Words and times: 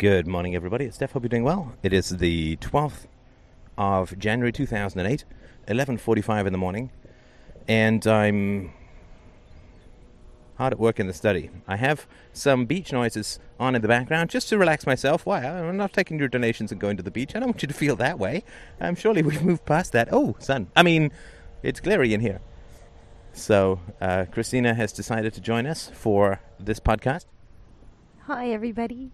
Good 0.00 0.26
morning, 0.26 0.54
everybody. 0.54 0.86
It's 0.86 0.96
Steph. 0.96 1.12
Hope 1.12 1.24
you're 1.24 1.28
doing 1.28 1.44
well. 1.44 1.74
It 1.82 1.92
is 1.92 2.08
the 2.08 2.56
12th 2.56 3.06
of 3.76 4.18
January 4.18 4.50
2008, 4.50 5.26
11:45 5.68 6.46
in 6.46 6.52
the 6.54 6.58
morning, 6.58 6.90
and 7.68 8.06
I'm 8.06 8.72
hard 10.56 10.72
at 10.72 10.78
work 10.78 11.00
in 11.00 11.06
the 11.06 11.12
study. 11.12 11.50
I 11.68 11.76
have 11.76 12.06
some 12.32 12.64
beach 12.64 12.94
noises 12.94 13.40
on 13.58 13.74
in 13.74 13.82
the 13.82 13.88
background 13.88 14.30
just 14.30 14.48
to 14.48 14.56
relax 14.56 14.86
myself. 14.86 15.26
Why? 15.26 15.44
I'm 15.44 15.76
not 15.76 15.92
taking 15.92 16.18
your 16.18 16.28
donations 16.28 16.72
and 16.72 16.80
going 16.80 16.96
to 16.96 17.02
the 17.02 17.10
beach. 17.10 17.36
I 17.36 17.40
don't 17.40 17.50
want 17.50 17.60
you 17.60 17.68
to 17.68 17.74
feel 17.74 17.96
that 17.96 18.18
way. 18.18 18.42
Um, 18.80 18.94
surely 18.94 19.20
we've 19.20 19.44
moved 19.44 19.66
past 19.66 19.92
that. 19.92 20.08
Oh, 20.10 20.34
sun. 20.38 20.68
I 20.74 20.82
mean, 20.82 21.12
it's 21.62 21.78
glary 21.78 22.14
in 22.14 22.20
here. 22.22 22.40
So, 23.34 23.80
uh, 24.00 24.24
Christina 24.32 24.72
has 24.72 24.94
decided 24.94 25.34
to 25.34 25.42
join 25.42 25.66
us 25.66 25.90
for 25.92 26.40
this 26.58 26.80
podcast. 26.80 27.26
Hi, 28.20 28.48
everybody. 28.50 29.12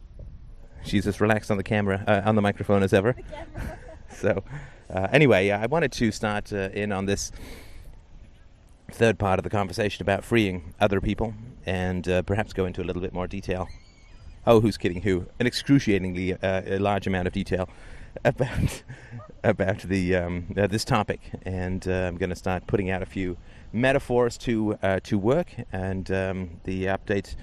She's 0.86 1.06
as 1.06 1.20
relaxed 1.20 1.50
on 1.50 1.56
the 1.56 1.64
camera, 1.64 2.04
uh, 2.06 2.22
on 2.24 2.36
the 2.36 2.42
microphone 2.42 2.84
as 2.84 2.92
ever. 2.92 3.16
so, 4.10 4.44
uh, 4.88 5.08
anyway, 5.12 5.50
I 5.50 5.66
wanted 5.66 5.90
to 5.92 6.12
start 6.12 6.52
uh, 6.52 6.68
in 6.72 6.92
on 6.92 7.06
this 7.06 7.32
third 8.92 9.18
part 9.18 9.40
of 9.40 9.42
the 9.42 9.50
conversation 9.50 10.02
about 10.02 10.24
freeing 10.24 10.72
other 10.78 11.00
people 11.00 11.34
and 11.66 12.08
uh, 12.08 12.22
perhaps 12.22 12.52
go 12.52 12.66
into 12.66 12.80
a 12.80 12.84
little 12.84 13.02
bit 13.02 13.12
more 13.12 13.26
detail. 13.26 13.68
Oh, 14.46 14.60
who's 14.60 14.76
kidding 14.76 15.02
who? 15.02 15.26
An 15.40 15.46
excruciatingly 15.48 16.34
uh, 16.34 16.78
large 16.78 17.08
amount 17.08 17.26
of 17.26 17.32
detail 17.32 17.68
about 18.24 18.84
about 19.44 19.80
the 19.80 20.14
um, 20.14 20.54
uh, 20.56 20.68
this 20.68 20.84
topic, 20.84 21.20
and 21.42 21.84
I'm 21.86 22.16
going 22.16 22.30
to 22.30 22.36
start 22.36 22.68
putting 22.68 22.90
out 22.90 23.02
a 23.02 23.06
few 23.06 23.36
metaphors 23.72 24.38
to 24.38 24.78
to 25.02 25.18
work 25.18 25.48
and 25.72 26.08
um, 26.12 26.60
the 26.62 26.84
update 26.84 27.34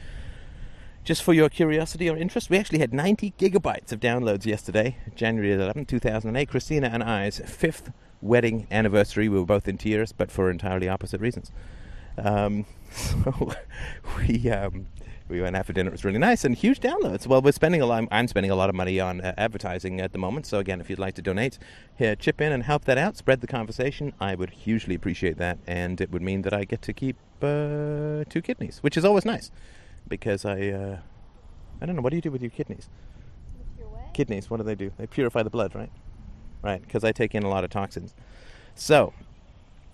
just 1.04 1.22
for 1.22 1.34
your 1.34 1.50
curiosity 1.50 2.10
or 2.10 2.16
interest, 2.16 2.50
we 2.50 2.58
actually 2.58 2.80
had 2.80 2.94
90 2.94 3.34
gigabytes 3.38 3.92
of 3.92 4.00
downloads 4.00 4.46
yesterday, 4.46 4.98
January 5.16 5.54
11, 5.54 5.86
2008. 5.86 6.50
Christina 6.50 6.90
and 6.92 7.04
I's 7.04 7.40
fifth 7.40 7.92
wedding 8.22 8.68
anniversary. 8.72 9.28
We 9.28 9.38
were 9.38 9.46
both 9.46 9.68
in 9.68 9.78
tears, 9.78 10.14
but 10.14 10.32
for 10.32 10.50
entirely 10.50 10.88
opposite 10.88 11.20
reasons. 11.20 11.52
Um, 12.18 12.66
so 12.92 13.54
we 14.18 14.50
um, 14.50 14.88
we 15.28 15.42
went 15.42 15.56
out 15.56 15.66
for 15.66 15.74
dinner. 15.74 15.90
It 15.90 15.94
was 15.94 16.06
really 16.06 16.20
nice 16.20 16.46
and 16.46 16.56
huge 16.56 16.80
downloads. 16.80 17.28
Well, 17.28 17.42
we're 17.42 17.52
spending 17.52 17.82
a 17.82 17.86
lot. 17.86 18.08
I'm 18.10 18.28
spending 18.30 18.52
a 18.52 18.56
lot 18.56 18.70
of 18.70 18.76
money 18.76 19.00
on 19.00 19.20
uh, 19.20 19.34
advertising 19.38 20.00
at 20.00 20.14
the 20.14 20.18
moment. 20.18 20.46
So 20.46 20.60
again, 20.60 20.80
if 20.80 20.90
you'd 20.90 21.00
like 21.00 21.16
to 21.16 21.22
donate, 21.22 21.60
here 21.98 22.16
chip 22.16 22.40
in 22.40 22.54
and 22.54 22.64
help 22.64 22.86
that 22.86 22.98
out, 22.98 23.18
spread 23.18 23.42
the 23.42 23.48
conversation. 23.48 24.14
I 24.22 24.36
would 24.36 24.52
hugely 24.52 24.96
appreciate 24.96 25.38
that, 25.38 25.58
and 25.68 26.00
it 26.00 26.12
would 26.12 26.22
mean 26.22 26.44
that 26.44 26.54
I 26.54 26.64
get 26.64 26.82
to 26.84 26.94
keep 26.94 27.18
uh, 27.42 28.24
two 28.30 28.42
kidneys, 28.42 28.78
which 28.80 28.96
is 28.96 29.04
always 29.04 29.26
nice 29.26 29.52
because 30.08 30.46
I 30.46 30.70
uh, 30.70 30.98
I 31.82 31.86
don't 31.86 31.96
know 31.96 32.02
what 32.02 32.12
do 32.12 32.18
you 32.18 32.22
do 32.22 32.32
with 32.32 32.42
your 32.42 32.52
kidneys? 32.52 32.90
Your 33.78 33.88
what? 33.88 34.14
Kidneys, 34.14 34.50
what 34.50 34.58
do 34.58 34.64
they 34.64 34.76
do? 34.76 34.92
They 34.98 35.08
purify 35.08 35.44
the 35.44 35.50
blood, 35.50 35.76
right? 35.76 35.92
Right, 36.62 36.82
because 36.82 37.04
I 37.04 37.12
take 37.12 37.36
in 37.36 37.44
a 37.44 37.50
lot 37.50 37.66
of 37.66 37.70
toxins. 37.70 38.14
So, 38.74 39.14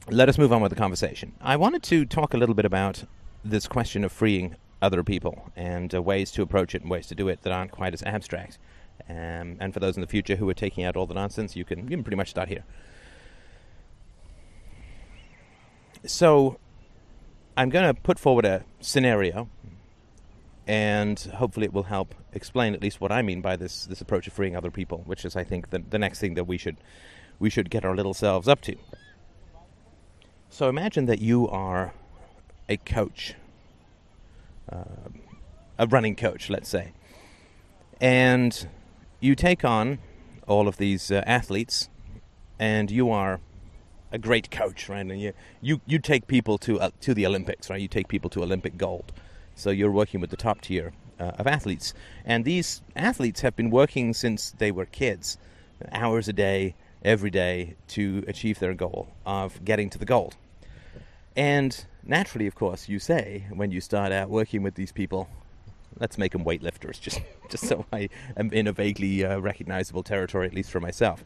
let 0.07 0.29
us 0.29 0.37
move 0.37 0.53
on 0.53 0.61
with 0.61 0.69
the 0.69 0.75
conversation. 0.75 1.33
I 1.41 1.55
wanted 1.55 1.81
to 1.83 2.05
talk 2.05 2.33
a 2.33 2.37
little 2.37 2.53
bit 2.53 2.65
about 2.65 3.05
this 3.43 3.67
question 3.67 4.03
of 4.03 4.11
freeing 4.11 4.55
other 4.81 5.03
people 5.03 5.51
and 5.55 5.93
uh, 5.93 6.01
ways 6.01 6.31
to 6.31 6.41
approach 6.41 6.75
it 6.75 6.81
and 6.81 6.91
ways 6.91 7.07
to 7.07 7.15
do 7.15 7.27
it 7.27 7.41
that 7.41 7.51
aren't 7.51 7.71
quite 7.71 7.93
as 7.93 8.03
abstract. 8.03 8.59
Um, 9.09 9.57
and 9.59 9.73
for 9.73 9.79
those 9.79 9.97
in 9.97 10.01
the 10.01 10.07
future 10.07 10.35
who 10.35 10.47
are 10.49 10.53
taking 10.53 10.83
out 10.83 10.95
all 10.95 11.07
the 11.07 11.13
nonsense, 11.13 11.55
you 11.55 11.65
can 11.65 11.79
you 11.83 11.89
can 11.89 12.03
pretty 12.03 12.17
much 12.17 12.29
start 12.29 12.49
here. 12.49 12.63
So, 16.05 16.59
I'm 17.57 17.69
going 17.69 17.93
to 17.93 17.99
put 17.99 18.19
forward 18.19 18.45
a 18.45 18.63
scenario 18.79 19.49
and 20.69 21.19
hopefully 21.33 21.65
it 21.65 21.73
will 21.73 21.89
help 21.89 22.13
explain 22.31 22.75
at 22.75 22.81
least 22.81 23.01
what 23.01 23.11
I 23.11 23.23
mean 23.23 23.41
by 23.41 23.55
this 23.55 23.87
this 23.87 24.01
approach 24.01 24.27
of 24.27 24.33
freeing 24.33 24.55
other 24.55 24.69
people, 24.69 25.01
which 25.07 25.25
is 25.25 25.35
I 25.35 25.43
think 25.43 25.71
the, 25.71 25.79
the 25.79 25.97
next 25.97 26.19
thing 26.19 26.35
that 26.35 26.43
we 26.43 26.59
should 26.59 26.77
we 27.39 27.49
should 27.49 27.71
get 27.71 27.83
our 27.83 27.95
little 27.95 28.13
selves 28.13 28.47
up 28.47 28.61
to. 28.61 28.75
So 30.51 30.69
imagine 30.69 31.07
that 31.07 31.19
you 31.19 31.49
are 31.49 31.93
a 32.69 32.77
coach, 32.77 33.33
uh, 34.71 35.09
a 35.79 35.87
running 35.87 36.15
coach, 36.15 36.51
let's 36.51 36.69
say, 36.69 36.93
and 37.99 38.67
you 39.19 39.33
take 39.33 39.65
on 39.65 39.97
all 40.47 40.67
of 40.67 40.77
these 40.77 41.09
uh, 41.09 41.23
athletes, 41.25 41.89
and 42.59 42.91
you 42.91 43.09
are 43.09 43.39
a 44.11 44.19
great 44.19 44.51
coach, 44.51 44.87
right? 44.87 44.99
And 44.99 45.19
you 45.19 45.33
you, 45.61 45.81
you 45.87 45.97
take 45.97 46.27
people 46.27 46.59
to 46.59 46.79
uh, 46.79 46.89
to 47.01 47.15
the 47.15 47.25
Olympics, 47.25 47.71
right? 47.71 47.81
You 47.81 47.87
take 47.87 48.07
people 48.07 48.29
to 48.29 48.43
Olympic 48.43 48.77
gold 48.77 49.11
so 49.59 49.69
you're 49.69 49.91
working 49.91 50.21
with 50.21 50.29
the 50.29 50.37
top 50.37 50.61
tier 50.61 50.93
uh, 51.19 51.31
of 51.37 51.47
athletes. 51.47 51.93
And 52.25 52.45
these 52.45 52.81
athletes 52.95 53.41
have 53.41 53.55
been 53.55 53.69
working 53.69 54.13
since 54.13 54.51
they 54.51 54.71
were 54.71 54.85
kids, 54.85 55.37
hours 55.91 56.27
a 56.27 56.33
day, 56.33 56.75
every 57.03 57.29
day, 57.29 57.75
to 57.89 58.23
achieve 58.27 58.59
their 58.59 58.73
goal 58.73 59.09
of 59.25 59.63
getting 59.63 59.89
to 59.91 59.97
the 59.97 60.05
gold. 60.05 60.35
And 61.35 61.85
naturally, 62.03 62.47
of 62.47 62.55
course, 62.55 62.89
you 62.89 62.99
say 62.99 63.45
when 63.51 63.71
you 63.71 63.81
start 63.81 64.11
out 64.11 64.29
working 64.29 64.63
with 64.63 64.75
these 64.75 64.91
people, 64.91 65.29
let's 65.99 66.17
make 66.17 66.31
them 66.31 66.45
weightlifters, 66.45 66.99
just, 67.01 67.21
just 67.49 67.65
so 67.65 67.85
I 67.91 68.09
am 68.37 68.51
in 68.51 68.67
a 68.67 68.71
vaguely 68.73 69.25
uh, 69.25 69.39
recognizable 69.39 70.03
territory, 70.03 70.47
at 70.47 70.53
least 70.53 70.71
for 70.71 70.79
myself. 70.79 71.23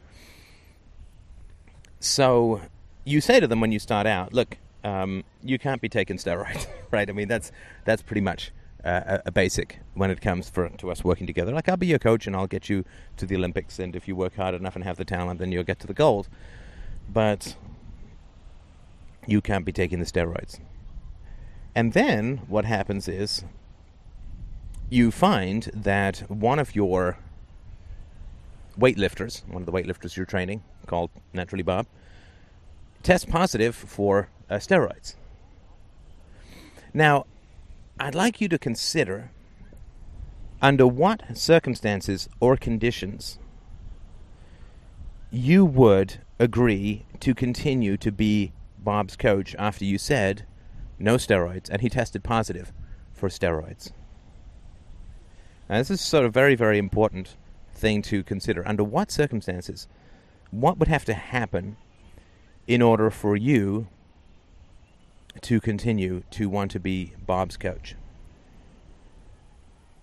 So 2.00 2.61
you 3.05 3.21
say 3.21 3.39
to 3.39 3.47
them 3.47 3.61
when 3.61 3.71
you 3.71 3.79
start 3.79 4.07
out, 4.07 4.33
look, 4.33 4.57
um, 4.83 5.23
you 5.44 5.57
can't 5.57 5.81
be 5.81 5.89
taking 5.89 6.17
steroids, 6.17 6.67
right? 6.91 7.09
I 7.09 7.13
mean, 7.13 7.27
that's 7.27 7.51
that's 7.85 8.01
pretty 8.01 8.21
much 8.21 8.51
uh, 8.83 9.19
a 9.25 9.31
basic 9.31 9.79
when 9.94 10.11
it 10.11 10.21
comes 10.21 10.49
for 10.49 10.69
to 10.69 10.91
us 10.91 11.03
working 11.03 11.27
together. 11.27 11.53
Like 11.53 11.69
I'll 11.69 11.77
be 11.77 11.88
your 11.88 11.99
coach 11.99 12.27
and 12.27 12.35
I'll 12.35 12.47
get 12.47 12.69
you 12.69 12.83
to 13.17 13.25
the 13.25 13.35
Olympics, 13.35 13.79
and 13.79 13.95
if 13.95 14.07
you 14.07 14.16
work 14.16 14.35
hard 14.35 14.55
enough 14.55 14.75
and 14.75 14.83
have 14.83 14.97
the 14.97 15.05
talent, 15.05 15.39
then 15.39 15.51
you'll 15.51 15.63
get 15.63 15.79
to 15.79 15.88
the 15.88 15.94
gold. 15.94 16.27
But 17.11 17.55
you 19.25 19.41
can't 19.41 19.66
be 19.66 19.71
taking 19.71 19.99
the 19.99 20.05
steroids. 20.05 20.59
And 21.75 21.94
then 21.94 22.41
what 22.47 22.65
happens 22.65 23.07
is 23.07 23.44
you 24.89 25.11
find 25.11 25.63
that 25.73 26.19
one 26.29 26.59
of 26.59 26.75
your 26.75 27.17
weightlifters, 28.79 29.47
one 29.47 29.61
of 29.61 29.65
the 29.65 29.71
weightlifters 29.71 30.15
you're 30.15 30.25
training, 30.25 30.63
called 30.85 31.09
Naturally 31.33 31.63
Bob, 31.63 31.88
tests 33.01 33.25
positive 33.25 33.75
for 33.75 34.29
uh, 34.53 34.57
steroids. 34.57 35.15
Now, 36.93 37.25
I'd 37.99 38.13
like 38.13 38.39
you 38.39 38.47
to 38.49 38.59
consider 38.59 39.31
under 40.61 40.85
what 40.85 41.35
circumstances 41.35 42.29
or 42.39 42.55
conditions 42.55 43.39
you 45.31 45.65
would 45.65 46.19
agree 46.39 47.05
to 47.19 47.33
continue 47.33 47.97
to 47.97 48.11
be 48.11 48.53
Bob's 48.77 49.15
coach 49.15 49.55
after 49.57 49.85
you 49.85 49.97
said 49.97 50.45
no 50.99 51.15
steroids 51.15 51.69
and 51.69 51.81
he 51.81 51.89
tested 51.89 52.23
positive 52.23 52.71
for 53.11 53.29
steroids. 53.29 53.91
Now, 55.67 55.79
this 55.79 55.89
is 55.89 56.01
sort 56.01 56.25
of 56.25 56.33
very, 56.33 56.53
very 56.53 56.77
important 56.77 57.35
thing 57.73 58.03
to 58.03 58.21
consider. 58.23 58.67
Under 58.67 58.83
what 58.83 59.09
circumstances, 59.09 59.87
what 60.51 60.77
would 60.77 60.89
have 60.89 61.05
to 61.05 61.13
happen 61.15 61.77
in 62.67 62.81
order 62.81 63.09
for 63.09 63.35
you 63.35 63.87
to 65.41 65.59
continue 65.59 66.23
to 66.31 66.49
want 66.49 66.71
to 66.71 66.79
be 66.79 67.13
Bob's 67.25 67.57
coach. 67.57 67.95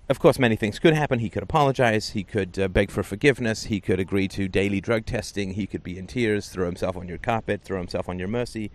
Of 0.08 0.18
course, 0.18 0.40
many 0.40 0.56
things 0.56 0.80
could 0.80 0.92
happen. 0.92 1.20
He 1.20 1.30
could 1.30 1.44
apologize. 1.44 2.10
He 2.10 2.24
could 2.24 2.58
uh, 2.58 2.66
beg 2.66 2.90
for 2.90 3.04
forgiveness. 3.04 3.66
He 3.66 3.80
could 3.80 4.00
agree 4.00 4.26
to 4.28 4.48
daily 4.48 4.80
drug 4.80 5.06
testing. 5.06 5.54
He 5.54 5.68
could 5.68 5.84
be 5.84 5.96
in 5.96 6.08
tears, 6.08 6.48
throw 6.48 6.66
himself 6.66 6.96
on 6.96 7.06
your 7.06 7.18
carpet, 7.18 7.62
throw 7.62 7.78
himself 7.78 8.08
on 8.08 8.18
your 8.18 8.26
mercy. 8.26 8.72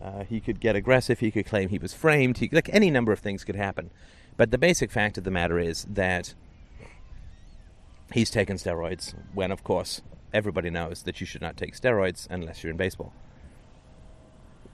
Uh, 0.00 0.22
he 0.22 0.38
could 0.38 0.60
get 0.60 0.76
aggressive. 0.76 1.18
He 1.18 1.32
could 1.32 1.46
claim 1.46 1.70
he 1.70 1.78
was 1.78 1.94
framed. 1.94 2.38
He, 2.38 2.48
like 2.52 2.70
any 2.72 2.90
number 2.90 3.10
of 3.10 3.18
things 3.18 3.42
could 3.42 3.56
happen. 3.56 3.90
But 4.36 4.52
the 4.52 4.58
basic 4.58 4.92
fact 4.92 5.18
of 5.18 5.24
the 5.24 5.32
matter 5.32 5.58
is 5.58 5.84
that 5.90 6.34
he's 8.12 8.30
taken 8.30 8.56
steroids 8.56 9.14
when, 9.34 9.50
of 9.50 9.64
course, 9.64 10.00
everybody 10.32 10.70
knows 10.70 11.02
that 11.02 11.20
you 11.20 11.26
should 11.26 11.42
not 11.42 11.56
take 11.56 11.74
steroids 11.74 12.28
unless 12.30 12.62
you're 12.62 12.70
in 12.70 12.76
baseball. 12.76 13.12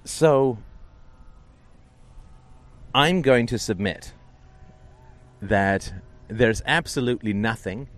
So 0.05 0.59
I'm 2.95 3.23
going 3.23 3.47
to 3.49 3.59
submit 3.59 4.13
that 5.43 5.93
there's 6.29 6.63
absolutely 6.65 7.33
nothing 7.33 7.89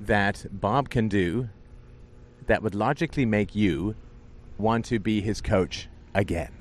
that 0.00 0.46
Bob 0.52 0.90
can 0.90 1.08
do 1.08 1.48
that 2.46 2.62
would 2.62 2.76
logically 2.76 3.26
make 3.26 3.56
you 3.56 3.96
want 4.58 4.84
to 4.86 5.00
be 5.00 5.20
his 5.20 5.40
coach 5.40 5.88
again. 6.14 6.52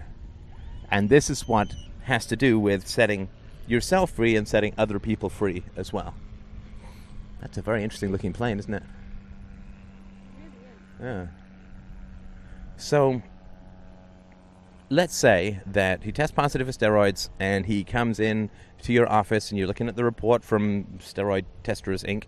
And 0.89 1.07
this 1.07 1.29
is 1.29 1.47
what 1.47 1.75
has 2.03 2.25
to 2.27 2.35
do 2.35 2.59
with 2.59 2.87
setting 2.87 3.29
yourself 3.67 4.09
free 4.09 4.35
and 4.35 4.47
setting 4.47 4.73
other 4.77 4.97
people 4.97 5.29
free 5.29 5.63
as 5.75 5.93
well. 5.93 6.15
That's 7.41 7.59
a 7.59 7.61
very 7.61 7.83
interesting 7.83 8.11
looking 8.11 8.33
plane, 8.33 8.57
isn't 8.57 8.73
it? 8.73 8.83
Yeah. 10.99 11.27
So 12.77 13.21
let's 14.93 15.15
say 15.15 15.59
that 15.65 16.03
he 16.03 16.11
tests 16.11 16.33
positive 16.35 16.67
for 16.67 16.73
steroids 16.73 17.29
and 17.39 17.65
he 17.65 17.83
comes 17.83 18.19
in 18.19 18.49
to 18.83 18.93
your 18.93 19.11
office 19.11 19.49
and 19.49 19.57
you're 19.57 19.67
looking 19.67 19.87
at 19.87 19.95
the 19.95 20.03
report 20.03 20.43
from 20.43 20.85
Steroid 20.99 21.45
Testers 21.63 22.03
Inc. 22.03 22.25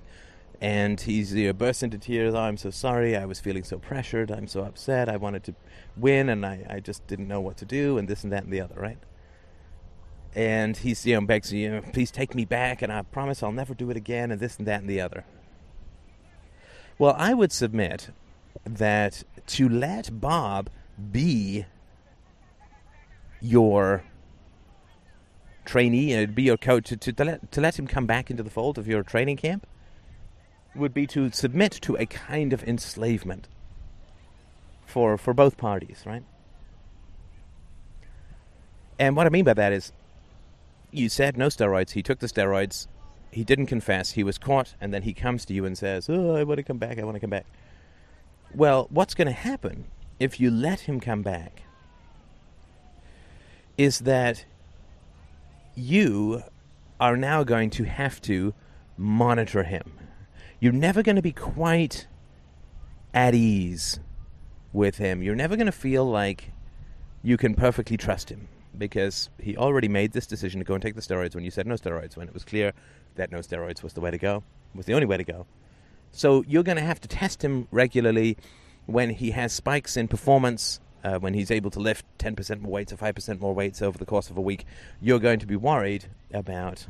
And 0.59 1.00
he's 1.00 1.33
you 1.33 1.47
know, 1.47 1.53
bursts 1.53 1.83
into 1.83 1.97
tears. 1.97 2.33
Oh, 2.33 2.39
I'm 2.39 2.57
so 2.57 2.71
sorry. 2.71 3.15
I 3.15 3.25
was 3.25 3.39
feeling 3.39 3.63
so 3.63 3.77
pressured. 3.77 4.31
I'm 4.31 4.47
so 4.47 4.62
upset. 4.62 5.09
I 5.09 5.17
wanted 5.17 5.44
to 5.44 5.56
win 5.95 6.27
and 6.29 6.45
I, 6.45 6.65
I 6.67 6.79
just 6.79 7.06
didn't 7.07 7.27
know 7.27 7.41
what 7.41 7.57
to 7.57 7.65
do 7.65 7.97
and 7.97 8.07
this 8.07 8.23
and 8.23 8.33
that 8.33 8.45
and 8.45 8.53
the 8.53 8.62
other, 8.62 8.75
right? 8.75 8.97
And 10.33 10.75
he's, 10.75 11.06
you 11.06 11.13
know, 11.13 11.25
begs, 11.25 11.53
you 11.53 11.83
please 11.94 12.09
take 12.09 12.33
me 12.33 12.45
back 12.45 12.81
and 12.81 12.91
I 12.91 13.03
promise 13.03 13.44
I'll 13.44 13.51
never 13.51 13.73
do 13.73 13.91
it 13.91 13.97
again 13.97 14.31
and 14.31 14.39
this 14.39 14.57
and 14.57 14.67
that 14.67 14.81
and 14.81 14.89
the 14.89 15.01
other. 15.01 15.23
Well, 16.97 17.15
I 17.17 17.33
would 17.33 17.51
submit 17.51 18.09
that 18.65 19.23
to 19.47 19.69
let 19.69 20.19
Bob 20.19 20.69
be 21.12 21.65
your 23.45 24.03
trainee, 25.65 26.12
and 26.12 26.21
it'd 26.21 26.36
be 26.36 26.44
your 26.44 26.57
coach, 26.57 26.89
to, 26.89 26.97
to, 26.97 27.24
let, 27.24 27.51
to 27.51 27.62
let 27.62 27.77
him 27.77 27.88
come 27.88 28.06
back 28.06 28.30
into 28.30 28.44
the 28.44 28.50
fold 28.50 28.77
of 28.77 28.88
your 28.88 29.03
training 29.03 29.38
camp 29.38 29.68
would 30.75 30.94
be 30.94 31.07
to 31.07 31.31
submit 31.31 31.71
to 31.71 31.95
a 31.95 32.06
kind 32.06 32.51
of 32.51 32.63
enslavement 32.63 33.47
for, 34.86 35.18
for 35.18 35.33
both 35.33 35.57
parties, 35.57 36.03
right? 36.06 36.24
And 39.00 39.15
what 39.15 39.25
I 39.25 39.30
mean 39.30 39.45
by 39.45 39.53
that 39.53 39.74
is, 39.74 39.91
you 40.91 41.09
said 41.09 41.38
no 41.38 41.48
steroids, 41.48 41.91
he 41.91 42.03
took 42.03 42.19
the 42.19 42.27
steroids, 42.27 42.88
he 43.31 43.44
didn't 43.44 43.65
confess, 43.68 44.12
he 44.12 44.24
was 44.24 44.38
caught, 44.38 44.75
and 44.80 44.94
then 44.94 45.03
he 45.03 45.13
comes 45.13 45.45
to 45.45 45.53
you 45.53 45.65
and 45.65 45.77
says, 45.77 46.09
Oh, 46.09 46.36
I 46.36 46.44
want 46.44 46.57
to 46.57 46.63
come 46.63 46.77
back, 46.77 47.00
I 47.00 47.03
want 47.03 47.15
to 47.15 47.19
come 47.19 47.30
back. 47.30 47.45
Well, 48.53 48.88
what's 48.89 49.13
going 49.13 49.27
to 49.27 49.33
happen 49.33 49.86
if 50.19 50.39
you 50.39 50.50
let 50.50 50.81
him 50.81 51.01
come 51.01 51.21
back 51.21 51.64
is 53.77 54.00
that 54.00 54.45
you 55.75 56.42
are 57.00 57.18
now 57.18 57.44
going 57.44 57.69
to 57.69 57.83
have 57.83 58.22
to 58.22 58.54
monitor 58.98 59.63
him. 59.63 59.94
You're 60.60 60.72
never 60.72 61.04
going 61.04 61.18
to 61.18 61.22
be 61.22 61.33
quite 61.33 62.07
at 63.13 63.36
ease 63.36 64.00
with 64.72 64.98
him. 64.98 65.22
You're 65.22 65.36
never 65.36 65.56
going 65.56 65.66
to 65.66 65.72
feel 65.72 66.06
like 66.06 66.51
you 67.24 67.38
can 67.38 67.56
perfectly 67.56 67.98
trust 67.98 68.30
him 68.30 68.48
because 68.77 69.30
he 69.39 69.56
already 69.57 69.88
made 69.88 70.12
this 70.12 70.27
decision 70.27 70.60
to 70.60 70.66
go 70.66 70.74
and 70.74 70.83
take 70.83 70.95
the 70.95 71.01
steroids 71.01 71.36
when 71.36 71.44
you 71.44 71.51
said 71.51 71.66
no 71.66 71.75
steroids, 71.75 72.18
when 72.18 72.27
it 72.27 72.33
was 72.33 72.44
clear 72.44 72.74
that 73.16 73.31
no 73.31 73.39
steroids 73.39 73.83
was 73.83 73.94
the 73.94 74.01
way 74.01 74.12
to 74.12 74.18
go, 74.18 74.44
was 74.74 74.86
the 74.86 74.94
only 74.94 75.06
way 75.06 75.18
to 75.18 75.24
go. 75.24 75.45
So 76.12 76.44
you're 76.48 76.63
going 76.63 76.77
to 76.77 76.83
have 76.83 77.01
to 77.01 77.07
test 77.07 77.44
him 77.44 77.68
regularly 77.72 78.38
when 78.86 79.10
he 79.10 79.31
has 79.31 79.51
spikes 79.54 79.98
in 79.98 80.07
performance, 80.07 80.80
uh, 81.05 81.19
when 81.19 81.35
he's 81.35 81.51
able 81.51 81.69
to 81.69 81.79
lift 81.79 82.03
10% 82.17 82.61
more 82.61 82.71
weights 82.71 82.91
or 82.91 82.97
5% 82.97 83.39
more 83.39 83.53
weights 83.53 83.81
over 83.81 83.97
the 83.97 84.05
course 84.05 84.31
of 84.31 84.37
a 84.37 84.41
week. 84.41 84.65
You're 84.99 85.19
going 85.19 85.39
to 85.39 85.45
be 85.45 85.55
worried 85.55 86.05
about 86.33 86.87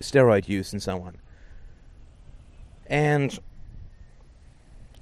steroid 0.00 0.48
use 0.48 0.72
and 0.72 0.82
so 0.82 1.02
on. 1.02 1.18
And 2.86 3.38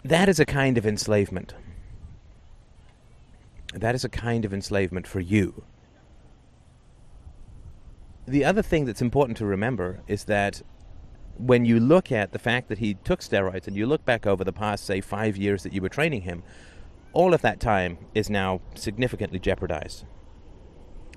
that 0.02 0.28
is 0.28 0.40
a 0.40 0.44
kind 0.44 0.76
of 0.76 0.84
enslavement. 0.84 1.54
That 3.72 3.94
is 3.94 4.04
a 4.04 4.08
kind 4.08 4.44
of 4.44 4.52
enslavement 4.52 5.06
for 5.06 5.20
you. 5.20 5.62
The 8.26 8.44
other 8.44 8.62
thing 8.62 8.84
that's 8.84 9.02
important 9.02 9.36
to 9.38 9.46
remember 9.46 10.00
is 10.08 10.24
that 10.24 10.62
when 11.38 11.64
you 11.64 11.78
look 11.78 12.10
at 12.10 12.32
the 12.32 12.38
fact 12.40 12.68
that 12.68 12.78
he 12.78 12.94
took 12.94 13.20
steroids 13.20 13.68
and 13.68 13.76
you 13.76 13.86
look 13.86 14.04
back 14.04 14.26
over 14.26 14.42
the 14.42 14.52
past, 14.52 14.84
say, 14.84 15.00
five 15.00 15.36
years 15.36 15.62
that 15.62 15.72
you 15.72 15.80
were 15.80 15.88
training 15.88 16.22
him, 16.22 16.42
all 17.16 17.32
of 17.32 17.40
that 17.40 17.58
time 17.60 17.96
is 18.14 18.28
now 18.28 18.60
significantly 18.74 19.38
jeopardized. 19.38 20.04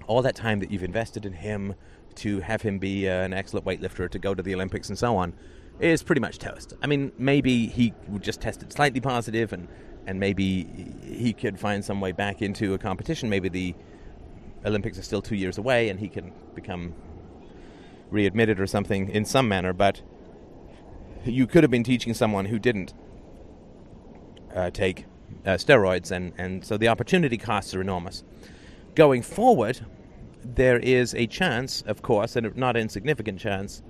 All 0.08 0.22
that 0.22 0.34
time 0.34 0.62
that 0.62 0.72
you've 0.72 0.82
invested 0.82 1.26
in 1.26 1.34
him 1.34 1.76
to 2.16 2.40
have 2.40 2.62
him 2.62 2.80
be 2.80 3.10
uh, 3.10 3.12
an 3.12 3.34
excellent 3.34 3.66
weightlifter, 3.66 4.10
to 4.10 4.18
go 4.18 4.34
to 4.34 4.42
the 4.42 4.56
Olympics, 4.56 4.88
and 4.88 4.98
so 4.98 5.18
on, 5.18 5.34
is 5.82 6.02
pretty 6.02 6.22
much 6.22 6.38
toast. 6.38 6.74
I 6.82 6.88
mean, 6.88 7.12
maybe 7.18 7.68
he 7.68 7.94
would 8.08 8.24
just 8.24 8.40
test 8.40 8.64
it 8.64 8.72
slightly 8.72 9.02
positive, 9.02 9.52
and 9.52 9.68
and 10.08 10.22
maybe 10.22 10.64
he 11.04 11.34
could 11.34 11.60
find 11.60 11.84
some 11.84 12.00
way 12.00 12.14
back 12.14 12.42
into 12.42 12.74
a 12.74 12.78
competition. 12.78 13.30
Maybe 13.30 13.50
the 13.50 13.76
Olympics 14.66 14.98
are 14.98 15.04
still 15.04 15.22
two 15.22 15.36
years 15.36 15.58
away, 15.58 15.90
and 15.90 16.00
he 16.00 16.08
can 16.08 16.32
become 16.56 16.96
readmitted 18.10 18.58
or 18.62 18.68
something 18.68 19.10
in 19.10 19.26
some 19.26 19.50
manner. 19.50 19.74
But 19.74 20.02
you 21.26 21.46
could 21.46 21.66
have 21.66 21.72
been 21.72 21.84
teaching 21.84 22.14
someone 22.14 22.46
who 22.46 22.58
didn't 22.58 22.94
uh, 24.56 24.70
take 24.70 25.06
uh, 25.46 25.52
steroids, 25.52 26.12
and 26.12 26.34
and 26.38 26.64
so 26.66 26.78
the 26.78 26.88
opportunity 26.88 27.38
costs 27.38 27.74
are 27.76 27.82
enormous. 27.82 28.24
Going 28.96 29.22
forward, 29.22 29.86
there 30.44 30.80
is 30.80 31.14
a 31.16 31.28
chance, 31.28 31.82
of 31.84 32.02
course, 32.02 32.36
and 32.36 32.56
not 32.56 32.76
insignificant 32.76 33.40
chance 33.40 33.82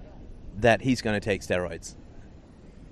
that 0.58 0.82
he's 0.82 1.02
going 1.02 1.20
to 1.20 1.24
take 1.24 1.42
steroids 1.42 1.96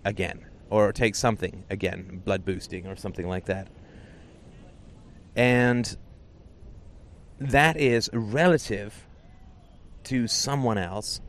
again 0.05 0.45
or 0.69 0.91
take 0.91 1.15
something 1.15 1.63
again, 1.69 2.21
blood 2.23 2.45
boosting 2.45 2.87
or 2.87 2.95
something 2.95 3.27
like 3.27 3.45
that. 3.45 3.67
And 5.35 5.97
that 7.39 7.77
is 7.77 8.09
relative 8.13 9.05
to 10.05 10.27
someone 10.27 10.77
else 10.77 11.21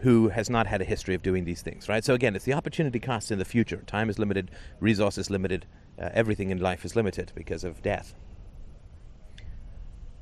who 0.00 0.28
has 0.28 0.48
not 0.48 0.66
had 0.66 0.80
a 0.80 0.84
history 0.84 1.14
of 1.14 1.22
doing 1.22 1.44
these 1.44 1.62
things, 1.62 1.88
right? 1.88 2.04
So 2.04 2.14
again, 2.14 2.34
it's 2.34 2.44
the 2.44 2.54
opportunity 2.54 2.98
cost 2.98 3.30
in 3.30 3.38
the 3.38 3.44
future. 3.44 3.82
Time 3.86 4.08
is 4.08 4.18
limited, 4.18 4.50
resources 4.80 5.30
limited, 5.30 5.66
uh, 6.00 6.08
everything 6.12 6.50
in 6.50 6.58
life 6.58 6.84
is 6.84 6.96
limited 6.96 7.32
because 7.34 7.64
of 7.64 7.82
death. 7.82 8.14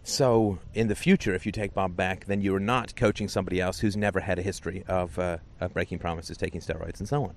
So, 0.03 0.59
in 0.73 0.89
the 0.89 0.95
future, 0.95 1.35
if 1.35 1.45
you 1.45 1.53
take 1.53 1.75
Bob 1.75 1.95
back, 1.95 2.25
then 2.25 2.41
you're 2.41 2.59
not 2.59 2.97
coaching 2.97 3.29
somebody 3.29 3.61
else 3.61 3.81
who's 3.81 3.95
never 3.95 4.21
had 4.21 4.39
a 4.39 4.43
history 4.43 4.83
of, 4.89 5.19
uh, 5.19 5.37
of 5.61 5.75
breaking 5.75 5.99
promises, 5.99 6.39
taking 6.39 6.63
steroids, 6.63 6.99
and 6.99 7.07
so 7.07 7.25
on. 7.25 7.35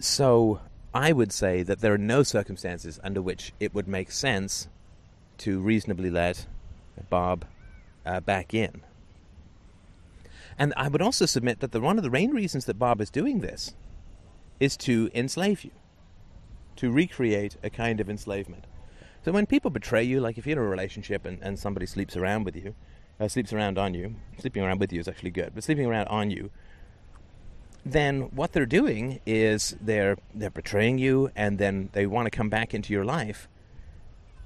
So, 0.00 0.60
I 0.92 1.12
would 1.12 1.30
say 1.32 1.62
that 1.62 1.78
there 1.80 1.94
are 1.94 1.98
no 1.98 2.24
circumstances 2.24 2.98
under 3.04 3.22
which 3.22 3.52
it 3.60 3.72
would 3.72 3.86
make 3.86 4.10
sense 4.10 4.66
to 5.38 5.60
reasonably 5.60 6.10
let 6.10 6.46
Bob 7.08 7.44
uh, 8.04 8.18
back 8.18 8.52
in. 8.52 8.82
And 10.58 10.74
I 10.76 10.88
would 10.88 11.00
also 11.00 11.24
submit 11.24 11.60
that 11.60 11.72
the, 11.72 11.80
one 11.80 11.98
of 11.98 12.04
the 12.04 12.10
main 12.10 12.32
reasons 12.32 12.64
that 12.64 12.78
Bob 12.78 13.00
is 13.00 13.10
doing 13.10 13.40
this 13.40 13.74
is 14.58 14.76
to 14.78 15.08
enslave 15.14 15.64
you, 15.64 15.70
to 16.76 16.90
recreate 16.90 17.56
a 17.62 17.70
kind 17.70 18.00
of 18.00 18.10
enslavement. 18.10 18.64
So 19.24 19.30
when 19.32 19.46
people 19.46 19.70
betray 19.70 20.02
you, 20.02 20.20
like 20.20 20.36
if 20.36 20.46
you're 20.46 20.58
in 20.58 20.58
a 20.58 20.68
relationship 20.68 21.24
and, 21.24 21.38
and 21.42 21.58
somebody 21.58 21.86
sleeps 21.86 22.16
around 22.16 22.44
with 22.44 22.56
you, 22.56 22.74
uh, 23.20 23.28
sleeps 23.28 23.52
around 23.52 23.78
on 23.78 23.94
you, 23.94 24.16
sleeping 24.38 24.62
around 24.62 24.80
with 24.80 24.92
you 24.92 25.00
is 25.00 25.08
actually 25.08 25.30
good, 25.30 25.52
but 25.54 25.64
sleeping 25.64 25.86
around 25.86 26.08
on 26.08 26.30
you, 26.30 26.50
then 27.84 28.22
what 28.34 28.52
they're 28.52 28.66
doing 28.66 29.20
is 29.26 29.76
they're 29.80 30.16
they're 30.34 30.50
betraying 30.50 30.98
you, 30.98 31.30
and 31.34 31.58
then 31.58 31.88
they 31.92 32.06
want 32.06 32.26
to 32.26 32.30
come 32.30 32.48
back 32.48 32.74
into 32.74 32.92
your 32.92 33.04
life. 33.04 33.48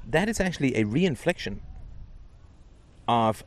That 0.09 0.29
is 0.29 0.41
actually 0.41 0.77
a 0.77 0.85
reinfliction 0.85 1.59
of 3.09 3.45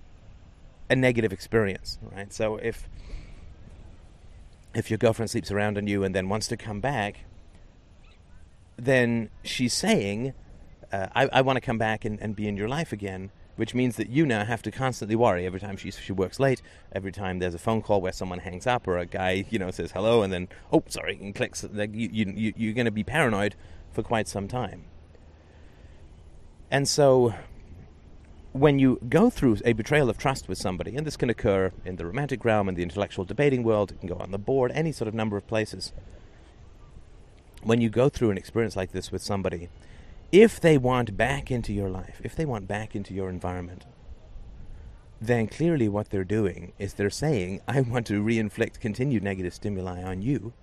a 0.89 0.96
negative 0.96 1.34
experience, 1.34 1.98
right? 2.12 2.32
So 2.34 2.58
if 2.58 2.89
if 4.74 4.92
your 4.92 4.98
girlfriend 4.98 5.30
sleeps 5.30 5.51
around 5.51 5.77
on 5.77 5.88
you 5.88 6.04
and 6.04 6.13
then 6.13 6.27
wants 6.27 6.48
to 6.48 6.58
come 6.58 6.82
back, 6.82 7.24
then 8.77 9.30
she's 9.44 9.74
saying 9.74 10.34
uh, 10.92 11.08
I, 11.15 11.27
I 11.32 11.42
want 11.42 11.58
to 11.58 11.62
come 11.62 11.77
back 11.77 12.06
and, 12.06 12.20
and 12.22 12.36
be 12.36 12.48
in 12.48 12.58
your 12.58 12.68
life 12.68 12.92
again, 12.92 13.32
which 13.56 13.74
means 13.74 13.96
that 13.96 14.10
you 14.10 14.25
now 14.25 14.44
have 14.44 14.62
to 14.63 14.72
constantly 14.72 15.15
worry 15.15 15.46
every 15.46 15.60
time 15.60 15.77
she, 15.77 15.92
she 15.92 16.12
works 16.12 16.39
late, 16.39 16.62
every 16.92 17.12
time 17.12 17.39
there's 17.39 17.54
a 17.54 17.60
phone 17.60 17.82
call 17.82 18.01
where 18.01 18.12
someone 18.12 18.39
hangs 18.39 18.68
up 18.68 18.88
or 18.88 18.98
a 18.98 19.06
guy, 19.06 19.46
you 19.50 19.58
know, 19.58 19.72
says 19.72 19.92
hello 19.94 20.24
and 20.24 20.32
then, 20.32 20.48
oh, 20.72 20.84
sorry, 20.88 21.18
and 21.22 21.34
clicks. 21.34 21.65
Like 21.72 21.94
you, 21.94 22.10
you, 22.12 22.54
you're 22.56 22.74
going 22.74 22.86
to 22.86 22.92
be 22.92 23.04
paranoid 23.04 23.56
for 23.92 24.04
quite 24.04 24.27
some 24.27 24.48
time. 24.48 24.84
And 26.70 26.88
so 26.88 27.34
when 28.56 28.80
you 28.80 28.98
go 29.10 29.30
through 29.30 29.58
a 29.66 29.74
betrayal 29.74 30.10
of 30.10 30.18
trust 30.18 30.48
with 30.48 30.58
somebody, 30.58 30.96
and 30.96 31.06
this 31.06 31.18
can 31.18 31.30
occur 31.30 31.74
in 31.84 31.98
the 31.98 32.06
romantic 32.06 32.46
realm, 32.46 32.70
in 32.70 32.76
the 32.76 32.84
intellectual 32.84 33.26
debating 33.26 33.64
world, 33.64 33.92
it 33.92 34.00
can 34.00 34.08
go 34.08 34.16
on 34.16 34.32
the 34.32 34.38
board, 34.38 34.72
any 34.74 34.94
sort 34.94 35.10
of 35.10 35.14
number 35.14 35.36
of 35.36 35.46
places. 35.46 35.92
When 37.64 37.82
you 37.82 37.90
go 37.90 38.08
through 38.08 38.30
an 38.30 38.38
experience 38.38 38.78
like 38.78 38.94
this 38.94 39.12
with 39.12 39.22
somebody, 39.22 39.68
if 40.32 40.58
they 40.62 40.78
want 40.78 41.18
back 41.18 41.52
into 41.52 41.74
your 41.74 41.90
life, 41.90 42.22
if 42.24 42.34
they 42.34 42.46
want 42.46 42.66
back 42.66 42.96
into 42.96 43.14
your 43.14 43.30
environment, 43.30 43.84
then 45.20 45.48
clearly 45.48 45.90
what 45.90 46.10
they're 46.10 46.24
doing 46.24 46.72
is 46.80 46.94
they're 46.94 47.10
saying, 47.10 47.60
I 47.68 47.82
want 47.82 48.08
to 48.08 48.24
reinflict 48.24 48.80
continued 48.80 49.22
negative 49.22 49.54
stimuli 49.54 50.02
on 50.02 50.22
you 50.22 50.54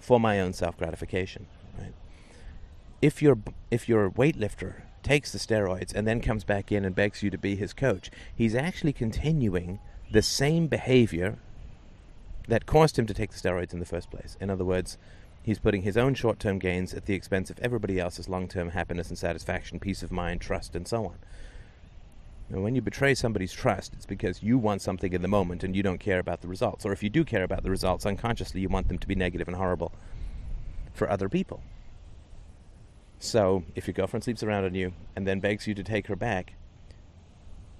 for 0.00 0.18
my 0.18 0.40
own 0.40 0.54
self 0.54 0.78
gratification. 0.78 1.46
Right? 1.78 1.92
If 3.02 3.20
your 3.20 3.36
if 3.70 3.86
a 3.86 4.08
weightlifter 4.08 4.84
takes 5.02 5.32
the 5.32 5.38
steroids 5.38 5.94
and 5.94 6.06
then 6.06 6.20
comes 6.20 6.44
back 6.44 6.70
in 6.70 6.84
and 6.84 6.94
begs 6.94 7.22
you 7.22 7.30
to 7.30 7.38
be 7.38 7.56
his 7.56 7.72
coach, 7.72 8.10
he's 8.34 8.54
actually 8.54 8.92
continuing 8.92 9.78
the 10.10 10.22
same 10.22 10.66
behavior 10.66 11.38
that 12.48 12.66
caused 12.66 12.98
him 12.98 13.06
to 13.06 13.14
take 13.14 13.30
the 13.30 13.38
steroids 13.38 13.72
in 13.72 13.78
the 13.78 13.86
first 13.86 14.10
place. 14.10 14.36
In 14.40 14.50
other 14.50 14.64
words, 14.64 14.98
He's 15.42 15.58
putting 15.58 15.82
his 15.82 15.96
own 15.96 16.14
short 16.14 16.38
term 16.38 16.58
gains 16.58 16.94
at 16.94 17.06
the 17.06 17.14
expense 17.14 17.50
of 17.50 17.58
everybody 17.58 17.98
else's 17.98 18.28
long 18.28 18.46
term 18.46 18.70
happiness 18.70 19.08
and 19.08 19.18
satisfaction, 19.18 19.80
peace 19.80 20.02
of 20.02 20.12
mind, 20.12 20.40
trust, 20.40 20.76
and 20.76 20.86
so 20.86 21.04
on. 21.04 21.16
And 22.48 22.62
when 22.62 22.74
you 22.74 22.82
betray 22.82 23.14
somebody's 23.14 23.52
trust, 23.52 23.94
it's 23.94 24.06
because 24.06 24.42
you 24.42 24.56
want 24.58 24.82
something 24.82 25.12
in 25.12 25.22
the 25.22 25.28
moment 25.28 25.64
and 25.64 25.74
you 25.74 25.82
don't 25.82 25.98
care 25.98 26.18
about 26.18 26.42
the 26.42 26.48
results. 26.48 26.84
Or 26.84 26.92
if 26.92 27.02
you 27.02 27.10
do 27.10 27.24
care 27.24 27.42
about 27.42 27.62
the 27.64 27.70
results, 27.70 28.06
unconsciously 28.06 28.60
you 28.60 28.68
want 28.68 28.88
them 28.88 28.98
to 28.98 29.08
be 29.08 29.14
negative 29.14 29.48
and 29.48 29.56
horrible 29.56 29.90
for 30.92 31.10
other 31.10 31.28
people. 31.28 31.62
So 33.22 33.62
if 33.76 33.86
your 33.86 33.94
girlfriend 33.94 34.24
sleeps 34.24 34.42
around 34.42 34.64
on 34.64 34.74
you 34.74 34.94
and 35.14 35.28
then 35.28 35.38
begs 35.38 35.68
you 35.68 35.74
to 35.74 35.84
take 35.84 36.08
her 36.08 36.16
back, 36.16 36.54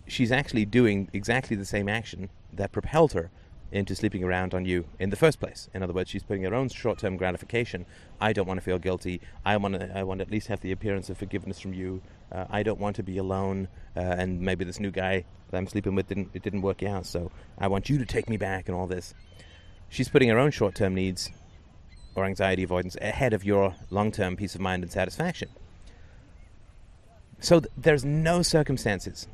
she's 0.07 0.31
actually 0.31 0.65
doing 0.65 1.09
exactly 1.13 1.57
the 1.57 1.65
same 1.65 1.89
action 1.89 2.31
that 2.53 2.71
propelled 2.71 3.13
her 3.15 3.33
into 3.73 3.97
sleeping 3.97 4.23
around 4.23 4.55
on 4.55 4.65
you 4.65 4.85
in 5.01 5.11
the 5.11 5.17
first 5.17 5.41
place. 5.41 5.69
In 5.75 5.83
other 5.83 5.93
words, 5.93 6.09
she's 6.11 6.23
putting 6.23 6.45
her 6.45 6.55
own 6.55 6.69
short-term 6.69 7.17
gratification. 7.17 7.87
I 8.21 8.33
don't 8.33 8.47
want 8.47 8.59
to 8.59 8.65
feel 8.65 8.79
guilty. 8.79 9.21
I 9.45 9.57
want 9.57 9.75
to. 9.75 9.99
I 9.99 10.05
want 10.05 10.21
to 10.21 10.25
at 10.25 10.31
least 10.31 10.47
have 10.47 10.61
the 10.61 10.71
appearance 10.71 11.11
of 11.11 11.19
forgiveness 11.19 11.59
from 11.59 11.75
you. 11.75 12.03
Uh, 12.31 12.45
I 12.49 12.63
don't 12.63 12.79
want 12.79 12.95
to 12.97 13.03
be 13.03 13.19
alone. 13.19 13.67
Uh, 13.97 14.01
and 14.01 14.41
maybe 14.41 14.65
this 14.65 14.79
new 14.79 14.93
guy 14.93 15.25
that 15.51 15.57
I'm 15.57 15.67
sleeping 15.67 15.97
with 15.97 16.07
didn't 16.07 16.31
it 16.35 16.43
didn't 16.45 16.63
work 16.63 16.85
out. 16.85 17.05
So 17.05 17.33
I 17.59 17.67
want 17.67 17.91
you 17.91 17.99
to 17.99 18.07
take 18.07 18.29
me 18.29 18.37
back 18.37 18.69
and 18.69 18.77
all 18.77 18.87
this. 18.87 19.13
She's 19.89 20.09
putting 20.09 20.29
her 20.29 20.39
own 20.39 20.53
short-term 20.53 20.95
needs 20.95 21.31
or 22.15 22.25
anxiety 22.25 22.63
avoidance 22.63 22.97
ahead 23.01 23.33
of 23.33 23.45
your 23.45 23.75
long-term 23.91 24.37
peace 24.37 24.55
of 24.55 24.61
mind 24.61 24.83
and 24.83 24.93
satisfaction. 24.93 25.49
So 27.41 27.61
th- 27.61 27.73
there's 27.77 28.05
no 28.05 28.43
circumstances 28.43 29.27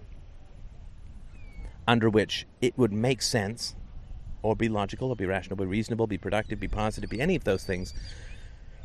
under 1.86 2.08
which 2.08 2.46
it 2.60 2.76
would 2.76 2.92
make 2.92 3.22
sense 3.22 3.74
or 4.42 4.54
be 4.54 4.68
logical 4.68 5.08
or 5.10 5.16
be 5.16 5.26
rational, 5.26 5.56
be 5.56 5.64
reasonable, 5.64 6.06
be 6.06 6.18
productive, 6.18 6.60
be 6.60 6.68
positive, 6.68 7.10
be 7.10 7.20
any 7.20 7.34
of 7.34 7.44
those 7.44 7.64
things, 7.64 7.92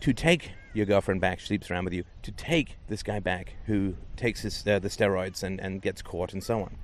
to 0.01 0.13
take 0.13 0.51
your 0.73 0.85
girlfriend 0.85 1.21
back, 1.21 1.39
sleeps 1.39 1.69
around 1.69 1.85
with 1.85 1.93
you, 1.93 2.03
to 2.23 2.31
take 2.31 2.77
this 2.87 3.03
guy 3.03 3.19
back 3.19 3.53
who 3.67 3.95
takes 4.17 4.41
his, 4.41 4.65
uh, 4.67 4.79
the 4.79 4.89
steroids 4.89 5.43
and, 5.43 5.59
and 5.61 5.81
gets 5.81 6.01
caught 6.01 6.33
and 6.33 6.43
so 6.43 6.61
on. 6.61 6.77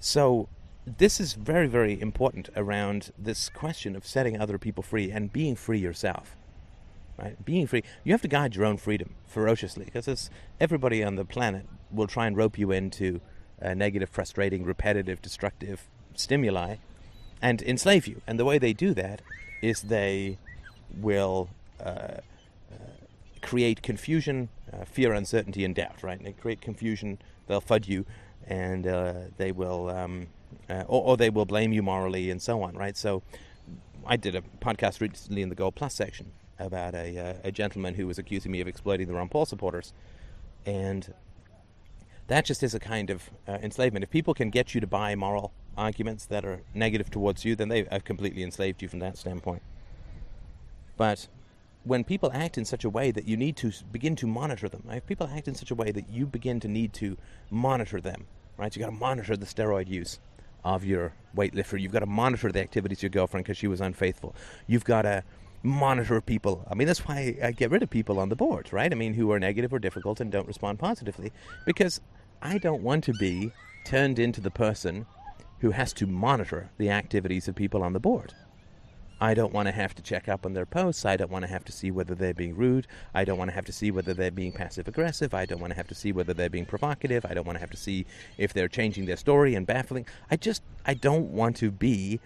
So, 0.00 0.48
this 0.86 1.20
is 1.20 1.34
very, 1.34 1.66
very 1.66 2.00
important 2.00 2.48
around 2.56 3.12
this 3.18 3.48
question 3.48 3.94
of 3.94 4.06
setting 4.06 4.40
other 4.40 4.58
people 4.58 4.82
free 4.82 5.10
and 5.10 5.32
being 5.32 5.54
free 5.54 5.78
yourself. 5.78 6.36
Right? 7.18 7.42
Being 7.44 7.66
free, 7.66 7.84
you 8.04 8.12
have 8.12 8.22
to 8.22 8.28
guide 8.28 8.56
your 8.56 8.64
own 8.64 8.78
freedom 8.78 9.14
ferociously 9.26 9.84
because 9.92 10.30
everybody 10.60 11.04
on 11.04 11.16
the 11.16 11.24
planet 11.24 11.66
will 11.90 12.06
try 12.06 12.26
and 12.26 12.36
rope 12.36 12.58
you 12.58 12.72
into 12.72 13.20
negative, 13.62 14.08
frustrating, 14.10 14.64
repetitive, 14.64 15.22
destructive 15.22 15.88
stimuli 16.14 16.76
and 17.40 17.60
enslave 17.62 18.06
you. 18.06 18.20
And 18.26 18.38
the 18.38 18.44
way 18.44 18.58
they 18.58 18.72
do 18.72 18.94
that 18.94 19.22
is 19.60 19.82
they 19.82 20.38
will 20.96 21.50
uh, 21.80 21.88
uh, 21.88 22.20
create 23.40 23.82
confusion, 23.82 24.48
uh, 24.72 24.84
fear, 24.84 25.12
uncertainty, 25.12 25.64
and 25.64 25.74
doubt. 25.74 26.02
Right? 26.02 26.16
And 26.16 26.26
they 26.26 26.32
create 26.32 26.60
confusion. 26.60 27.18
They'll 27.48 27.60
fud 27.60 27.88
you, 27.88 28.06
and 28.46 28.86
uh, 28.86 29.14
they 29.36 29.52
will, 29.52 29.90
um, 29.90 30.28
uh, 30.68 30.84
or, 30.86 31.02
or, 31.02 31.16
they 31.16 31.30
will 31.30 31.44
blame 31.44 31.72
you 31.72 31.82
morally, 31.82 32.30
and 32.30 32.40
so 32.40 32.62
on. 32.62 32.74
Right? 32.74 32.96
So, 32.96 33.22
I 34.06 34.16
did 34.16 34.34
a 34.34 34.42
podcast 34.60 35.00
recently 35.00 35.42
in 35.42 35.48
the 35.48 35.54
Gold 35.54 35.74
Plus 35.74 35.94
section 35.94 36.32
about 36.58 36.94
a, 36.94 37.18
uh, 37.18 37.34
a 37.44 37.52
gentleman 37.52 37.94
who 37.94 38.06
was 38.06 38.18
accusing 38.18 38.52
me 38.52 38.60
of 38.60 38.68
exploiting 38.68 39.06
the 39.06 39.14
Ron 39.14 39.28
Paul 39.28 39.46
supporters, 39.46 39.92
and 40.66 41.12
that 42.28 42.44
just 42.44 42.62
is 42.62 42.74
a 42.74 42.80
kind 42.80 43.10
of 43.10 43.30
enslavement. 43.48 44.04
If 44.04 44.10
people 44.10 44.34
can 44.34 44.50
get 44.50 44.74
you 44.74 44.80
to 44.80 44.86
buy 44.86 45.14
moral 45.14 45.52
arguments 45.76 46.26
that 46.26 46.44
are 46.44 46.60
negative 46.74 47.10
towards 47.10 47.44
you, 47.44 47.56
then 47.56 47.68
they 47.68 47.84
have 47.90 48.04
completely 48.04 48.42
enslaved 48.42 48.82
you 48.82 48.88
from 48.88 49.00
that 49.00 49.18
standpoint. 49.18 49.62
But 50.96 51.28
when 51.84 52.04
people 52.04 52.30
act 52.32 52.58
in 52.58 52.64
such 52.64 52.84
a 52.84 52.90
way 52.90 53.10
that 53.10 53.26
you 53.26 53.36
need 53.36 53.56
to 53.56 53.72
begin 53.90 54.14
to 54.16 54.26
monitor 54.26 54.68
them, 54.68 54.84
if 54.90 55.06
people 55.06 55.28
act 55.32 55.48
in 55.48 55.54
such 55.54 55.70
a 55.70 55.74
way 55.74 55.90
that 55.90 56.08
you 56.08 56.26
begin 56.26 56.60
to 56.60 56.68
need 56.68 56.92
to 56.94 57.16
monitor 57.50 58.00
them, 58.00 58.26
right? 58.56 58.74
You 58.74 58.80
got 58.80 58.90
to 58.90 58.92
monitor 58.92 59.36
the 59.36 59.46
steroid 59.46 59.88
use 59.88 60.18
of 60.64 60.84
your 60.84 61.12
weightlifter. 61.36 61.80
You've 61.80 61.92
got 61.92 62.00
to 62.00 62.06
monitor 62.06 62.52
the 62.52 62.60
activities 62.60 62.98
of 62.98 63.02
your 63.04 63.10
girlfriend 63.10 63.44
because 63.44 63.56
she 63.56 63.66
was 63.66 63.80
unfaithful. 63.80 64.34
You've 64.66 64.84
got 64.84 65.02
to 65.02 65.24
monitor 65.62 66.20
people. 66.20 66.66
I 66.70 66.74
mean, 66.74 66.86
that's 66.86 67.06
why 67.06 67.36
I 67.42 67.52
get 67.52 67.70
rid 67.70 67.82
of 67.82 67.90
people 67.90 68.18
on 68.18 68.28
the 68.28 68.36
board, 68.36 68.72
right? 68.72 68.90
I 68.90 68.94
mean, 68.94 69.14
who 69.14 69.30
are 69.32 69.38
negative 69.38 69.72
or 69.72 69.78
difficult 69.78 70.20
and 70.20 70.30
don't 70.30 70.46
respond 70.46 70.78
positively 70.78 71.32
because 71.64 72.00
I 72.40 72.58
don't 72.58 72.82
want 72.82 73.04
to 73.04 73.12
be 73.12 73.52
turned 73.84 74.18
into 74.18 74.40
the 74.40 74.50
person 74.50 75.06
who 75.60 75.70
has 75.70 75.92
to 75.94 76.06
monitor 76.06 76.70
the 76.78 76.90
activities 76.90 77.46
of 77.46 77.54
people 77.54 77.82
on 77.82 77.92
the 77.92 78.00
board. 78.00 78.34
I 79.22 79.34
don't 79.34 79.52
want 79.52 79.68
to 79.68 79.72
have 79.72 79.94
to 79.94 80.02
check 80.02 80.28
up 80.28 80.44
on 80.44 80.52
their 80.52 80.66
posts. 80.66 81.04
I 81.04 81.16
don't 81.16 81.30
want 81.30 81.44
to 81.44 81.48
have 81.48 81.64
to 81.66 81.70
see 81.70 81.92
whether 81.92 82.12
they're 82.12 82.34
being 82.34 82.56
rude. 82.56 82.88
I 83.14 83.24
don't 83.24 83.38
want 83.38 83.50
to 83.50 83.54
have 83.54 83.64
to 83.66 83.72
see 83.72 83.92
whether 83.92 84.12
they're 84.12 84.32
being 84.32 84.50
passive 84.50 84.88
aggressive. 84.88 85.32
I 85.32 85.46
don't 85.46 85.60
want 85.60 85.70
to 85.70 85.76
have 85.76 85.86
to 85.86 85.94
see 85.94 86.10
whether 86.10 86.34
they're 86.34 86.50
being 86.50 86.66
provocative. 86.66 87.24
I 87.24 87.32
don't 87.32 87.46
want 87.46 87.54
to 87.54 87.60
have 87.60 87.70
to 87.70 87.76
see 87.76 88.04
if 88.36 88.52
they're 88.52 88.66
changing 88.66 89.06
their 89.06 89.16
story 89.16 89.54
and 89.54 89.64
baffling. 89.64 90.06
I 90.28 90.34
just 90.34 90.64
I 90.84 90.94
don't 90.94 91.30
want 91.30 91.54
to 91.58 91.70
be 91.70 92.18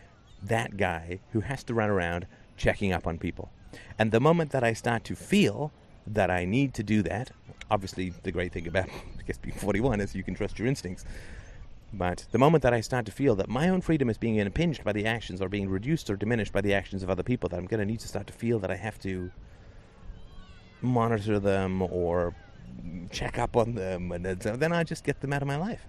that 0.43 0.79
guy 0.79 1.21
who 1.33 1.41
has 1.41 1.63
to 1.65 1.75
run 1.75 1.91
around 1.91 2.27
checking 2.57 2.95
up 2.95 3.07
on 3.07 3.19
people. 3.19 3.51
And 3.99 4.11
the 4.11 4.19
moment 4.21 4.53
that 4.53 4.65
I 4.65 4.73
start 4.73 5.05
to 5.05 5.15
feel 5.15 5.73
that 6.07 6.31
I 6.31 6.47
need 6.47 6.73
to 6.75 6.83
do 6.83 7.03
that, 7.03 7.31
obviously 7.71 8.15
the 8.23 8.33
great 8.33 8.53
thing 8.53 8.67
about 8.67 8.89
I 9.19 9.23
guess 9.27 9.37
being 9.37 9.55
41 9.55 10.01
is 10.01 10.15
you 10.15 10.23
can 10.23 10.35
trust 10.35 10.59
your 10.59 10.67
instincts. 10.67 11.05
But 11.93 12.27
the 12.31 12.39
moment 12.39 12.63
that 12.63 12.75
I 12.75 12.81
start 12.81 13.07
to 13.07 13.13
feel 13.13 13.37
that 13.37 13.49
my 13.49 13.69
own 13.69 13.81
freedom 13.81 14.11
is 14.11 14.19
being 14.19 14.37
impinged 14.37 14.85
by 14.85 14.93
the 14.93 15.07
actions 15.07 15.41
or 15.41 15.49
being 15.49 15.69
reduced 15.69 16.11
or 16.11 16.17
diminished 16.17 16.53
by 16.53 16.61
the 16.61 16.75
actions 16.75 17.03
of 17.03 17.11
other 17.11 17.23
people, 17.23 17.49
that 17.49 17.57
I'm 17.57 17.67
going 17.67 17.81
to 17.81 17.87
need 17.87 18.01
to 18.01 18.09
start 18.09 18.27
to 18.27 18.33
feel 18.33 18.59
that 18.59 18.71
I 18.71 18.77
have 18.77 18.99
to 19.01 19.31
monitor 20.83 21.39
them 21.39 21.83
or 21.83 22.35
check 23.11 23.39
up 23.39 23.57
on 23.57 23.75
them, 23.75 24.13
and 24.13 24.25
then 24.25 24.73
I 24.73 24.85
just 24.85 25.05
get 25.05 25.21
them 25.21 25.33
out 25.33 25.43
of 25.43 25.49
my 25.49 25.57
life. 25.57 25.87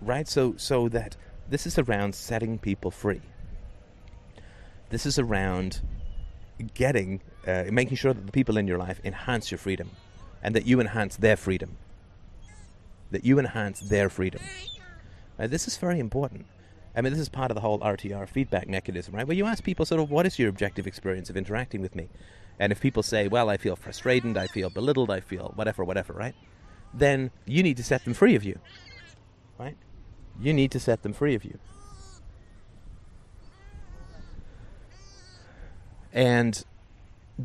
Right? 0.00 0.26
So, 0.26 0.54
so 0.56 0.88
that 0.88 1.16
this 1.48 1.66
is 1.66 1.78
around 1.78 2.14
setting 2.14 2.58
people 2.58 2.90
free. 2.90 3.20
This 4.88 5.04
is 5.04 5.18
around 5.18 5.80
getting, 6.74 7.20
uh, 7.46 7.64
making 7.70 7.96
sure 7.96 8.14
that 8.14 8.24
the 8.24 8.32
people 8.32 8.56
in 8.56 8.66
your 8.66 8.78
life 8.78 9.00
enhance 9.04 9.50
your 9.50 9.58
freedom, 9.58 9.90
and 10.42 10.54
that 10.54 10.64
you 10.64 10.80
enhance 10.80 11.16
their 11.16 11.36
freedom 11.36 11.76
that 13.10 13.24
you 13.24 13.38
enhance 13.38 13.80
their 13.80 14.08
freedom. 14.08 14.40
Now, 15.38 15.46
this 15.46 15.66
is 15.66 15.76
very 15.76 15.98
important. 15.98 16.46
I 16.94 17.00
mean, 17.00 17.12
this 17.12 17.20
is 17.20 17.28
part 17.28 17.50
of 17.50 17.54
the 17.54 17.60
whole 17.60 17.78
RTR 17.78 18.28
feedback 18.28 18.68
mechanism, 18.68 19.14
right? 19.14 19.26
Where 19.26 19.36
you 19.36 19.46
ask 19.46 19.62
people, 19.62 19.86
sort 19.86 20.00
of, 20.00 20.10
what 20.10 20.26
is 20.26 20.38
your 20.38 20.48
objective 20.48 20.86
experience 20.86 21.30
of 21.30 21.36
interacting 21.36 21.80
with 21.80 21.94
me? 21.94 22.08
And 22.58 22.72
if 22.72 22.80
people 22.80 23.02
say, 23.02 23.28
well, 23.28 23.48
I 23.48 23.56
feel 23.56 23.76
frustrated, 23.76 24.36
I 24.36 24.46
feel 24.46 24.70
belittled, 24.70 25.10
I 25.10 25.20
feel 25.20 25.52
whatever, 25.54 25.84
whatever, 25.84 26.12
right? 26.12 26.34
Then 26.92 27.30
you 27.46 27.62
need 27.62 27.76
to 27.76 27.84
set 27.84 28.04
them 28.04 28.12
free 28.12 28.34
of 28.34 28.44
you, 28.44 28.58
right? 29.58 29.76
You 30.40 30.52
need 30.52 30.70
to 30.72 30.80
set 30.80 31.02
them 31.02 31.12
free 31.12 31.34
of 31.34 31.44
you. 31.44 31.58
And 36.12 36.64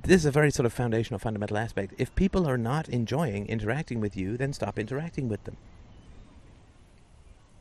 this 0.03 0.21
is 0.21 0.25
a 0.25 0.31
very 0.31 0.51
sort 0.51 0.65
of 0.65 0.73
foundational, 0.73 1.19
fundamental 1.19 1.57
aspect. 1.57 1.93
If 1.97 2.13
people 2.15 2.47
are 2.47 2.57
not 2.57 2.89
enjoying 2.89 3.47
interacting 3.47 4.01
with 4.01 4.17
you, 4.17 4.35
then 4.35 4.51
stop 4.51 4.77
interacting 4.77 5.29
with 5.29 5.43
them. 5.45 5.57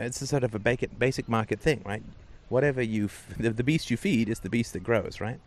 It's 0.00 0.20
a 0.20 0.26
sort 0.26 0.42
of 0.42 0.54
a 0.54 0.58
basic 0.58 1.28
market 1.28 1.60
thing, 1.60 1.82
right? 1.84 2.02
Whatever 2.48 2.82
you, 2.82 3.06
f- 3.06 3.28
the, 3.38 3.62
beast 3.62 3.90
you 3.90 3.96
feed 3.96 4.28
is 4.28 4.40
the 4.40 4.50
beast 4.50 4.72
that 4.72 4.82
grows, 4.82 5.20
right? 5.20 5.38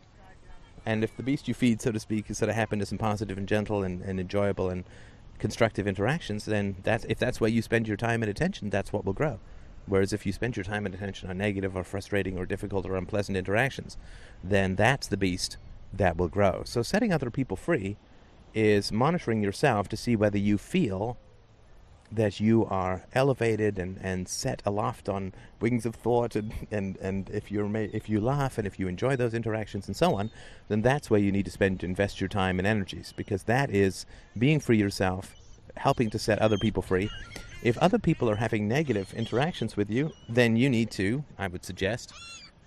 And 0.86 1.04
if 1.04 1.16
the 1.18 1.24
beast 1.24 1.50
you 1.50 1.54
feed, 1.54 1.82
so 1.82 1.92
to 1.92 2.00
speak, 2.00 2.30
is 2.30 2.38
sort 2.38 2.50
of 2.50 2.56
happiness 2.56 2.92
and 2.92 3.00
positive 3.00 3.38
and 3.38 3.48
gentle 3.48 3.84
and, 3.84 4.02
and 4.02 4.20
enjoyable 4.20 4.70
and 4.70 4.86
constructive 5.38 5.88
interactions, 5.88 6.46
then 6.46 6.78
that's, 6.84 7.06
if 7.10 7.20
that's 7.20 7.42
where 7.42 7.50
you 7.50 7.62
spend 7.62 7.88
your 7.88 7.98
time 7.98 8.24
and 8.24 8.30
attention, 8.30 8.70
that's 8.70 8.94
what 8.94 9.04
will 9.04 9.14
grow. 9.14 9.40
Whereas 9.86 10.14
if 10.14 10.26
you 10.26 10.32
spend 10.32 10.56
your 10.56 10.64
time 10.64 10.86
and 10.86 10.96
attention 10.96 11.30
on 11.30 11.38
negative 11.38 11.76
or 11.76 11.84
frustrating 11.84 12.38
or 12.38 12.46
difficult 12.46 12.86
or 12.86 12.96
unpleasant 12.96 13.38
interactions, 13.38 13.98
then 14.44 14.76
that's 14.76 15.08
the 15.08 15.18
beast 15.18 15.58
that 15.94 16.18
will 16.18 16.28
grow. 16.28 16.64
So 16.66 16.82
setting 16.82 17.14
other 17.14 17.30
people 17.30 17.58
free 17.58 17.98
is 18.54 18.92
monitoring 18.92 19.44
yourself 19.44 19.88
to 19.90 19.98
see 19.98 20.16
whether 20.16 20.38
you 20.38 20.58
feel 20.58 21.18
that 22.12 22.40
you 22.40 22.66
are 22.66 23.06
elevated 23.14 23.78
and, 23.78 24.00
and 24.02 24.28
set 24.28 24.62
aloft 24.66 25.10
on 25.10 25.34
wings 25.60 25.86
of 25.86 25.94
thought 25.94 26.36
and, 26.36 26.54
and, 26.72 26.98
and 26.98 27.30
if 27.30 27.52
you're 27.52 27.68
ma- 27.68 27.80
if 27.80 28.08
you 28.08 28.22
laugh 28.22 28.58
and 28.58 28.66
if 28.66 28.80
you 28.80 28.88
enjoy 28.88 29.16
those 29.16 29.34
interactions 29.34 29.88
and 29.88 29.96
so 29.96 30.16
on, 30.16 30.32
then 30.70 30.82
that's 30.82 31.10
where 31.10 31.20
you 31.20 31.32
need 31.32 31.46
to 31.46 31.52
spend 31.52 31.84
invest 31.84 32.22
your 32.22 32.30
time 32.30 32.60
and 32.60 32.68
energies 32.68 33.14
because 33.18 33.44
that 33.44 33.70
is 33.70 34.06
being 34.38 34.60
free 34.60 34.78
yourself, 34.78 35.36
helping 35.76 36.10
to 36.10 36.20
set 36.20 36.40
other 36.40 36.58
people 36.58 36.82
free. 36.82 37.10
If 37.62 37.78
other 37.80 38.00
people 38.00 38.30
are 38.30 38.36
having 38.36 38.68
negative 38.68 39.14
interactions 39.14 39.76
with 39.76 39.90
you, 39.90 40.12
then 40.30 40.56
you 40.56 40.70
need 40.70 40.92
to, 40.92 41.26
I 41.38 41.48
would 41.48 41.66
suggest, 41.66 42.14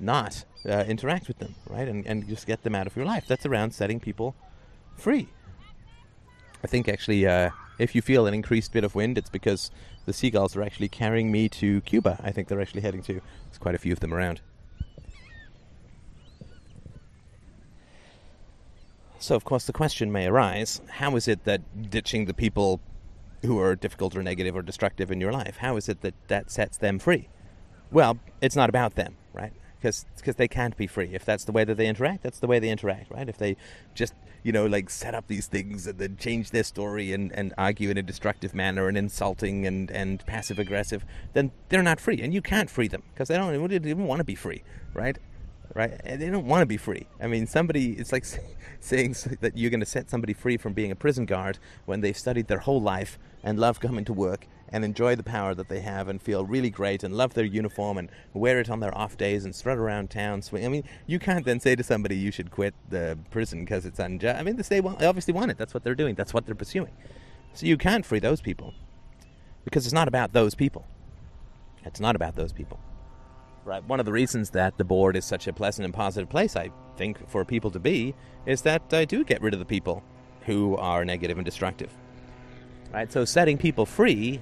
not 0.00 0.44
uh, 0.68 0.84
interact 0.86 1.28
with 1.28 1.38
them, 1.38 1.54
right? 1.68 1.88
And, 1.88 2.06
and 2.06 2.26
just 2.28 2.46
get 2.46 2.62
them 2.62 2.74
out 2.74 2.86
of 2.86 2.96
your 2.96 3.04
life. 3.04 3.24
That's 3.26 3.46
around 3.46 3.72
setting 3.72 4.00
people 4.00 4.34
free. 4.96 5.28
I 6.62 6.66
think 6.66 6.88
actually, 6.88 7.26
uh, 7.26 7.50
if 7.78 7.94
you 7.94 8.02
feel 8.02 8.26
an 8.26 8.34
increased 8.34 8.72
bit 8.72 8.84
of 8.84 8.94
wind, 8.94 9.16
it's 9.16 9.30
because 9.30 9.70
the 10.04 10.12
seagulls 10.12 10.56
are 10.56 10.62
actually 10.62 10.88
carrying 10.88 11.32
me 11.32 11.48
to 11.48 11.80
Cuba. 11.82 12.20
I 12.22 12.32
think 12.32 12.48
they're 12.48 12.60
actually 12.60 12.82
heading 12.82 13.02
to. 13.04 13.14
There's 13.14 13.58
quite 13.58 13.74
a 13.74 13.78
few 13.78 13.92
of 13.92 14.00
them 14.00 14.12
around. 14.12 14.40
So, 19.18 19.34
of 19.34 19.44
course, 19.44 19.66
the 19.66 19.72
question 19.72 20.10
may 20.10 20.26
arise 20.26 20.80
how 20.88 21.14
is 21.16 21.28
it 21.28 21.44
that 21.44 21.90
ditching 21.90 22.24
the 22.24 22.34
people 22.34 22.80
who 23.42 23.58
are 23.58 23.74
difficult 23.76 24.16
or 24.16 24.22
negative 24.22 24.56
or 24.56 24.62
destructive 24.62 25.10
in 25.10 25.20
your 25.20 25.32
life, 25.32 25.58
how 25.58 25.76
is 25.76 25.88
it 25.88 26.00
that 26.02 26.14
that 26.28 26.50
sets 26.50 26.76
them 26.76 26.98
free? 26.98 27.28
Well, 27.90 28.18
it's 28.40 28.56
not 28.56 28.68
about 28.68 28.94
them, 28.94 29.16
right? 29.82 30.04
Because 30.16 30.36
they 30.36 30.48
can't 30.48 30.76
be 30.76 30.86
free. 30.86 31.10
If 31.12 31.24
that's 31.24 31.44
the 31.44 31.52
way 31.52 31.64
that 31.64 31.76
they 31.76 31.86
interact, 31.86 32.22
that's 32.22 32.38
the 32.38 32.46
way 32.46 32.58
they 32.58 32.70
interact, 32.70 33.10
right? 33.10 33.28
If 33.28 33.38
they 33.38 33.56
just, 33.94 34.14
you 34.42 34.52
know, 34.52 34.66
like 34.66 34.90
set 34.90 35.14
up 35.14 35.26
these 35.26 35.46
things 35.46 35.86
and 35.86 35.98
then 35.98 36.16
change 36.16 36.50
their 36.50 36.64
story 36.64 37.12
and, 37.12 37.32
and 37.32 37.54
argue 37.56 37.90
in 37.90 37.98
a 37.98 38.02
destructive 38.02 38.54
manner 38.54 38.88
and 38.88 38.96
insulting 38.96 39.66
and, 39.66 39.90
and 39.90 40.24
passive 40.26 40.58
aggressive, 40.58 41.04
then 41.32 41.50
they're 41.68 41.82
not 41.82 42.00
free. 42.00 42.20
And 42.20 42.34
you 42.34 42.42
can't 42.42 42.70
free 42.70 42.88
them 42.88 43.02
because 43.12 43.28
they 43.28 43.36
don't 43.36 43.72
even 43.72 44.06
want 44.06 44.18
to 44.20 44.24
be 44.24 44.34
free, 44.34 44.62
right? 44.94 45.18
right? 45.74 46.00
And 46.04 46.20
they 46.20 46.30
don't 46.30 46.46
want 46.46 46.62
to 46.62 46.66
be 46.66 46.76
free. 46.76 47.06
I 47.20 47.26
mean, 47.26 47.46
somebody, 47.46 47.92
it's 47.92 48.12
like 48.12 48.24
saying 48.80 49.16
that 49.40 49.56
you're 49.56 49.70
going 49.70 49.80
to 49.80 49.86
set 49.86 50.10
somebody 50.10 50.32
free 50.32 50.56
from 50.56 50.72
being 50.72 50.90
a 50.90 50.96
prison 50.96 51.26
guard 51.26 51.58
when 51.86 52.00
they've 52.00 52.16
studied 52.16 52.48
their 52.48 52.58
whole 52.58 52.80
life 52.80 53.18
and 53.42 53.58
love 53.58 53.80
coming 53.80 54.04
to 54.04 54.12
work 54.12 54.46
and 54.72 54.84
enjoy 54.84 55.16
the 55.16 55.22
power 55.22 55.54
that 55.54 55.68
they 55.68 55.80
have 55.80 56.08
and 56.08 56.22
feel 56.22 56.44
really 56.44 56.70
great 56.70 57.02
and 57.02 57.16
love 57.16 57.34
their 57.34 57.44
uniform 57.44 57.98
and 57.98 58.10
wear 58.32 58.60
it 58.60 58.70
on 58.70 58.80
their 58.80 58.96
off 58.96 59.16
days 59.16 59.44
and 59.44 59.54
strut 59.54 59.78
around 59.78 60.10
town. 60.10 60.42
I 60.52 60.68
mean, 60.68 60.84
you 61.06 61.18
can't 61.18 61.44
then 61.44 61.60
say 61.60 61.74
to 61.74 61.82
somebody 61.82 62.16
you 62.16 62.30
should 62.30 62.50
quit 62.50 62.74
the 62.88 63.18
prison 63.30 63.60
because 63.60 63.84
it's 63.84 63.98
unjust. 63.98 64.38
I 64.38 64.42
mean, 64.42 64.56
they 64.56 64.80
obviously 64.80 65.34
want 65.34 65.50
it. 65.50 65.58
That's 65.58 65.74
what 65.74 65.82
they're 65.82 65.94
doing. 65.94 66.14
That's 66.14 66.32
what 66.32 66.46
they're 66.46 66.54
pursuing. 66.54 66.92
So 67.54 67.66
you 67.66 67.76
can't 67.76 68.06
free 68.06 68.20
those 68.20 68.40
people 68.40 68.74
because 69.64 69.84
it's 69.86 69.92
not 69.92 70.08
about 70.08 70.32
those 70.32 70.54
people. 70.54 70.86
It's 71.84 72.00
not 72.00 72.14
about 72.14 72.36
those 72.36 72.52
people. 72.52 72.78
Right. 73.64 73.84
One 73.84 74.00
of 74.00 74.06
the 74.06 74.12
reasons 74.12 74.50
that 74.50 74.78
the 74.78 74.84
board 74.84 75.16
is 75.16 75.24
such 75.24 75.46
a 75.46 75.52
pleasant 75.52 75.84
and 75.84 75.92
positive 75.92 76.30
place, 76.30 76.56
I 76.56 76.70
think, 76.96 77.28
for 77.28 77.44
people 77.44 77.70
to 77.72 77.78
be, 77.78 78.14
is 78.46 78.62
that 78.62 78.82
I 78.92 79.04
do 79.04 79.24
get 79.24 79.42
rid 79.42 79.52
of 79.52 79.60
the 79.60 79.66
people 79.66 80.02
who 80.46 80.76
are 80.76 81.04
negative 81.04 81.36
and 81.36 81.44
destructive. 81.44 81.92
Right. 82.92 83.12
So 83.12 83.24
setting 83.24 83.58
people 83.58 83.84
free 83.84 84.40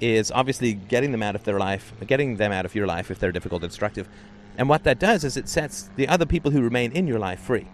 is 0.00 0.30
obviously 0.30 0.74
getting 0.74 1.12
them 1.12 1.22
out 1.22 1.34
of 1.34 1.44
their 1.44 1.58
life, 1.58 1.92
getting 2.06 2.36
them 2.36 2.52
out 2.52 2.64
of 2.64 2.74
your 2.74 2.86
life 2.86 3.10
if 3.10 3.18
they're 3.18 3.32
difficult 3.32 3.62
and 3.62 3.70
destructive. 3.70 4.08
And 4.56 4.68
what 4.68 4.84
that 4.84 4.98
does 4.98 5.24
is 5.24 5.36
it 5.36 5.48
sets 5.48 5.90
the 5.96 6.08
other 6.08 6.26
people 6.26 6.50
who 6.50 6.60
remain 6.60 6.92
in 6.92 7.06
your 7.06 7.18
life 7.18 7.40
free. 7.40 7.66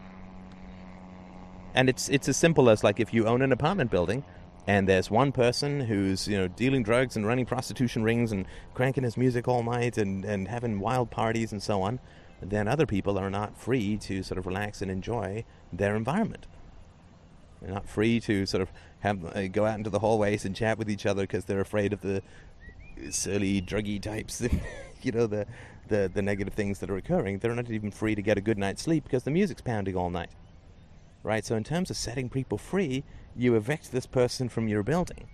And 1.75 1.89
it's 1.89 2.09
it's 2.09 2.29
as 2.29 2.37
simple 2.37 2.71
as 2.71 2.83
like 2.83 3.01
if 3.01 3.13
you 3.13 3.27
own 3.27 3.43
an 3.43 3.53
apartment 3.53 3.91
building 3.91 4.25
and 4.67 4.89
there's 4.89 5.11
one 5.11 5.31
person 5.31 5.81
who's 5.81 6.27
you 6.27 6.37
know 6.37 6.49
dealing 6.49 6.83
drugs 6.83 7.17
and 7.17 7.27
running 7.27 7.47
prostitution 7.47 8.03
rings 8.03 8.33
and 8.33 8.47
cranking 8.75 9.05
his 9.05 9.17
music 9.17 9.47
all 9.47 9.63
night 9.63 9.99
and, 9.99 10.25
and 10.25 10.49
having 10.49 10.81
wild 10.81 11.11
parties 11.11 11.53
and 11.53 11.63
so 11.63 11.83
on, 11.83 12.01
then 12.43 12.67
other 12.67 12.87
people 12.87 13.19
are 13.19 13.31
not 13.31 13.57
free 13.57 13.97
to 13.99 14.23
sort 14.23 14.39
of 14.39 14.47
relax 14.47 14.83
and 14.83 14.91
enjoy 14.91 15.45
their 15.73 15.97
environment. 15.97 16.47
They're 17.61 17.73
not 17.73 17.89
free 17.89 18.21
to 18.21 18.47
sort 18.47 18.63
of 18.63 18.71
have 19.01 19.25
uh, 19.37 19.49
go 19.49 19.67
out 19.67 19.79
into 19.79 19.91
the 19.91 19.99
hallways 19.99 20.45
and 20.45 20.55
chat 20.57 20.79
with 20.79 20.91
each 20.91 21.07
other 21.07 21.23
because 21.23 21.45
they're 21.45 21.61
afraid 21.61 21.93
of 21.93 22.01
the 22.01 22.23
silly 23.11 23.61
druggy 23.61 24.01
types 24.01 24.41
you 25.03 25.13
know 25.13 25.27
the, 25.27 25.47
the 25.89 26.11
the 26.13 26.23
negative 26.23 26.55
things 26.55 26.81
that 26.81 26.91
are 26.91 26.97
occurring. 26.97 27.39
They're 27.39 27.55
not 27.55 27.71
even 27.71 27.91
free 27.91 28.15
to 28.15 28.23
get 28.23 28.39
a 28.39 28.41
good 28.41 28.59
night's 28.59 28.83
sleep 28.83 29.05
because 29.05 29.23
the 29.23 29.31
music's 29.31 29.63
pounding 29.63 29.97
all 29.97 30.11
night. 30.11 30.31
Right. 31.23 31.45
So 31.45 31.57
in 31.57 31.65
terms 31.65 31.91
of 31.91 31.97
setting 31.97 32.29
people 32.29 32.59
free, 32.59 33.05
you 33.35 33.57
evict 33.57 33.93
this 33.93 34.07
person 34.07 34.49
from 34.49 34.69
your 34.69 34.83
building. 34.83 35.29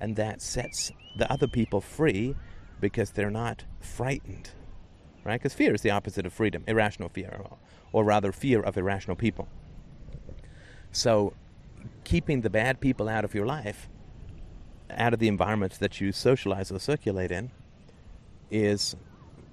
And 0.00 0.16
that 0.16 0.40
sets 0.40 0.92
the 1.18 1.30
other 1.30 1.46
people 1.46 1.80
free 1.80 2.34
because 2.80 3.10
they're 3.10 3.30
not 3.30 3.64
frightened. 3.80 4.50
Right? 5.24 5.38
Because 5.38 5.52
fear 5.52 5.74
is 5.74 5.82
the 5.82 5.90
opposite 5.90 6.24
of 6.24 6.32
freedom, 6.32 6.64
irrational 6.66 7.10
fear, 7.10 7.42
or 7.92 8.04
rather, 8.04 8.32
fear 8.32 8.62
of 8.62 8.78
irrational 8.78 9.16
people. 9.16 9.46
So, 10.92 11.34
keeping 12.04 12.40
the 12.40 12.50
bad 12.50 12.80
people 12.80 13.08
out 13.08 13.24
of 13.24 13.34
your 13.34 13.46
life, 13.46 13.88
out 14.90 15.12
of 15.12 15.20
the 15.20 15.28
environments 15.28 15.78
that 15.78 16.00
you 16.00 16.12
socialize 16.12 16.70
or 16.70 16.78
circulate 16.78 17.30
in, 17.30 17.50
is 18.50 18.96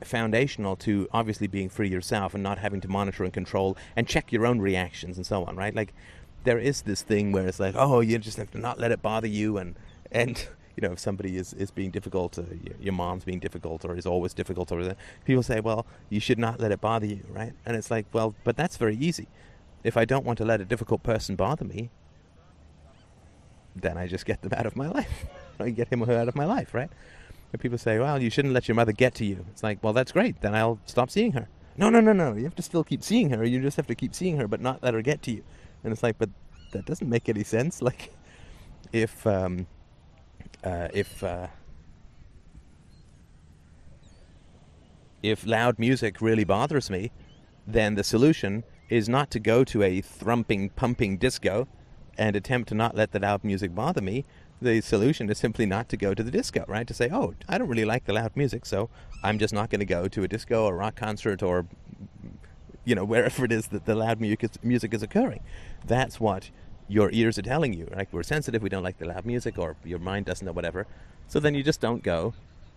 foundational 0.03 0.75
to 0.75 1.07
obviously 1.11 1.47
being 1.47 1.69
free 1.69 1.89
yourself 1.89 2.33
and 2.33 2.43
not 2.43 2.59
having 2.59 2.81
to 2.81 2.87
monitor 2.87 3.23
and 3.23 3.33
control 3.33 3.77
and 3.95 4.07
check 4.07 4.31
your 4.31 4.45
own 4.45 4.59
reactions 4.59 5.17
and 5.17 5.25
so 5.25 5.43
on, 5.43 5.55
right? 5.55 5.75
Like, 5.75 5.93
there 6.43 6.59
is 6.59 6.83
this 6.83 7.01
thing 7.01 7.31
where 7.31 7.47
it's 7.47 7.59
like, 7.59 7.75
oh, 7.77 7.99
you 7.99 8.17
just 8.19 8.37
have 8.37 8.51
to 8.51 8.57
not 8.57 8.79
let 8.79 8.91
it 8.91 9.01
bother 9.01 9.27
you, 9.27 9.57
and 9.57 9.75
and 10.11 10.47
you 10.77 10.87
know, 10.87 10.93
if 10.93 10.99
somebody 10.99 11.35
is, 11.35 11.53
is 11.53 11.71
being 11.71 11.91
difficult, 11.91 12.37
your 12.79 12.93
mom's 12.93 13.23
being 13.23 13.39
difficult, 13.39 13.83
or 13.83 13.95
is 13.97 14.05
always 14.05 14.33
difficult, 14.33 14.71
or 14.71 14.95
people 15.25 15.43
say, 15.43 15.59
well, 15.59 15.85
you 16.09 16.19
should 16.19 16.37
not 16.37 16.59
let 16.59 16.71
it 16.71 16.79
bother 16.79 17.05
you, 17.05 17.21
right? 17.29 17.53
And 17.65 17.75
it's 17.75 17.89
like, 17.89 18.05
well, 18.13 18.35
but 18.43 18.55
that's 18.55 18.77
very 18.77 18.95
easy. 18.95 19.27
If 19.83 19.97
I 19.97 20.05
don't 20.05 20.23
want 20.23 20.37
to 20.37 20.45
let 20.45 20.61
a 20.61 20.65
difficult 20.65 21.03
person 21.03 21.35
bother 21.35 21.65
me, 21.65 21.89
then 23.81 23.97
I 23.97 24.07
just 24.07 24.25
get 24.25 24.41
them 24.41 24.53
out 24.53 24.65
of 24.65 24.75
my 24.75 24.87
life. 24.87 25.25
I 25.59 25.69
get 25.69 25.87
him 25.91 26.03
or 26.03 26.05
her 26.07 26.17
out 26.17 26.27
of 26.27 26.35
my 26.35 26.45
life, 26.45 26.73
right? 26.73 26.89
And 27.51 27.61
people 27.61 27.77
say, 27.77 27.99
well, 27.99 28.21
you 28.21 28.29
shouldn't 28.29 28.53
let 28.53 28.67
your 28.67 28.75
mother 28.75 28.91
get 28.91 29.15
to 29.15 29.25
you. 29.25 29.45
It's 29.51 29.63
like, 29.63 29.83
well, 29.83 29.93
that's 29.93 30.11
great. 30.11 30.41
Then 30.41 30.53
I'll 30.53 30.79
stop 30.85 31.09
seeing 31.09 31.31
her. 31.33 31.47
No, 31.77 31.89
no, 31.89 32.01
no, 32.01 32.13
no. 32.13 32.33
You 32.33 32.43
have 32.43 32.55
to 32.55 32.61
still 32.61 32.83
keep 32.83 33.03
seeing 33.03 33.29
her. 33.29 33.43
You 33.43 33.61
just 33.61 33.77
have 33.77 33.87
to 33.87 33.95
keep 33.95 34.13
seeing 34.13 34.37
her, 34.37 34.47
but 34.47 34.61
not 34.61 34.83
let 34.83 34.93
her 34.93 35.01
get 35.01 35.21
to 35.23 35.31
you. 35.31 35.43
And 35.83 35.93
it's 35.93 36.03
like, 36.03 36.17
but 36.17 36.29
that 36.71 36.85
doesn't 36.85 37.09
make 37.09 37.29
any 37.29 37.43
sense. 37.43 37.81
Like, 37.87 38.11
if 38.93 39.25
um, 39.27 39.67
uh, 40.63 40.87
if 40.93 41.23
uh, 41.23 41.47
if 45.21 45.45
loud 45.45 45.79
music 45.79 46.21
really 46.21 46.43
bothers 46.43 46.89
me, 46.89 47.11
then 47.65 47.95
the 47.95 48.03
solution 48.03 48.63
is 48.89 49.09
not 49.09 49.29
to 49.31 49.39
go 49.39 49.63
to 49.65 49.83
a 49.83 50.01
thrumping, 50.01 50.69
pumping 50.69 51.17
disco 51.17 51.67
and 52.17 52.35
attempt 52.35 52.69
to 52.69 52.75
not 52.75 52.95
let 52.95 53.11
the 53.11 53.19
loud 53.19 53.43
music 53.43 53.75
bother 53.75 54.01
me. 54.01 54.25
The 54.61 54.81
solution 54.81 55.29
is 55.29 55.37
simply 55.37 55.65
not 55.65 55.87
to 55.89 55.97
go 55.97 56.13
to 56.13 56.23
the 56.23 56.31
disco, 56.31 56.65
right? 56.67 56.87
To 56.87 56.93
say, 56.93 57.09
oh, 57.11 57.35
I 57.47 57.57
don't 57.57 57.67
really 57.67 57.85
like 57.85 58.05
the 58.05 58.13
loud 58.13 58.35
music, 58.35 58.65
so 58.65 58.89
I'm 59.23 59.37
just 59.37 59.53
not 59.53 59.69
going 59.69 59.79
to 59.79 59.85
go 59.85 60.07
to 60.07 60.23
a 60.23 60.27
disco 60.27 60.65
or 60.65 60.75
rock 60.75 60.95
concert 60.95 61.43
or 61.43 61.67
you 62.87 62.95
know, 62.95 63.05
wherever 63.13 63.45
it 63.45 63.51
is 63.51 63.67
that 63.67 63.85
the 63.85 63.95
loud 63.95 64.19
music 64.19 64.93
is 64.93 65.03
occurring. 65.03 65.41
That's 65.85 66.19
what 66.19 66.49
your 66.87 67.11
ears 67.11 67.37
are 67.37 67.43
telling 67.43 67.73
you. 67.73 67.87
Like 67.93 68.11
we're 68.11 68.23
sensitive, 68.23 68.63
we 68.63 68.69
don't 68.69 68.83
like 68.83 68.97
the 68.97 69.05
loud 69.05 69.25
music, 69.25 69.59
or 69.59 69.75
your 69.83 69.99
mind 69.99 70.25
doesn't 70.25 70.45
know 70.45 70.53
whatever. 70.53 70.87
So 71.27 71.39
then 71.39 71.53
you 71.53 71.61
just 71.61 71.81
don't 71.81 72.01
go 72.01 72.33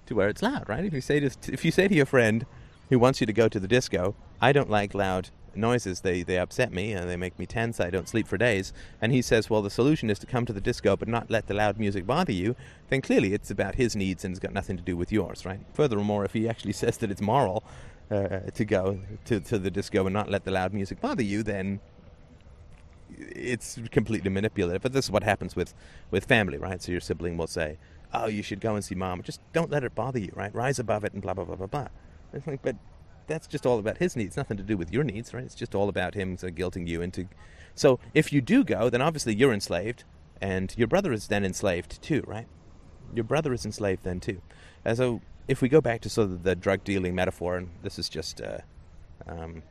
to 0.06 0.14
where 0.14 0.28
it's 0.28 0.42
loud, 0.42 0.68
right? 0.68 0.84
If 0.84 0.92
you 0.92 1.00
say 1.00 1.20
to 1.20 1.30
if 1.52 1.64
you 1.64 1.70
say 1.70 1.88
to 1.88 1.94
your 1.94 2.06
friend 2.06 2.44
who 2.90 2.98
wants 2.98 3.20
you 3.20 3.26
to 3.26 3.32
go 3.32 3.48
to 3.48 3.60
the 3.60 3.68
disco, 3.68 4.16
I 4.40 4.52
don't 4.52 4.68
like 4.68 4.92
loud 4.94 5.30
noises. 5.56 6.00
They 6.00 6.22
they 6.22 6.38
upset 6.38 6.72
me 6.72 6.92
and 6.92 7.08
they 7.08 7.16
make 7.16 7.38
me 7.38 7.46
tense. 7.46 7.80
I 7.80 7.90
don't 7.90 8.08
sleep 8.08 8.26
for 8.26 8.36
days. 8.36 8.72
And 9.00 9.12
he 9.12 9.22
says, 9.22 9.50
well, 9.50 9.62
the 9.62 9.70
solution 9.70 10.10
is 10.10 10.18
to 10.20 10.26
come 10.26 10.46
to 10.46 10.52
the 10.52 10.60
disco, 10.60 10.96
but 10.96 11.08
not 11.08 11.30
let 11.30 11.46
the 11.46 11.54
loud 11.54 11.78
music 11.78 12.06
bother 12.06 12.32
you. 12.32 12.56
Then 12.88 13.00
clearly 13.00 13.34
it's 13.34 13.50
about 13.50 13.76
his 13.76 13.96
needs 13.96 14.24
and 14.24 14.32
it's 14.32 14.40
got 14.40 14.52
nothing 14.52 14.76
to 14.76 14.82
do 14.82 14.96
with 14.96 15.12
yours, 15.12 15.44
right? 15.44 15.60
Furthermore, 15.72 16.24
if 16.24 16.32
he 16.32 16.48
actually 16.48 16.72
says 16.72 16.96
that 16.98 17.10
it's 17.10 17.20
moral 17.20 17.64
uh, 18.10 18.40
to 18.54 18.64
go 18.64 18.98
to, 19.26 19.40
to 19.40 19.58
the 19.58 19.70
disco 19.70 20.06
and 20.06 20.12
not 20.12 20.30
let 20.30 20.44
the 20.44 20.50
loud 20.50 20.72
music 20.72 21.00
bother 21.00 21.22
you, 21.22 21.42
then 21.42 21.80
it's 23.18 23.78
completely 23.90 24.30
manipulative. 24.30 24.82
But 24.82 24.92
this 24.92 25.06
is 25.06 25.10
what 25.10 25.22
happens 25.22 25.56
with, 25.56 25.74
with 26.10 26.24
family, 26.24 26.58
right? 26.58 26.82
So 26.82 26.92
your 26.92 27.00
sibling 27.00 27.36
will 27.36 27.46
say, 27.46 27.78
"Oh, 28.12 28.26
you 28.26 28.42
should 28.42 28.60
go 28.60 28.74
and 28.74 28.84
see 28.84 28.94
mom. 28.94 29.22
Just 29.22 29.40
don't 29.52 29.70
let 29.70 29.84
it 29.84 29.94
bother 29.94 30.18
you, 30.18 30.32
right? 30.34 30.54
Rise 30.54 30.78
above 30.78 31.04
it 31.04 31.12
and 31.12 31.22
blah 31.22 31.34
blah 31.34 31.44
blah 31.44 31.56
blah 31.56 31.66
blah." 31.66 31.88
It's 32.32 32.46
like, 32.46 32.62
but 32.62 32.76
that's 33.30 33.46
just 33.46 33.64
all 33.64 33.78
about 33.78 33.98
his 33.98 34.16
needs, 34.16 34.36
nothing 34.36 34.56
to 34.58 34.62
do 34.62 34.76
with 34.76 34.92
your 34.92 35.04
needs, 35.04 35.32
right? 35.32 35.44
It's 35.44 35.54
just 35.54 35.74
all 35.74 35.88
about 35.88 36.14
him 36.14 36.36
so 36.36 36.48
guilting 36.48 36.86
you 36.86 37.00
into. 37.00 37.28
So 37.74 37.98
if 38.12 38.32
you 38.32 38.40
do 38.40 38.64
go, 38.64 38.90
then 38.90 39.00
obviously 39.00 39.34
you're 39.34 39.52
enslaved, 39.52 40.04
and 40.40 40.74
your 40.76 40.88
brother 40.88 41.12
is 41.12 41.28
then 41.28 41.44
enslaved 41.44 42.02
too, 42.02 42.22
right? 42.26 42.46
Your 43.14 43.24
brother 43.24 43.52
is 43.52 43.64
enslaved 43.64 44.04
then 44.04 44.20
too. 44.20 44.42
And 44.84 44.96
so 44.96 45.20
if 45.48 45.62
we 45.62 45.68
go 45.68 45.80
back 45.80 46.00
to 46.02 46.10
sort 46.10 46.30
of 46.30 46.42
the 46.42 46.54
drug 46.54 46.84
dealing 46.84 47.14
metaphor, 47.14 47.56
and 47.56 47.70
this 47.82 47.98
is 47.98 48.08
just, 48.08 48.40
uh, 48.40 48.58
um, 49.26 49.62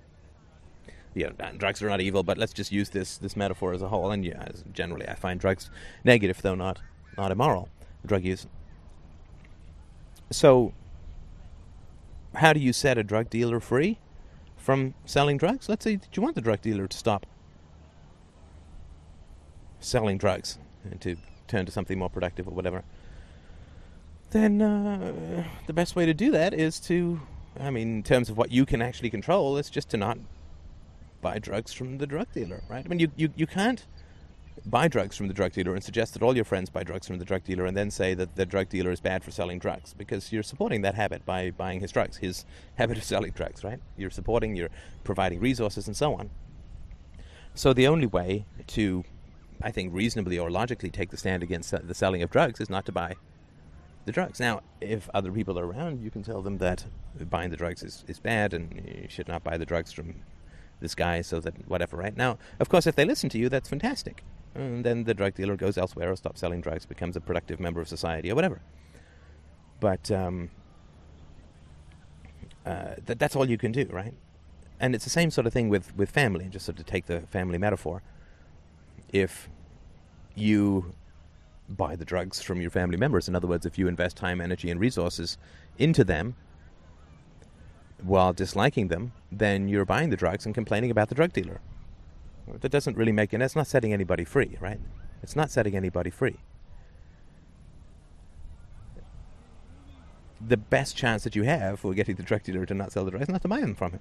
you 1.13 1.25
know, 1.25 1.51
drugs 1.57 1.81
are 1.81 1.89
not 1.89 2.01
evil, 2.01 2.23
but 2.23 2.37
let's 2.37 2.53
just 2.53 2.71
use 2.71 2.89
this 2.89 3.17
this 3.17 3.35
metaphor 3.35 3.73
as 3.73 3.81
a 3.81 3.89
whole. 3.89 4.11
And 4.11 4.23
yeah, 4.23 4.47
generally, 4.73 5.07
I 5.07 5.15
find 5.15 5.39
drugs 5.39 5.69
negative, 6.03 6.41
though 6.41 6.55
not 6.55 6.79
not 7.17 7.31
immoral. 7.31 7.69
Drug 8.05 8.23
use. 8.23 8.47
So, 10.31 10.73
how 12.35 12.53
do 12.53 12.59
you 12.59 12.73
set 12.73 12.97
a 12.97 13.03
drug 13.03 13.29
dealer 13.29 13.59
free 13.59 13.99
from 14.57 14.93
selling 15.05 15.37
drugs? 15.37 15.67
Let's 15.69 15.83
say 15.83 15.95
that 15.95 16.15
you 16.15 16.23
want 16.23 16.35
the 16.35 16.41
drug 16.41 16.61
dealer 16.61 16.87
to 16.87 16.97
stop 16.97 17.25
selling 19.79 20.17
drugs 20.17 20.57
and 20.83 20.99
to 21.01 21.15
turn 21.47 21.65
to 21.65 21.71
something 21.71 21.97
more 21.97 22.09
productive 22.09 22.47
or 22.47 22.51
whatever 22.51 22.83
then 24.31 24.61
uh, 24.61 25.43
the 25.67 25.73
best 25.73 25.95
way 25.95 26.05
to 26.05 26.13
do 26.13 26.31
that 26.31 26.53
is 26.53 26.79
to, 26.81 27.21
I 27.59 27.69
mean, 27.69 27.97
in 27.97 28.03
terms 28.03 28.29
of 28.29 28.37
what 28.37 28.51
you 28.51 28.65
can 28.65 28.81
actually 28.81 29.09
control, 29.09 29.57
is 29.57 29.69
just 29.69 29.89
to 29.89 29.97
not 29.97 30.17
buy 31.21 31.39
drugs 31.39 31.73
from 31.73 31.97
the 31.97 32.07
drug 32.07 32.27
dealer, 32.33 32.61
right? 32.69 32.85
I 32.85 32.87
mean, 32.87 32.99
you, 32.99 33.11
you, 33.15 33.29
you 33.35 33.47
can't 33.47 33.85
buy 34.65 34.87
drugs 34.87 35.15
from 35.15 35.27
the 35.27 35.33
drug 35.33 35.53
dealer 35.53 35.73
and 35.73 35.83
suggest 35.83 36.13
that 36.13 36.23
all 36.23 36.35
your 36.35 36.45
friends 36.45 36.69
buy 36.69 36.83
drugs 36.83 37.07
from 37.07 37.19
the 37.19 37.25
drug 37.25 37.43
dealer 37.43 37.65
and 37.65 37.75
then 37.75 37.91
say 37.91 38.13
that 38.13 38.35
the 38.35 38.45
drug 38.45 38.69
dealer 38.69 38.91
is 38.91 38.99
bad 38.99 39.23
for 39.23 39.31
selling 39.31 39.59
drugs 39.59 39.93
because 39.97 40.31
you're 40.31 40.43
supporting 40.43 40.81
that 40.81 40.95
habit 40.95 41.25
by 41.25 41.51
buying 41.51 41.79
his 41.79 41.91
drugs, 41.91 42.17
his 42.17 42.45
habit 42.75 42.97
of 42.97 43.03
selling 43.03 43.31
drugs, 43.31 43.63
right? 43.63 43.79
You're 43.97 44.09
supporting, 44.09 44.55
you're 44.55 44.69
providing 45.03 45.39
resources 45.39 45.87
and 45.87 45.95
so 45.95 46.15
on. 46.15 46.29
So 47.53 47.73
the 47.73 47.87
only 47.87 48.05
way 48.05 48.45
to, 48.67 49.03
I 49.61 49.71
think, 49.71 49.93
reasonably 49.93 50.39
or 50.39 50.49
logically 50.49 50.89
take 50.89 51.09
the 51.09 51.17
stand 51.17 51.43
against 51.43 51.71
the 51.71 51.93
selling 51.93 52.23
of 52.23 52.29
drugs 52.29 52.61
is 52.61 52.69
not 52.69 52.85
to 52.85 52.91
buy 52.91 53.15
the 54.05 54.11
drugs. 54.11 54.39
Now, 54.39 54.61
if 54.81 55.09
other 55.13 55.31
people 55.31 55.59
are 55.59 55.65
around, 55.65 56.01
you 56.01 56.09
can 56.09 56.23
tell 56.23 56.41
them 56.41 56.57
that 56.59 56.85
buying 57.29 57.49
the 57.49 57.57
drugs 57.57 57.83
is, 57.83 58.03
is 58.07 58.19
bad 58.19 58.53
and 58.53 58.73
you 58.73 59.07
should 59.09 59.27
not 59.27 59.43
buy 59.43 59.57
the 59.57 59.65
drugs 59.65 59.91
from 59.91 60.15
this 60.79 60.95
guy 60.95 61.21
so 61.21 61.39
that 61.39 61.67
whatever, 61.67 61.97
right? 61.97 62.15
Now, 62.15 62.37
of 62.59 62.69
course, 62.69 62.87
if 62.87 62.95
they 62.95 63.05
listen 63.05 63.29
to 63.29 63.37
you, 63.37 63.49
that's 63.49 63.69
fantastic. 63.69 64.23
And 64.59 64.83
then 64.83 65.05
the 65.05 65.13
drug 65.13 65.35
dealer 65.35 65.55
goes 65.55 65.77
elsewhere 65.77 66.11
or 66.11 66.17
stops 66.17 66.41
selling 66.41 66.59
drugs, 66.59 66.85
becomes 66.85 67.15
a 67.15 67.21
productive 67.21 67.61
member 67.61 67.79
of 67.79 67.87
society 67.87 68.29
or 68.29 68.35
whatever. 68.35 68.59
But 69.79 70.11
um, 70.11 70.49
uh, 72.65 72.95
th- 73.05 73.17
that's 73.17 73.37
all 73.37 73.49
you 73.49 73.57
can 73.57 73.71
do, 73.71 73.87
right? 73.89 74.13
And 74.81 74.93
it's 74.93 75.05
the 75.05 75.09
same 75.09 75.31
sort 75.31 75.47
of 75.47 75.53
thing 75.53 75.69
with, 75.69 75.95
with 75.95 76.09
family, 76.09 76.49
just 76.49 76.65
sort 76.65 76.77
of 76.77 76.85
to 76.85 76.91
take 76.91 77.05
the 77.05 77.21
family 77.21 77.57
metaphor. 77.57 78.01
If 79.13 79.49
you 80.35 80.93
buy 81.69 81.95
the 81.95 82.03
drugs 82.03 82.41
from 82.41 82.59
your 82.59 82.69
family 82.69 82.97
members, 82.97 83.29
in 83.29 83.35
other 83.35 83.47
words, 83.47 83.65
if 83.65 83.77
you 83.77 83.87
invest 83.87 84.17
time, 84.17 84.41
energy, 84.41 84.69
and 84.69 84.77
resources 84.77 85.37
into 85.77 86.03
them 86.03 86.35
while 88.03 88.33
disliking 88.33 88.89
them, 88.89 89.13
then 89.31 89.69
you're 89.69 89.85
buying 89.85 90.09
the 90.09 90.17
drugs 90.17 90.45
and 90.45 90.53
complaining 90.53 90.91
about 90.91 91.07
the 91.07 91.15
drug 91.15 91.31
dealer. 91.31 91.61
That 92.59 92.71
doesn't 92.71 92.97
really 92.97 93.11
make 93.11 93.33
it, 93.33 93.39
that's 93.39 93.55
not 93.55 93.67
setting 93.67 93.93
anybody 93.93 94.23
free, 94.23 94.57
right? 94.59 94.79
It's 95.21 95.35
not 95.35 95.51
setting 95.51 95.75
anybody 95.75 96.09
free. 96.09 96.37
The 100.41 100.57
best 100.57 100.95
chance 100.95 101.23
that 101.23 101.35
you 101.35 101.43
have 101.43 101.81
for 101.81 101.93
getting 101.93 102.15
the 102.15 102.23
drug 102.23 102.43
dealer 102.43 102.65
to 102.65 102.73
not 102.73 102.91
sell 102.91 103.05
the 103.05 103.11
drugs 103.11 103.23
is 103.23 103.29
not 103.29 103.41
to 103.41 103.47
buy 103.47 103.59
them 103.59 103.75
from 103.75 103.91
him. 103.91 103.99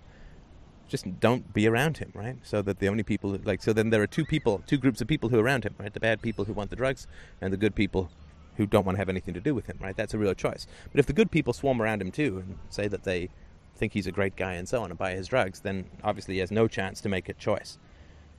Just 0.87 1.21
don't 1.21 1.53
be 1.53 1.67
around 1.67 1.99
him, 1.99 2.13
right? 2.15 2.37
So 2.43 2.63
that 2.63 2.79
the 2.79 2.89
only 2.89 3.03
people, 3.03 3.39
like, 3.45 3.63
so 3.63 3.73
then 3.73 3.91
there 3.91 4.01
are 4.01 4.07
two 4.07 4.25
people, 4.25 4.63
two 4.67 4.79
groups 4.79 5.01
of 5.01 5.09
people 5.09 5.29
who 5.29 5.39
are 5.39 5.43
around 5.43 5.65
him, 5.65 5.75
right? 5.79 5.93
The 5.93 6.01
bad 6.01 6.23
people 6.23 6.45
who 6.45 6.53
want 6.53 6.71
the 6.71 6.77
drugs 6.77 7.07
and 7.41 7.53
the 7.53 7.59
good 7.59 7.75
people 7.75 8.11
who 8.57 8.67
don't 8.67 8.87
want 8.87 8.97
to 8.97 9.01
have 9.01 9.09
anything 9.09 9.35
to 9.35 9.41
do 9.41 9.55
with 9.55 9.67
him, 9.67 9.79
right? 9.81 9.97
That's 9.97 10.15
a 10.15 10.19
real 10.19 10.35
choice. 10.35 10.67
But 10.91 10.99
if 10.99 11.07
the 11.07 11.13
good 11.13 11.31
people 11.31 11.53
swarm 11.53 11.83
around 11.83 12.01
him 12.01 12.11
too 12.11 12.39
and 12.39 12.59
say 12.71 12.89
that 12.89 13.05
they 13.05 13.29
think 13.77 13.93
he's 13.93 14.07
a 14.07 14.13
great 14.13 14.37
guy 14.37 14.55
and 14.55 14.69
so 14.69 14.83
on 14.83 14.91
and 14.91 14.99
buy 14.99 15.13
his 15.13 15.29
drugs, 15.29 15.61
then 15.61 15.87
obviously 16.03 16.35
he 16.35 16.41
has 16.41 16.51
no 16.51 16.67
chance 16.69 17.01
to 17.03 17.09
make 17.09 17.29
a 17.29 17.35
choice. 17.35 17.79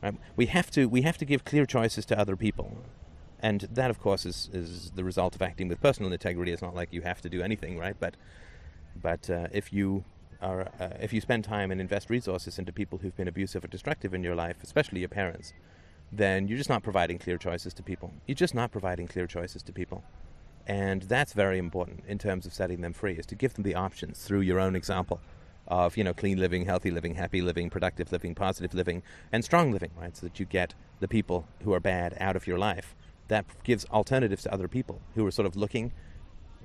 Right? 0.02 0.16
We 0.36 0.46
have 0.48 0.72
to 0.72 0.88
we 0.88 1.02
have 1.02 1.18
to 1.18 1.26
give 1.26 1.44
clear 1.44 1.66
choices 1.66 2.06
to 2.08 2.18
other 2.18 2.36
people, 2.36 2.78
and 3.40 3.62
that 3.72 3.90
of 3.90 4.00
course 4.00 4.26
is 4.26 4.50
is 4.54 4.92
the 4.92 5.04
result 5.04 5.36
of 5.36 5.42
acting 5.42 5.68
with 5.68 5.82
personal 5.82 6.12
integrity. 6.12 6.52
It's 6.52 6.62
not 6.62 6.76
like 6.76 6.94
you 6.94 7.02
have 7.02 7.22
to 7.22 7.30
do 7.30 7.42
anything, 7.42 7.78
right? 7.78 7.96
But 8.00 8.16
but 9.02 9.30
uh, 9.30 9.48
if 9.52 9.74
you 9.74 10.06
are 10.42 10.62
uh, 10.80 10.90
if 11.02 11.12
you 11.12 11.20
spend 11.20 11.44
time 11.44 11.72
and 11.72 11.82
invest 11.82 12.10
resources 12.10 12.58
into 12.58 12.72
people 12.72 13.00
who've 13.00 13.16
been 13.16 13.28
abusive 13.28 13.64
or 13.64 13.68
destructive 13.68 14.14
in 14.14 14.24
your 14.24 14.36
life, 14.36 14.58
especially 14.64 15.02
your 15.02 15.10
parents, 15.10 15.54
then 16.12 16.48
you're 16.48 16.58
just 16.58 16.70
not 16.70 16.82
providing 16.82 17.18
clear 17.18 17.38
choices 17.38 17.74
to 17.74 17.84
people. 17.84 18.14
You're 18.26 18.36
just 18.36 18.56
not 18.56 18.72
providing 18.72 19.08
clear 19.08 19.28
choices 19.28 19.64
to 19.64 19.74
people. 19.74 20.04
And 20.66 21.02
that's 21.04 21.34
very 21.34 21.58
important 21.58 22.04
in 22.08 22.20
terms 22.20 22.46
of 22.46 22.54
setting 22.54 22.82
them 22.82 22.94
free, 22.94 23.14
is 23.14 23.26
to 23.28 23.36
give 23.36 23.56
them 23.56 23.64
the 23.64 23.76
options 23.76 24.24
through 24.24 24.42
your 24.42 24.60
own 24.60 24.76
example 24.76 25.20
of, 25.70 25.96
you 25.98 26.04
know, 26.04 26.14
clean 26.14 26.40
living, 26.40 26.66
healthy 26.66 26.92
living, 26.92 27.16
happy 27.16 27.42
living, 27.42 27.70
productive 27.70 28.12
living, 28.12 28.36
positive 28.36 28.74
living, 28.74 29.04
and 29.32 29.46
strong 29.46 29.72
living, 29.72 29.92
right? 30.00 30.16
So 30.18 30.26
that 30.26 30.40
you 30.40 30.46
get 30.46 30.74
the 31.00 31.08
people 31.08 31.48
who 31.64 31.74
are 31.74 31.80
bad 31.80 32.18
out 32.20 32.36
of 32.36 32.48
your 32.48 32.58
life. 32.58 32.96
That 33.28 33.46
gives 33.64 33.86
alternatives 33.86 34.44
to 34.44 34.54
other 34.54 34.68
people 34.68 35.02
who 35.16 35.26
are 35.26 35.32
sort 35.32 35.46
of 35.46 35.56
looking, 35.56 35.92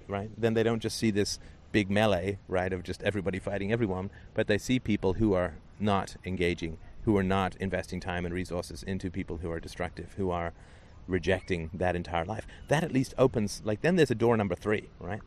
right? 0.08 0.30
Then 0.36 0.54
they 0.54 0.62
don't 0.62 0.80
just 0.80 0.96
see 0.96 1.10
this 1.10 1.38
big 1.72 1.90
melee, 1.90 2.38
right, 2.48 2.72
of 2.72 2.82
just 2.82 3.02
everybody 3.02 3.38
fighting 3.38 3.72
everyone, 3.72 4.10
but 4.32 4.46
they 4.46 4.58
see 4.58 4.78
people 4.78 5.14
who 5.14 5.34
are 5.34 5.56
not 5.78 6.16
engaging, 6.24 6.78
who 7.04 7.16
are 7.16 7.22
not 7.22 7.56
investing 7.56 8.00
time 8.00 8.24
and 8.24 8.34
resources 8.34 8.82
into 8.82 9.10
people 9.10 9.38
who 9.38 9.50
are 9.50 9.60
destructive, 9.60 10.14
who 10.16 10.30
are 10.30 10.54
rejecting 11.06 11.68
that 11.74 11.96
entire 11.96 12.24
life. 12.24 12.46
That 12.68 12.84
at 12.84 12.92
least 12.92 13.12
opens, 13.18 13.60
like, 13.64 13.82
then 13.82 13.96
there's 13.96 14.10
a 14.10 14.14
door 14.14 14.36
number 14.36 14.54
three, 14.54 14.88
right? 14.98 15.20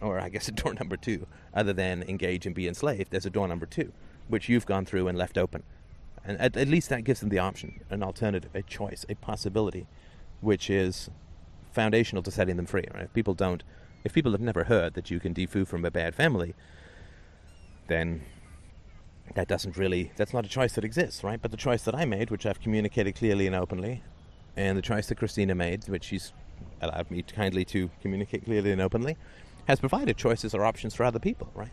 Or 0.00 0.18
I 0.18 0.28
guess 0.28 0.48
a 0.48 0.52
door 0.52 0.74
number 0.74 0.96
two, 0.96 1.26
other 1.54 1.72
than 1.72 2.02
engage 2.02 2.46
and 2.46 2.54
be 2.54 2.68
enslaved, 2.68 3.10
there's 3.10 3.26
a 3.26 3.30
door 3.30 3.48
number 3.48 3.66
two, 3.66 3.92
which 4.28 4.48
you've 4.48 4.66
gone 4.66 4.84
through 4.84 5.08
and 5.08 5.16
left 5.18 5.38
open. 5.38 5.62
And 6.24 6.38
at, 6.40 6.56
at 6.56 6.68
least 6.68 6.88
that 6.90 7.04
gives 7.04 7.20
them 7.20 7.28
the 7.28 7.38
option, 7.38 7.80
an 7.90 8.02
alternative, 8.02 8.50
a 8.54 8.62
choice, 8.62 9.06
a 9.08 9.14
possibility, 9.14 9.86
which 10.40 10.68
is 10.68 11.10
foundational 11.72 12.22
to 12.22 12.30
setting 12.30 12.56
them 12.56 12.66
free, 12.66 12.86
right? 12.94 13.04
If 13.04 13.12
people 13.14 13.34
don't, 13.34 13.62
if 14.04 14.12
people 14.12 14.32
have 14.32 14.40
never 14.40 14.64
heard 14.64 14.94
that 14.94 15.10
you 15.10 15.20
can 15.20 15.34
defoo 15.34 15.66
from 15.66 15.84
a 15.84 15.90
bad 15.90 16.14
family, 16.14 16.54
then 17.88 18.22
that 19.34 19.48
doesn't 19.48 19.76
really, 19.76 20.12
that's 20.16 20.32
not 20.32 20.44
a 20.44 20.48
choice 20.48 20.72
that 20.74 20.84
exists, 20.84 21.22
right? 21.24 21.40
But 21.40 21.50
the 21.50 21.56
choice 21.56 21.82
that 21.82 21.94
I 21.94 22.04
made, 22.04 22.30
which 22.30 22.46
I've 22.46 22.60
communicated 22.60 23.14
clearly 23.14 23.46
and 23.46 23.54
openly, 23.56 24.02
and 24.56 24.76
the 24.76 24.82
choice 24.82 25.06
that 25.08 25.16
Christina 25.16 25.54
made, 25.54 25.88
which 25.88 26.04
she's 26.04 26.32
allowed 26.80 27.10
me 27.10 27.22
kindly 27.22 27.64
to 27.66 27.90
communicate 28.02 28.44
clearly 28.44 28.72
and 28.72 28.80
openly, 28.80 29.16
has 29.68 29.78
provided 29.78 30.16
choices 30.16 30.54
or 30.54 30.64
options 30.64 30.94
for 30.94 31.04
other 31.04 31.18
people, 31.18 31.52
right? 31.54 31.70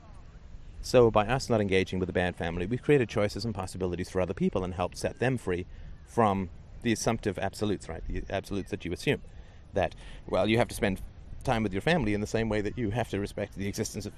So 0.82 1.10
by 1.10 1.26
us 1.26 1.50
not 1.50 1.62
engaging 1.62 1.98
with 1.98 2.08
the 2.08 2.14
bad 2.14 2.36
family, 2.36 2.66
we've 2.66 2.82
created 2.82 3.10
choices 3.10 3.46
and 3.46 3.56
possibilities 3.56 4.10
for 4.10 4.20
other 4.20 4.34
people 4.34 4.64
and 4.64 4.74
helped 4.74 4.98
set 4.98 5.20
them 5.20 5.38
free 5.38 5.66
from 6.06 6.50
the 6.84 6.92
assumptive 6.92 7.40
absolutes, 7.40 7.88
right? 7.88 8.04
The 8.08 8.24
absolutes 8.30 8.70
that 8.72 8.84
you 8.84 8.92
assume 8.92 9.22
that, 9.74 9.96
well, 10.28 10.48
you 10.48 10.58
have 10.58 10.68
to 10.68 10.76
spend 10.76 11.02
time 11.46 11.64
with 11.64 11.72
your 11.72 11.82
family 11.82 12.14
in 12.14 12.22
the 12.22 12.28
same 12.28 12.50
way 12.50 12.60
that 12.62 12.78
you 12.78 12.90
have 12.92 13.10
to 13.10 13.20
respect 13.20 13.56
the 13.56 13.68
existence 13.68 14.06
of 14.06 14.14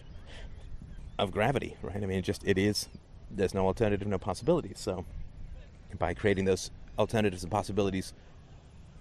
of 1.19 1.31
gravity, 1.31 1.75
right? 1.81 1.95
I 1.95 2.05
mean, 2.05 2.19
it 2.19 2.21
just 2.21 2.43
it 2.45 2.57
is. 2.57 2.89
There's 3.31 3.53
no 3.53 3.65
alternative, 3.65 4.07
no 4.07 4.19
possibility. 4.19 4.73
So 4.75 5.05
by 5.97 6.13
creating 6.13 6.45
those 6.45 6.69
alternatives 6.97 7.43
and 7.43 7.51
possibilities 7.51 8.13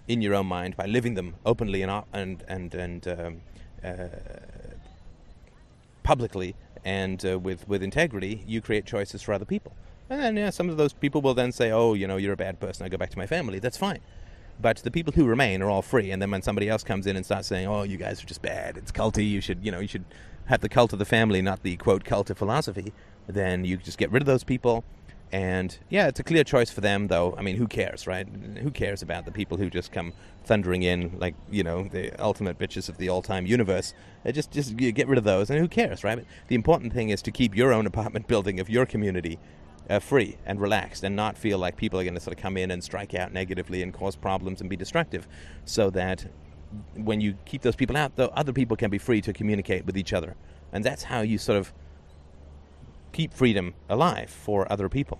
in 0.07 0.21
your 0.21 0.33
own 0.33 0.47
mind 0.47 0.75
by 0.75 0.85
living 0.85 1.13
them 1.15 1.35
openly 1.45 1.81
and 1.81 1.91
and 2.13 2.43
and 2.47 2.73
and 2.73 3.07
um, 3.07 3.41
uh, 3.83 4.07
publicly 6.07 6.55
and 6.85 7.25
uh, 7.25 7.37
with 7.37 7.67
with 7.67 7.83
integrity, 7.83 8.41
you 8.47 8.61
create 8.61 8.85
choices 8.85 9.21
for 9.21 9.33
other 9.33 9.43
people. 9.43 9.73
And 10.09 10.21
then 10.21 10.37
yeah, 10.37 10.51
some 10.51 10.69
of 10.69 10.77
those 10.77 10.93
people 10.93 11.21
will 11.21 11.33
then 11.33 11.51
say, 11.51 11.69
"Oh, 11.69 11.95
you 11.95 12.07
know, 12.07 12.15
you're 12.15 12.31
a 12.31 12.43
bad 12.47 12.61
person. 12.61 12.85
I 12.85 12.89
go 12.89 12.97
back 12.97 13.09
to 13.09 13.17
my 13.17 13.27
family." 13.27 13.59
That's 13.59 13.75
fine. 13.75 13.99
But 14.59 14.77
the 14.77 14.89
people 14.89 15.11
who 15.11 15.25
remain 15.25 15.61
are 15.61 15.69
all 15.69 15.81
free. 15.81 16.09
And 16.11 16.21
then 16.21 16.31
when 16.31 16.41
somebody 16.41 16.69
else 16.69 16.83
comes 16.83 17.05
in 17.07 17.17
and 17.17 17.25
starts 17.25 17.49
saying, 17.49 17.67
"Oh, 17.67 17.83
you 17.83 17.97
guys 17.97 18.23
are 18.23 18.25
just 18.25 18.41
bad. 18.41 18.77
It's 18.77 18.91
culty. 18.91 19.29
You 19.29 19.41
should, 19.41 19.65
you 19.65 19.71
know, 19.71 19.81
you 19.81 19.87
should 19.89 20.05
have 20.45 20.61
the 20.61 20.69
cult 20.69 20.93
of 20.93 20.99
the 20.99 21.05
family, 21.17 21.41
not 21.41 21.63
the 21.63 21.75
quote 21.75 22.05
cult 22.05 22.29
of 22.29 22.37
philosophy," 22.37 22.93
then 23.27 23.65
you 23.65 23.75
just 23.75 23.97
get 23.97 24.09
rid 24.09 24.21
of 24.21 24.27
those 24.27 24.45
people 24.45 24.85
and 25.31 25.77
yeah, 25.89 26.07
it's 26.07 26.19
a 26.19 26.23
clear 26.23 26.43
choice 26.43 26.69
for 26.69 26.81
them, 26.81 27.07
though. 27.07 27.35
I 27.37 27.41
mean, 27.41 27.57
who 27.57 27.67
cares, 27.67 28.07
right? 28.07 28.27
Who 28.61 28.71
cares 28.71 29.01
about 29.01 29.25
the 29.25 29.31
people 29.31 29.57
who 29.57 29.69
just 29.69 29.91
come 29.91 30.13
thundering 30.45 30.83
in 30.83 31.17
like 31.19 31.35
you 31.51 31.63
know 31.63 31.83
the 31.83 32.17
ultimate 32.21 32.57
bitches 32.57 32.87
of 32.87 32.97
the 32.97 33.09
all-time 33.09 33.45
universe? 33.45 33.93
Just 34.31 34.51
just 34.51 34.77
get 34.77 35.07
rid 35.07 35.17
of 35.17 35.25
those, 35.25 35.49
and 35.49 35.59
who 35.59 35.67
cares, 35.67 36.03
right? 36.03 36.23
The 36.47 36.55
important 36.55 36.93
thing 36.93 37.09
is 37.09 37.21
to 37.23 37.31
keep 37.31 37.55
your 37.55 37.73
own 37.73 37.85
apartment 37.85 38.27
building 38.33 38.59
of 38.59 38.69
your 38.69 38.85
community 38.85 39.37
uh, 39.89 39.99
free 39.99 40.37
and 40.45 40.61
relaxed, 40.61 41.03
and 41.03 41.15
not 41.15 41.37
feel 41.37 41.57
like 41.57 41.75
people 41.75 41.99
are 41.99 42.03
going 42.03 42.13
to 42.13 42.21
sort 42.21 42.37
of 42.37 42.41
come 42.41 42.55
in 42.55 42.71
and 42.71 42.81
strike 42.81 43.13
out 43.13 43.33
negatively 43.33 43.81
and 43.81 43.93
cause 43.93 44.15
problems 44.15 44.61
and 44.61 44.69
be 44.69 44.77
destructive, 44.77 45.27
so 45.65 45.89
that 45.89 46.25
when 46.95 47.19
you 47.19 47.35
keep 47.45 47.61
those 47.61 47.75
people 47.75 47.97
out, 47.97 48.15
the 48.15 48.29
other 48.31 48.53
people 48.53 48.77
can 48.77 48.89
be 48.89 48.97
free 48.97 49.21
to 49.21 49.33
communicate 49.33 49.85
with 49.85 49.97
each 49.97 50.13
other, 50.13 50.35
and 50.71 50.85
that's 50.85 51.03
how 51.03 51.19
you 51.19 51.37
sort 51.37 51.57
of 51.57 51.73
keep 53.17 53.33
freedom 53.33 53.73
alive 53.89 54.29
for 54.29 54.71
other 54.71 54.87
people. 54.87 55.19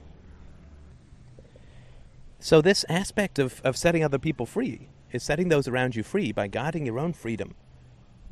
So, 2.40 2.62
this 2.62 2.86
aspect 2.88 3.40
of, 3.40 3.60
of 3.64 3.76
setting 3.76 4.04
other 4.04 4.20
people 4.20 4.46
free 4.46 4.90
is 5.12 5.24
setting 5.24 5.50
those 5.50 5.68
around 5.68 5.96
you 5.96 6.04
free 6.04 6.32
by 6.32 6.46
guarding 6.46 6.86
your 6.86 7.00
own 7.00 7.14
freedom. 7.14 7.56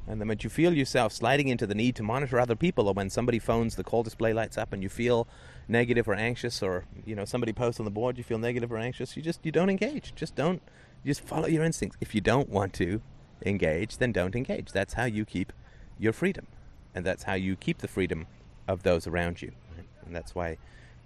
And 0.07 0.21
then 0.21 0.27
when 0.27 0.37
you 0.39 0.51
feel 0.51 0.71
yourself 0.71 1.11
sliding 1.13 1.47
into 1.47 1.65
the 1.65 1.73
need 1.73 1.95
to 1.95 2.03
monitor 2.03 2.39
other 2.39 2.55
people, 2.55 2.87
or 2.87 2.93
when 2.93 3.09
somebody 3.09 3.39
phones, 3.39 3.75
the 3.75 3.83
call 3.83 4.03
display 4.03 4.33
lights 4.33 4.55
up, 4.55 4.71
and 4.71 4.83
you 4.83 4.89
feel 4.89 5.27
negative 5.67 6.07
or 6.07 6.13
anxious, 6.13 6.61
or 6.61 6.85
you 7.03 7.15
know 7.15 7.25
somebody 7.25 7.51
posts 7.51 7.79
on 7.79 7.85
the 7.85 7.97
board, 7.99 8.19
you 8.19 8.23
feel 8.23 8.37
negative 8.37 8.71
or 8.71 8.77
anxious, 8.77 9.17
you 9.17 9.23
just 9.23 9.39
you 9.43 9.51
don't 9.51 9.71
engage. 9.71 10.13
Just 10.13 10.35
don't. 10.35 10.61
Just 11.03 11.21
follow 11.21 11.47
your 11.47 11.63
instincts. 11.63 11.97
If 11.99 12.13
you 12.13 12.21
don't 12.21 12.49
want 12.49 12.73
to 12.73 13.01
engage, 13.43 13.97
then 13.97 14.11
don't 14.11 14.35
engage. 14.35 14.71
That's 14.71 14.93
how 14.93 15.05
you 15.05 15.25
keep 15.25 15.51
your 15.97 16.13
freedom, 16.13 16.45
and 16.93 17.03
that's 17.03 17.23
how 17.23 17.33
you 17.33 17.55
keep 17.55 17.79
the 17.79 17.87
freedom 17.87 18.27
of 18.67 18.83
those 18.83 19.07
around 19.07 19.41
you. 19.41 19.51
Right? 19.75 19.87
And 20.05 20.15
that's 20.15 20.35
why 20.35 20.57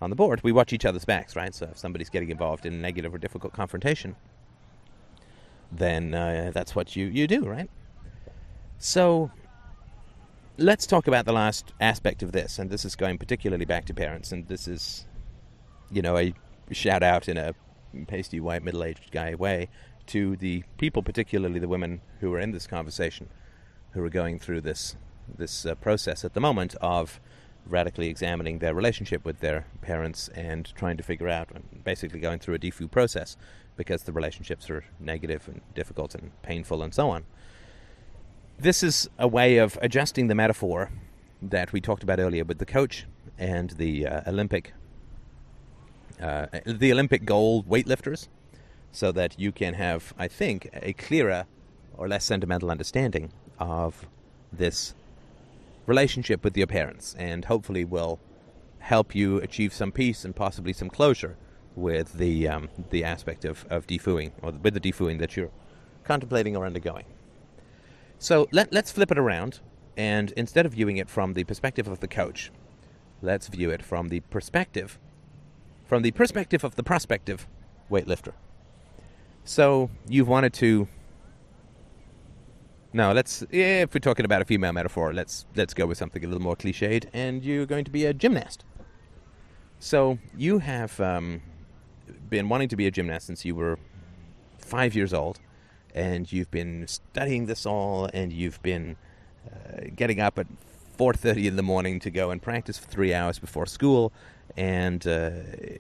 on 0.02 0.10
the 0.10 0.16
board 0.16 0.42
we 0.44 0.52
watch 0.52 0.74
each 0.74 0.86
other's 0.86 1.06
backs, 1.06 1.36
right? 1.36 1.54
So 1.54 1.68
if 1.72 1.78
somebody's 1.78 2.10
getting 2.10 2.30
involved 2.30 2.66
in 2.66 2.74
a 2.74 2.78
negative 2.78 3.14
or 3.14 3.18
difficult 3.18 3.54
confrontation, 3.54 4.16
then 5.72 6.14
uh, 6.14 6.52
that's 6.54 6.76
what 6.76 6.96
you, 6.96 7.08
you 7.08 7.28
do, 7.28 7.46
right? 7.46 7.70
So 8.78 9.30
let's 10.58 10.88
talk 10.88 11.08
about 11.08 11.26
the 11.26 11.34
last 11.34 11.74
aspect 11.80 12.24
of 12.24 12.32
this, 12.32 12.60
and 12.60 12.70
this 12.70 12.86
is 12.86 12.96
going 12.96 13.18
particularly 13.18 13.66
back 13.66 13.86
to 13.86 13.94
parents, 13.94 14.32
and 14.32 14.48
this 14.48 14.68
is, 14.68 15.06
you 15.92 16.02
know, 16.02 16.18
a 16.18 16.34
shout 16.72 17.04
out 17.04 17.28
in 17.28 17.38
a 17.38 17.54
pasty 18.08 18.40
white 18.40 18.64
middle 18.64 18.84
aged 18.84 19.12
guy 19.12 19.36
way 19.36 19.68
to 20.08 20.36
the 20.38 20.64
people, 20.78 21.04
particularly 21.04 21.60
the 21.60 21.68
women 21.68 22.02
who 22.20 22.34
are 22.34 22.40
in 22.40 22.52
this 22.52 22.68
conversation, 22.68 23.30
who 23.92 24.04
are 24.04 24.10
going 24.10 24.40
through 24.40 24.62
this 24.62 24.96
this 25.38 25.66
uh, 25.66 25.76
process 25.76 26.26
at 26.26 26.34
the 26.34 26.40
moment 26.40 26.74
of 26.82 27.20
radically 27.70 28.08
examining 28.08 28.60
their 28.60 28.74
relationship 28.74 29.24
with 29.26 29.40
their 29.40 29.66
parents 29.82 30.28
and 30.30 30.74
trying 30.76 30.98
to 30.98 31.04
figure 31.04 31.30
out, 31.30 31.50
and 31.54 31.84
basically 31.84 32.20
going 32.20 32.40
through 32.40 32.56
a 32.56 32.60
defoo 32.60 32.90
process 32.90 33.38
because 33.78 34.04
the 34.04 34.12
relationships 34.12 34.70
are 34.70 34.84
negative 35.00 35.48
and 35.48 35.62
difficult 35.74 36.14
and 36.16 36.32
painful 36.42 36.84
and 36.84 36.94
so 36.94 37.10
on. 37.10 37.26
This 38.58 38.84
is 38.84 39.10
a 39.18 39.28
way 39.28 39.58
of 39.58 39.78
adjusting 39.82 40.28
the 40.28 40.36
metaphor 40.36 40.92
that 41.42 41.72
we 41.72 41.80
talked 41.80 42.04
about 42.04 42.20
earlier 42.20 42.44
with 42.44 42.58
the 42.58 42.66
coach 42.66 43.06
and 43.38 43.70
the 43.72 44.06
uh, 44.06 44.22
Olympic, 44.28 44.74
uh, 46.22 46.48
the 46.66 46.92
Olympic 46.92 47.24
gold 47.24 47.70
weightlifters, 47.70 48.28
so 48.92 49.12
that 49.14 49.40
you 49.40 49.52
can 49.52 49.76
have, 49.76 50.14
I 50.18 50.28
think, 50.28 50.70
a 50.74 50.94
clearer 50.94 51.46
or 51.96 52.08
less 52.08 52.26
sentimental 52.26 52.72
understanding 52.72 53.32
of 53.60 54.08
this 54.52 54.94
relationship 55.90 56.44
with 56.44 56.56
your 56.56 56.68
parents, 56.68 57.16
and 57.18 57.46
hopefully 57.46 57.84
will 57.84 58.20
help 58.78 59.14
you 59.16 59.38
achieve 59.38 59.74
some 59.74 59.92
peace 59.92 60.24
and 60.24 60.36
possibly 60.36 60.74
some 60.74 60.90
closure 60.90 61.36
with 61.76 62.14
the 62.14 62.48
um, 62.48 62.70
the 62.92 63.04
aspect 63.04 63.44
of, 63.46 63.66
of 63.70 63.88
defooing 63.88 64.32
or 64.42 64.52
with 64.52 64.74
the 64.74 64.80
defooing 64.80 65.20
that 65.20 65.36
you're 65.36 65.52
contemplating 66.04 66.56
or 66.56 66.66
undergoing. 66.66 67.06
So 68.18 68.48
let, 68.52 68.74
let's 68.74 68.92
flip 68.92 69.12
it 69.12 69.20
around, 69.20 69.60
and 69.98 70.32
instead 70.38 70.66
of 70.66 70.74
viewing 70.74 70.98
it 70.98 71.10
from 71.10 71.34
the 71.34 71.44
perspective 71.44 71.88
of 71.88 72.00
the 72.00 72.08
coach, 72.08 72.52
let's 73.22 73.48
view 73.48 73.70
it 73.70 73.82
from 73.84 74.10
the 74.10 74.20
perspective 74.20 75.00
from 75.86 76.04
the 76.04 76.12
perspective 76.12 76.64
of 76.64 76.76
the 76.76 76.84
prospective 76.84 77.48
weightlifter. 77.90 78.34
So 79.44 79.90
you've 80.08 80.28
wanted 80.28 80.54
to 80.56 80.88
no, 82.92 83.12
let's 83.12 83.44
yeah, 83.52 83.84
if 83.84 83.94
we're 83.94 84.00
talking 84.00 84.26
about 84.26 84.42
a 84.42 84.46
female 84.46 84.74
metaphor, 84.74 85.14
let's 85.14 85.46
let's 85.56 85.74
go 85.74 85.86
with 85.86 85.98
something 85.98 86.24
a 86.24 86.28
little 86.28 86.42
more 86.42 86.56
cliched, 86.56 87.06
and 87.14 87.44
you're 87.44 87.66
going 87.66 87.86
to 87.86 87.92
be 87.92 88.06
a 88.06 88.14
gymnast. 88.14 88.64
So 89.80 90.18
you 90.36 90.60
have 90.60 91.00
um, 91.00 91.42
been 92.30 92.50
wanting 92.50 92.70
to 92.70 92.76
be 92.76 92.88
a 92.88 92.92
gymnast 92.92 93.28
since 93.28 93.46
you 93.46 93.56
were 93.56 93.78
five 94.58 94.96
years 94.96 95.14
old, 95.14 95.40
and 95.94 96.32
you've 96.32 96.52
been 96.52 96.88
studying 96.88 97.46
this 97.46 97.66
all, 97.66 98.10
and 98.14 98.34
you've 98.34 98.62
been 98.62 98.98
uh, 99.48 99.82
getting 99.96 100.20
up 100.20 100.40
at 100.40 100.48
4:30 100.98 101.46
in 101.46 101.56
the 101.56 101.64
morning 101.64 102.00
to 102.00 102.10
go 102.10 102.32
and 102.32 102.42
practice 102.42 102.78
for 102.78 102.88
three 102.88 103.14
hours 103.14 103.38
before 103.38 103.68
school, 103.68 104.12
and 104.58 105.06
uh, 105.06 105.30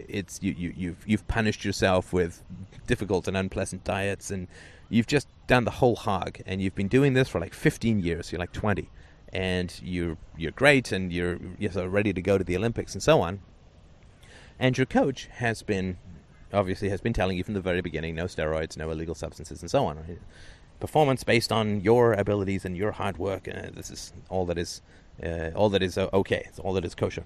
it's 0.08 0.40
you, 0.44 0.54
you 0.58 0.74
you've 0.78 1.04
you've 1.08 1.28
punished 1.28 1.66
yourself 1.66 2.14
with 2.14 2.44
difficult 2.86 3.28
and 3.28 3.36
unpleasant 3.36 3.84
diets, 3.84 4.30
and 4.30 4.48
you've 4.90 5.08
just 5.08 5.28
done 5.48 5.66
the 5.66 5.72
whole 5.72 5.96
hog, 5.96 6.40
and 6.46 6.62
you've 6.62 6.76
been 6.76 6.88
doing 6.88 7.14
this 7.14 7.30
for 7.30 7.40
like 7.40 7.54
15 7.54 8.00
years. 8.00 8.32
You're 8.32 8.40
like 8.40 8.52
20, 8.52 8.90
and 9.32 9.80
you're 9.84 10.18
you're 10.38 10.52
great, 10.52 10.92
and 10.92 11.12
you're 11.14 11.40
you're 11.58 11.72
so 11.72 11.86
ready 11.86 12.14
to 12.14 12.22
go 12.22 12.38
to 12.38 12.44
the 12.44 12.58
Olympics 12.58 12.94
and 12.94 13.02
so 13.02 13.22
on. 13.22 13.40
And 14.60 14.78
your 14.78 14.86
coach 14.86 15.28
has 15.34 15.62
been 15.64 15.98
obviously 16.52 16.90
has 16.90 17.02
been 17.02 17.14
telling 17.14 17.38
you 17.38 17.44
from 17.44 17.54
the 17.54 17.62
very 17.62 17.82
beginning 17.82 18.16
no 18.16 18.26
steroids, 18.26 18.78
no 18.78 18.90
illegal 18.90 19.16
substances, 19.16 19.62
and 19.62 19.72
so 19.72 19.86
on. 19.86 19.98
Right? 19.98 20.20
Performance 20.80 21.24
based 21.24 21.52
on 21.52 21.82
your 21.82 22.14
abilities 22.14 22.66
and 22.66 22.76
your 22.76 22.92
hard 22.92 23.18
work. 23.18 23.48
Uh, 23.48 23.70
this 23.74 23.92
is 23.92 24.14
all 24.30 24.46
that 24.46 24.58
is 24.58 24.82
uh, 25.24 25.52
all 25.56 25.70
that 25.70 25.84
is 25.84 25.98
uh, 25.98 26.10
okay. 26.14 26.44
It's 26.48 26.60
all 26.60 26.74
that 26.74 26.86
is 26.86 26.96
kosher. 26.96 27.26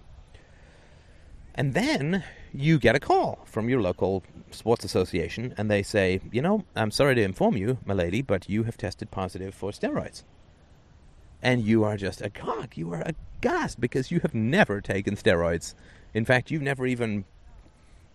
And 1.55 1.73
then 1.73 2.23
you 2.51 2.79
get 2.79 2.95
a 2.95 2.99
call 2.99 3.39
from 3.45 3.69
your 3.69 3.81
local 3.81 4.23
sports 4.51 4.83
association, 4.83 5.53
and 5.57 5.69
they 5.69 5.83
say, 5.83 6.19
you 6.31 6.41
know, 6.41 6.65
I'm 6.75 6.91
sorry 6.91 7.15
to 7.15 7.21
inform 7.21 7.57
you, 7.57 7.77
my 7.85 7.93
lady, 7.93 8.21
but 8.21 8.49
you 8.49 8.63
have 8.63 8.77
tested 8.77 9.11
positive 9.11 9.53
for 9.53 9.71
steroids. 9.71 10.23
And 11.41 11.61
you 11.61 11.83
are 11.83 11.97
just 11.97 12.21
agog. 12.21 12.75
You 12.75 12.93
are 12.93 13.03
aghast 13.05 13.79
because 13.79 14.09
you 14.09 14.19
have 14.21 14.33
never 14.33 14.81
taken 14.81 15.15
steroids. 15.15 15.75
In 16.13 16.25
fact, 16.25 16.49
you've 16.49 16.61
never 16.61 16.87
even 16.87 17.25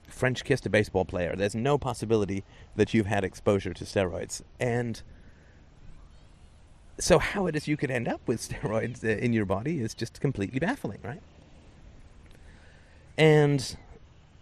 French 0.09 0.45
kissed 0.45 0.67
a 0.67 0.71
baseball 0.71 1.05
player. 1.05 1.37
There's 1.37 1.55
no 1.55 1.79
possibility 1.79 2.43
that 2.77 2.95
you've 2.95 3.07
had 3.07 3.25
exposure 3.25 3.75
to 3.75 3.85
steroids. 3.85 4.43
And 4.59 5.03
so, 6.99 7.19
how 7.19 7.47
it 7.47 7.55
is 7.55 7.69
you 7.69 7.77
could 7.77 7.91
end 7.91 8.09
up 8.09 8.21
with 8.27 8.41
steroids 8.49 9.05
uh, 9.05 9.19
in 9.19 9.33
your 9.33 9.45
body 9.45 9.81
is 9.81 9.95
just 9.95 10.21
completely 10.21 10.59
baffling, 10.59 11.01
right? 11.05 11.21
And 13.19 13.77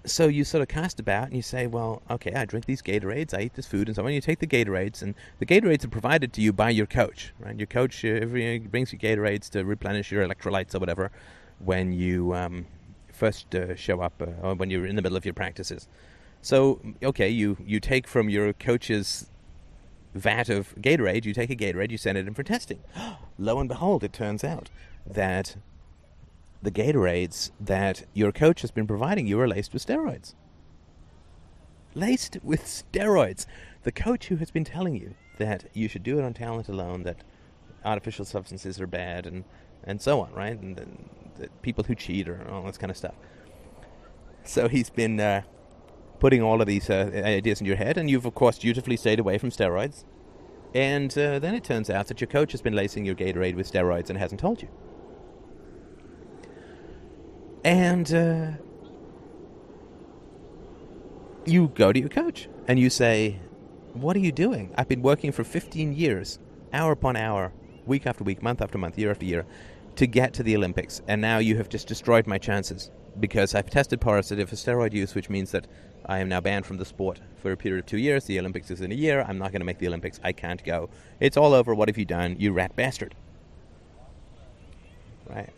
so 0.05 0.29
you 0.29 0.45
sort 0.45 0.63
of 0.63 0.69
cast 0.69 1.01
about 1.01 1.25
and 1.29 1.35
you 1.35 1.43
say, 1.43 1.67
well, 1.67 2.03
okay, 2.11 2.33
I 2.33 2.45
drink 2.45 2.67
these 2.67 2.83
Gatorades, 2.83 3.37
I 3.37 3.43
eat 3.43 3.55
this 3.55 3.67
food, 3.67 3.89
and 3.89 3.97
so 3.97 4.05
on. 4.05 4.13
You 4.13 4.21
take 4.21 4.39
the 4.39 4.47
Gatorades, 4.47 5.03
and 5.03 5.15
the 5.39 5.47
Gatorades 5.47 5.85
are 5.85 5.89
provided 5.89 6.33
to 6.35 6.43
you 6.43 6.53
by 6.53 6.71
your 6.71 6.87
coach, 6.87 7.33
right? 7.41 7.57
Your 7.57 7.67
coach 7.67 8.05
uh, 8.05 8.09
every, 8.09 8.59
brings 8.59 8.93
you 8.93 8.99
Gatorades 8.99 9.49
to 9.51 9.65
replenish 9.65 10.13
your 10.13 10.27
electrolytes 10.27 10.75
or 10.75 10.79
whatever 10.79 11.11
when 11.59 11.93
you 11.93 12.35
um, 12.35 12.67
first 13.13 13.55
uh, 13.55 13.75
show 13.75 14.01
up 14.01 14.21
uh, 14.21 14.47
or 14.47 14.55
when 14.55 14.71
you're 14.71 14.87
in 14.87 14.95
the 14.95 15.03
middle 15.03 15.17
of 15.17 15.25
your 15.25 15.35
practices. 15.35 15.89
So, 16.43 16.81
okay, 17.03 17.31
you, 17.31 17.57
you 17.65 17.81
take 17.81 18.07
from 18.07 18.29
your 18.29 18.53
coach's 18.53 19.31
vat 20.15 20.51
of 20.51 20.75
Gatorade, 20.77 21.25
you 21.25 21.33
take 21.33 21.51
a 21.51 21.57
Gatorade, 21.57 21.91
you 21.91 21.99
send 21.99 22.19
it 22.19 22.29
in 22.29 22.35
for 22.35 22.43
testing. 22.43 22.81
Lo 23.39 23.59
and 23.59 23.69
behold, 23.69 24.05
it 24.05 24.13
turns 24.13 24.45
out 24.45 24.69
that 25.07 25.57
the 26.63 26.71
Gatorades 26.71 27.51
that 27.61 28.05
your 28.15 28.33
coach 28.33 28.63
has 28.63 28.71
been 28.71 28.87
providing 28.87 29.27
you 29.27 29.41
are 29.41 29.49
laced 29.49 29.73
with 29.73 29.87
steroids. 29.87 30.35
Laced 31.95 32.39
with 32.43 32.65
steroids. 32.65 33.47
The 33.83 33.93
coach 33.93 34.27
who 34.27 34.37
has 34.37 34.51
been 34.51 34.65
telling 34.65 34.97
you 34.97 35.15
that 35.39 35.67
you 35.75 35.89
should 35.89 36.03
do 36.03 36.19
it 36.19 36.25
on 36.25 36.35
talent 36.35 36.69
alone, 36.69 37.03
that 37.05 37.23
artificial 37.85 38.25
substances 38.25 38.81
are 38.81 38.87
bad, 38.87 39.27
and, 39.27 39.45
and 39.85 40.01
so 40.01 40.21
on, 40.21 40.33
right? 40.33 40.59
And, 40.59 40.79
and 40.79 41.09
people 41.63 41.85
who 41.85 41.95
cheat 41.95 42.29
or 42.29 42.47
all 42.51 42.63
this 42.63 42.79
kind 42.79 42.91
of 42.91 42.97
stuff. 42.97 43.15
So 44.45 44.69
he's 44.69 44.91
been 44.91 45.21
uh, 45.21 45.43
putting 46.19 46.43
all 46.43 46.61
of 46.61 46.67
these 46.67 46.89
uh, 46.89 47.11
ideas 47.15 47.61
in 47.61 47.67
your 47.67 47.77
head, 47.77 47.97
and 47.99 48.11
you've, 48.11 48.27
of 48.27 48.35
course, 48.35 48.59
dutifully 48.59 48.97
stayed 48.97 49.19
away 49.19 49.39
from 49.39 49.51
steroids. 49.51 50.05
And 50.75 51.17
uh, 51.17 51.39
then 51.39 51.55
it 51.55 51.65
turns 51.65 51.89
out 51.89 52.09
that 52.09 52.21
your 52.21 52.29
coach 52.29 52.53
has 52.53 52.61
been 52.61 52.75
lacing 52.75 53.05
your 53.05 53.15
Gatorade 53.15 53.55
with 53.55 53.71
steroids 53.71 54.11
and 54.11 54.19
hasn't 54.19 54.41
told 54.41 54.63
you. 54.63 54.69
And 57.67 58.15
uh, 58.15 58.51
you 61.45 61.67
go 61.75 61.93
to 61.93 61.99
your 61.99 62.09
coach 62.09 62.49
and 62.69 62.79
you 62.79 62.89
say, 62.89 63.41
What 63.93 64.15
are 64.15 64.21
you 64.21 64.31
doing? 64.31 64.73
I've 64.79 64.87
been 64.87 65.03
working 65.03 65.33
for 65.33 65.43
15 65.43 65.93
years, 65.93 66.39
hour 66.73 66.93
upon 66.93 67.17
hour, 67.17 67.53
week 67.85 68.07
after 68.07 68.23
week, 68.23 68.41
month 68.41 68.63
after 68.63 68.79
month, 68.79 68.97
year 68.97 69.11
after 69.11 69.25
year, 69.25 69.45
to 69.97 70.07
get 70.07 70.33
to 70.35 70.45
the 70.45 70.55
Olympics. 70.55 71.03
And 71.09 71.21
now 71.21 71.39
you 71.39 71.57
have 71.57 71.69
just 71.69 71.89
destroyed 71.89 72.29
my 72.29 72.39
chances 72.39 72.93
because 73.19 73.53
I've 73.53 73.69
tested 73.69 74.01
positive 74.01 74.49
for 74.49 74.55
steroid 74.55 74.93
use, 74.93 75.17
which 75.17 75.29
means 75.29 75.51
that 75.51 75.67
I 76.05 76.21
am 76.21 76.29
now 76.29 76.41
banned 76.41 76.67
from 76.67 76.77
the 76.77 76.85
sport 76.85 77.21
for 77.43 77.51
a 77.51 77.57
period 77.57 77.81
of 77.81 77.87
two 77.87 77.99
years. 77.99 78.27
The 78.27 78.39
Olympics 78.39 78.71
is 78.71 78.81
in 78.81 78.93
a 78.93 78.95
year. 78.95 79.25
I'm 79.27 79.39
not 79.39 79.51
going 79.51 79.61
to 79.61 79.67
make 79.67 79.81
the 79.81 79.89
Olympics. 79.89 80.21
I 80.23 80.31
can't 80.31 80.63
go. 80.63 80.89
It's 81.19 81.37
all 81.37 81.53
over. 81.53 81.75
What 81.75 81.89
have 81.89 81.99
you 81.99 82.05
done, 82.05 82.37
you 82.39 82.53
rat 82.53 82.77
bastard? 82.77 83.17
Right. 85.29 85.51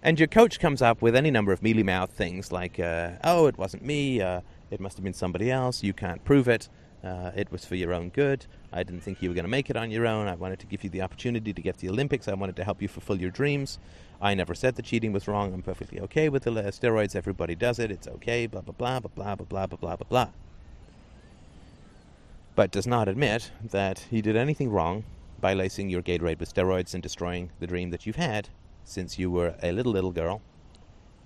And 0.00 0.18
your 0.18 0.28
coach 0.28 0.60
comes 0.60 0.80
up 0.80 1.02
with 1.02 1.16
any 1.16 1.30
number 1.30 1.52
of 1.52 1.60
mealy 1.60 1.82
mouthed 1.82 2.12
things 2.12 2.52
like, 2.52 2.78
uh, 2.78 3.12
oh, 3.24 3.46
it 3.46 3.58
wasn't 3.58 3.84
me, 3.84 4.20
uh, 4.20 4.42
it 4.70 4.78
must 4.78 4.96
have 4.96 5.02
been 5.02 5.12
somebody 5.12 5.50
else, 5.50 5.82
you 5.82 5.92
can't 5.92 6.24
prove 6.24 6.46
it, 6.46 6.68
uh, 7.02 7.32
it 7.34 7.50
was 7.50 7.64
for 7.64 7.74
your 7.74 7.92
own 7.92 8.10
good, 8.10 8.46
I 8.72 8.84
didn't 8.84 9.00
think 9.00 9.20
you 9.20 9.28
were 9.28 9.34
going 9.34 9.44
to 9.44 9.50
make 9.50 9.70
it 9.70 9.76
on 9.76 9.90
your 9.90 10.06
own, 10.06 10.28
I 10.28 10.36
wanted 10.36 10.60
to 10.60 10.66
give 10.66 10.84
you 10.84 10.90
the 10.90 11.02
opportunity 11.02 11.52
to 11.52 11.60
get 11.60 11.78
to 11.78 11.80
the 11.80 11.92
Olympics, 11.92 12.28
I 12.28 12.34
wanted 12.34 12.54
to 12.56 12.64
help 12.64 12.80
you 12.80 12.86
fulfill 12.86 13.20
your 13.20 13.32
dreams. 13.32 13.80
I 14.20 14.34
never 14.34 14.54
said 14.54 14.76
the 14.76 14.82
cheating 14.82 15.12
was 15.12 15.26
wrong, 15.26 15.52
I'm 15.52 15.62
perfectly 15.62 16.00
okay 16.02 16.28
with 16.28 16.44
the 16.44 16.50
steroids, 16.50 17.16
everybody 17.16 17.56
does 17.56 17.80
it, 17.80 17.90
it's 17.90 18.06
okay, 18.06 18.46
blah, 18.46 18.60
blah, 18.60 18.74
blah, 18.74 19.00
blah, 19.00 19.10
blah, 19.10 19.34
blah, 19.34 19.46
blah, 19.46 19.66
blah, 19.66 19.76
blah, 19.76 19.96
blah, 19.96 20.08
blah. 20.08 20.28
But 22.54 22.70
does 22.70 22.86
not 22.86 23.08
admit 23.08 23.50
that 23.64 24.06
he 24.10 24.22
did 24.22 24.36
anything 24.36 24.70
wrong 24.70 25.02
by 25.40 25.54
lacing 25.54 25.90
your 25.90 26.02
Gatorade 26.02 26.38
with 26.38 26.54
steroids 26.54 26.94
and 26.94 27.02
destroying 27.02 27.50
the 27.58 27.66
dream 27.66 27.90
that 27.90 28.06
you've 28.06 28.16
had 28.16 28.48
since 28.88 29.18
you 29.18 29.30
were 29.30 29.54
a 29.62 29.70
little 29.70 29.92
little 29.92 30.12
girl 30.12 30.40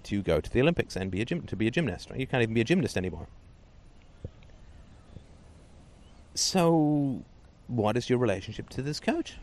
to 0.03 0.20
go 0.20 0.40
to 0.40 0.51
the 0.51 0.61
Olympics 0.61 0.96
and 0.96 1.11
be 1.11 1.20
a 1.20 1.25
gym 1.25 1.42
to 1.42 1.57
be 1.57 1.68
a 1.68 1.70
gymnast. 1.70 2.11
Right? 2.11 2.18
You 2.18 2.27
can't 2.27 2.42
even 2.42 2.55
be 2.55 2.61
a 2.61 2.64
gymnast 2.64 2.96
anymore. 2.96 3.29
So, 6.35 7.22
what 7.68 7.96
is 7.96 8.11
your 8.11 8.18
relationship 8.18 8.68
to 8.70 8.83
this 8.83 8.98
coach 8.98 9.37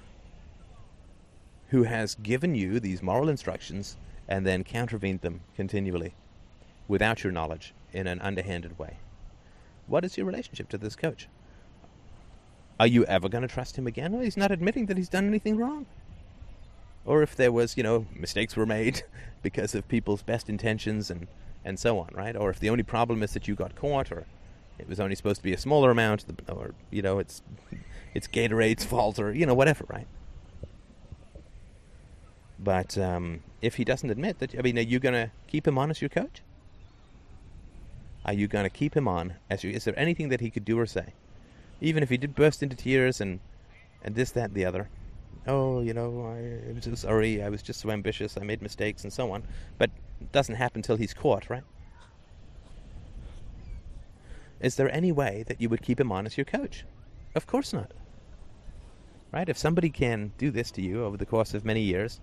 who 1.69 1.83
has 1.83 2.15
given 2.15 2.55
you 2.55 2.79
these 2.79 3.01
moral 3.01 3.29
instructions 3.29 3.95
and 4.27 4.45
then 4.45 4.63
countervened 4.63 5.21
them 5.21 5.41
continually 5.55 6.13
without 6.87 7.23
your 7.23 7.31
knowledge 7.31 7.73
in 7.93 8.07
an 8.07 8.19
underhanded 8.19 8.77
way? 8.77 8.97
What 9.87 10.03
is 10.03 10.17
your 10.17 10.25
relationship 10.25 10.67
to 10.69 10.77
this 10.77 10.95
coach? 10.95 11.27
Are 12.79 12.87
you 12.87 13.05
ever 13.05 13.29
going 13.29 13.43
to 13.43 13.47
trust 13.47 13.77
him 13.77 13.87
again? 13.87 14.11
Well, 14.11 14.23
he's 14.23 14.37
not 14.37 14.51
admitting 14.51 14.87
that 14.87 14.97
he's 14.97 15.09
done 15.09 15.27
anything 15.27 15.57
wrong 15.57 15.85
or 17.05 17.21
if 17.21 17.35
there 17.35 17.51
was, 17.51 17.77
you 17.77 17.83
know, 17.83 18.05
mistakes 18.15 18.55
were 18.55 18.65
made 18.65 19.03
because 19.41 19.75
of 19.75 19.87
people's 19.87 20.21
best 20.21 20.49
intentions 20.49 21.09
and, 21.09 21.27
and 21.63 21.79
so 21.79 21.99
on, 21.99 22.09
right? 22.13 22.35
Or 22.35 22.49
if 22.49 22.59
the 22.59 22.69
only 22.69 22.83
problem 22.83 23.23
is 23.23 23.33
that 23.33 23.47
you 23.47 23.55
got 23.55 23.75
caught, 23.75 24.11
or 24.11 24.25
it 24.77 24.87
was 24.87 24.99
only 24.99 25.15
supposed 25.15 25.37
to 25.37 25.43
be 25.43 25.53
a 25.53 25.57
smaller 25.57 25.91
amount, 25.91 26.25
or 26.47 26.73
you 26.91 27.01
know, 27.01 27.19
it's 27.19 27.41
it's 28.13 28.27
Gatorade's 28.27 28.85
fault, 28.85 29.19
or 29.19 29.33
you 29.33 29.45
know, 29.45 29.53
whatever, 29.53 29.85
right? 29.87 30.07
But 32.59 32.97
um, 32.97 33.41
if 33.61 33.75
he 33.75 33.85
doesn't 33.85 34.09
admit 34.09 34.39
that, 34.39 34.57
I 34.57 34.61
mean, 34.61 34.77
are 34.77 34.81
you 34.81 34.99
going 34.99 35.13
to 35.13 35.31
keep 35.47 35.67
him 35.67 35.77
on 35.77 35.89
as 35.89 36.01
your 36.01 36.09
coach? 36.09 36.41
Are 38.25 38.33
you 38.33 38.47
going 38.47 38.65
to 38.65 38.69
keep 38.69 38.95
him 38.95 39.07
on 39.07 39.35
as 39.49 39.63
your, 39.63 39.73
is 39.73 39.85
there 39.85 39.97
anything 39.97 40.29
that 40.29 40.41
he 40.41 40.49
could 40.49 40.65
do 40.65 40.77
or 40.77 40.85
say? 40.85 41.13
Even 41.79 42.03
if 42.03 42.09
he 42.09 42.17
did 42.17 42.35
burst 42.35 42.61
into 42.61 42.75
tears 42.75 43.21
and, 43.21 43.39
and 44.03 44.15
this, 44.15 44.31
that, 44.31 44.49
and 44.49 44.55
the 44.55 44.65
other. 44.65 44.89
Oh, 45.49 45.81
you 45.81 45.95
know, 45.95 46.27
I, 46.27 46.71
was 46.71 46.83
so 46.83 46.93
sorry, 46.93 47.41
I 47.41 47.49
was 47.49 47.63
just 47.63 47.79
so 47.79 47.89
ambitious, 47.89 48.37
I 48.37 48.43
made 48.43 48.61
mistakes, 48.61 49.03
and 49.03 49.11
so 49.11 49.31
on. 49.31 49.43
But 49.79 49.89
it 50.21 50.31
doesn't 50.31 50.55
happen 50.55 50.83
till 50.83 50.95
he's 50.95 51.13
caught, 51.13 51.49
right? 51.49 51.63
Is 54.59 54.75
there 54.75 54.93
any 54.93 55.11
way 55.11 55.43
that 55.47 55.59
you 55.59 55.67
would 55.69 55.81
keep 55.81 55.99
him 55.99 56.11
on 56.11 56.27
as 56.27 56.37
your 56.37 56.45
coach? 56.45 56.85
Of 57.33 57.47
course 57.47 57.73
not. 57.73 57.91
Right? 59.31 59.49
If 59.49 59.57
somebody 59.57 59.89
can 59.89 60.33
do 60.37 60.51
this 60.51 60.69
to 60.71 60.83
you 60.83 61.03
over 61.03 61.17
the 61.17 61.25
course 61.25 61.55
of 61.55 61.65
many 61.65 61.81
years 61.81 62.19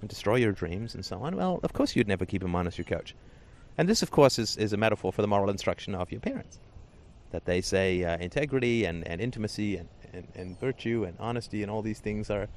and 0.00 0.10
destroy 0.10 0.36
your 0.36 0.52
dreams 0.52 0.96
and 0.96 1.04
so 1.04 1.20
on, 1.20 1.36
well, 1.36 1.60
of 1.62 1.72
course 1.72 1.94
you'd 1.94 2.08
never 2.08 2.26
keep 2.26 2.42
him 2.42 2.56
on 2.56 2.66
as 2.66 2.78
your 2.78 2.84
coach. 2.84 3.14
And 3.78 3.88
this, 3.88 4.02
of 4.02 4.10
course, 4.10 4.40
is, 4.40 4.56
is 4.56 4.72
a 4.72 4.76
metaphor 4.76 5.12
for 5.12 5.22
the 5.22 5.28
moral 5.28 5.50
instruction 5.50 5.94
of 5.94 6.10
your 6.10 6.20
parents. 6.20 6.58
That 7.30 7.44
they 7.44 7.60
say 7.60 8.02
uh, 8.02 8.18
integrity 8.18 8.86
and, 8.86 9.06
and 9.06 9.20
intimacy 9.20 9.76
and, 9.76 9.88
and, 10.14 10.28
and 10.34 10.60
virtue 10.60 11.04
and 11.04 11.16
honesty 11.18 11.62
and 11.62 11.70
all 11.70 11.82
these 11.82 12.00
things 12.00 12.30
are 12.30 12.48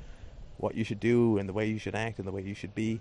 what 0.57 0.75
you 0.75 0.83
should 0.83 0.99
do 0.99 1.37
and 1.37 1.47
the 1.47 1.53
way 1.53 1.65
you 1.65 1.79
should 1.79 1.95
act 1.95 2.19
and 2.19 2.27
the 2.27 2.31
way 2.31 2.41
you 2.41 2.53
should 2.53 2.73
be. 2.75 2.99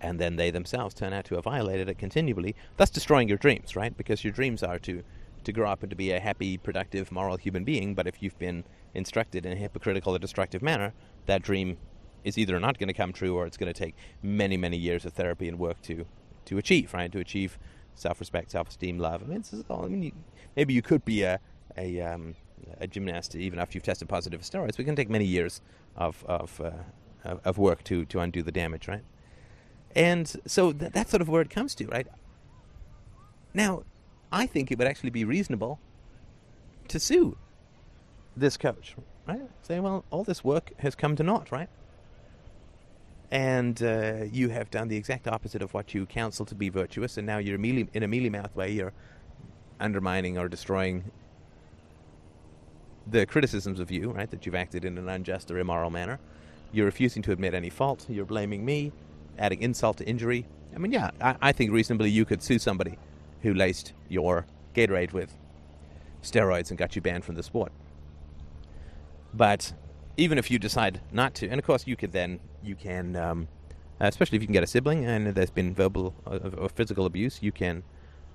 And 0.00 0.18
then 0.20 0.36
they 0.36 0.50
themselves 0.50 0.94
turn 0.94 1.12
out 1.12 1.24
to 1.26 1.34
have 1.34 1.44
violated 1.44 1.88
it 1.88 1.98
continually, 1.98 2.54
thus 2.76 2.90
destroying 2.90 3.28
your 3.28 3.38
dreams, 3.38 3.74
right? 3.74 3.96
Because 3.96 4.22
your 4.22 4.32
dreams 4.32 4.62
are 4.62 4.78
to, 4.80 5.02
to 5.44 5.52
grow 5.52 5.68
up 5.70 5.82
and 5.82 5.90
to 5.90 5.96
be 5.96 6.12
a 6.12 6.20
happy, 6.20 6.56
productive, 6.56 7.10
moral 7.10 7.36
human 7.36 7.64
being. 7.64 7.94
But 7.94 8.06
if 8.06 8.22
you've 8.22 8.38
been 8.38 8.64
instructed 8.94 9.44
in 9.44 9.52
a 9.52 9.56
hypocritical 9.56 10.14
or 10.14 10.18
destructive 10.18 10.62
manner, 10.62 10.92
that 11.26 11.42
dream 11.42 11.78
is 12.22 12.38
either 12.38 12.58
not 12.60 12.78
going 12.78 12.88
to 12.88 12.94
come 12.94 13.12
true 13.12 13.34
or 13.36 13.46
it's 13.46 13.56
going 13.56 13.72
to 13.72 13.78
take 13.78 13.96
many, 14.22 14.56
many 14.56 14.76
years 14.76 15.04
of 15.04 15.14
therapy 15.14 15.48
and 15.48 15.58
work 15.58 15.82
to, 15.82 16.06
to 16.44 16.58
achieve, 16.58 16.94
right? 16.94 17.10
To 17.10 17.18
achieve 17.18 17.58
self-respect, 17.96 18.52
self-esteem, 18.52 18.98
love. 18.98 19.22
I 19.24 19.26
mean, 19.26 19.44
all, 19.68 19.84
I 19.84 19.88
mean, 19.88 20.02
you, 20.04 20.12
maybe 20.54 20.74
you 20.74 20.82
could 20.82 21.04
be 21.04 21.22
a 21.22 21.40
a, 21.76 22.00
um, 22.00 22.34
a 22.80 22.86
gymnast 22.86 23.34
even 23.34 23.58
after 23.58 23.76
you've 23.76 23.84
tested 23.84 24.08
positive 24.08 24.40
for 24.40 24.46
steroids. 24.46 24.78
It 24.78 24.84
can 24.84 24.96
take 24.96 25.10
many 25.10 25.24
years 25.24 25.60
of 25.96 26.24
of, 26.26 26.60
uh, 26.60 27.36
of 27.44 27.58
work 27.58 27.84
to 27.84 28.04
to 28.06 28.20
undo 28.20 28.42
the 28.42 28.52
damage, 28.52 28.88
right? 28.88 29.04
And 29.94 30.28
so 30.46 30.72
th- 30.72 30.92
that's 30.92 31.10
sort 31.10 31.22
of 31.22 31.28
where 31.28 31.42
it 31.42 31.50
comes 31.50 31.74
to, 31.76 31.86
right? 31.86 32.06
Now, 33.54 33.82
I 34.30 34.46
think 34.46 34.70
it 34.70 34.78
would 34.78 34.86
actually 34.86 35.10
be 35.10 35.24
reasonable 35.24 35.80
to 36.88 37.00
sue 37.00 37.36
this 38.36 38.56
coach, 38.56 38.94
right? 39.26 39.48
Say, 39.62 39.80
well, 39.80 40.04
all 40.10 40.24
this 40.24 40.44
work 40.44 40.72
has 40.78 40.94
come 40.94 41.16
to 41.16 41.22
naught, 41.22 41.50
right? 41.50 41.68
and 43.30 43.82
uh, 43.82 44.24
you 44.30 44.48
have 44.48 44.70
done 44.70 44.88
the 44.88 44.96
exact 44.96 45.28
opposite 45.28 45.60
of 45.60 45.74
what 45.74 45.92
you 45.92 46.06
counsel 46.06 46.46
to 46.46 46.54
be 46.54 46.68
virtuous, 46.68 47.18
and 47.18 47.26
now 47.26 47.38
you're 47.38 47.62
in 47.62 48.02
a 48.02 48.08
mealy 48.08 48.30
mouth 48.30 48.54
way, 48.56 48.70
you're 48.70 48.92
undermining 49.80 50.38
or 50.38 50.48
destroying 50.48 51.04
the 53.10 53.26
criticisms 53.26 53.80
of 53.80 53.90
you, 53.90 54.10
right? 54.10 54.30
That 54.30 54.44
you've 54.44 54.54
acted 54.54 54.84
in 54.84 54.98
an 54.98 55.08
unjust 55.08 55.50
or 55.50 55.58
immoral 55.58 55.90
manner. 55.90 56.18
You're 56.72 56.86
refusing 56.86 57.22
to 57.22 57.32
admit 57.32 57.54
any 57.54 57.70
fault. 57.70 58.06
You're 58.08 58.26
blaming 58.26 58.64
me, 58.64 58.92
adding 59.38 59.62
insult 59.62 59.98
to 59.98 60.06
injury. 60.06 60.46
I 60.74 60.78
mean, 60.78 60.92
yeah, 60.92 61.10
I, 61.20 61.36
I 61.40 61.52
think 61.52 61.72
reasonably 61.72 62.10
you 62.10 62.24
could 62.24 62.42
sue 62.42 62.58
somebody 62.58 62.98
who 63.42 63.54
laced 63.54 63.92
your 64.08 64.46
Gatorade 64.74 65.12
with 65.12 65.34
steroids 66.22 66.70
and 66.70 66.78
got 66.78 66.94
you 66.94 67.02
banned 67.02 67.24
from 67.24 67.36
the 67.36 67.42
sport. 67.42 67.72
But 69.32 69.72
even 70.16 70.38
if 70.38 70.50
you 70.50 70.58
decide 70.58 71.00
not 71.12 71.34
to, 71.36 71.48
and 71.48 71.58
of 71.58 71.64
course 71.64 71.86
you 71.86 71.96
could 71.96 72.12
then 72.12 72.40
you 72.62 72.74
can, 72.74 73.16
um, 73.16 73.48
especially 74.00 74.36
if 74.36 74.42
you 74.42 74.46
can 74.46 74.52
get 74.52 74.62
a 74.62 74.66
sibling 74.66 75.04
and 75.04 75.28
there's 75.28 75.50
been 75.50 75.74
verbal 75.74 76.14
or, 76.26 76.40
or 76.56 76.68
physical 76.68 77.06
abuse, 77.06 77.38
you 77.42 77.52
can 77.52 77.82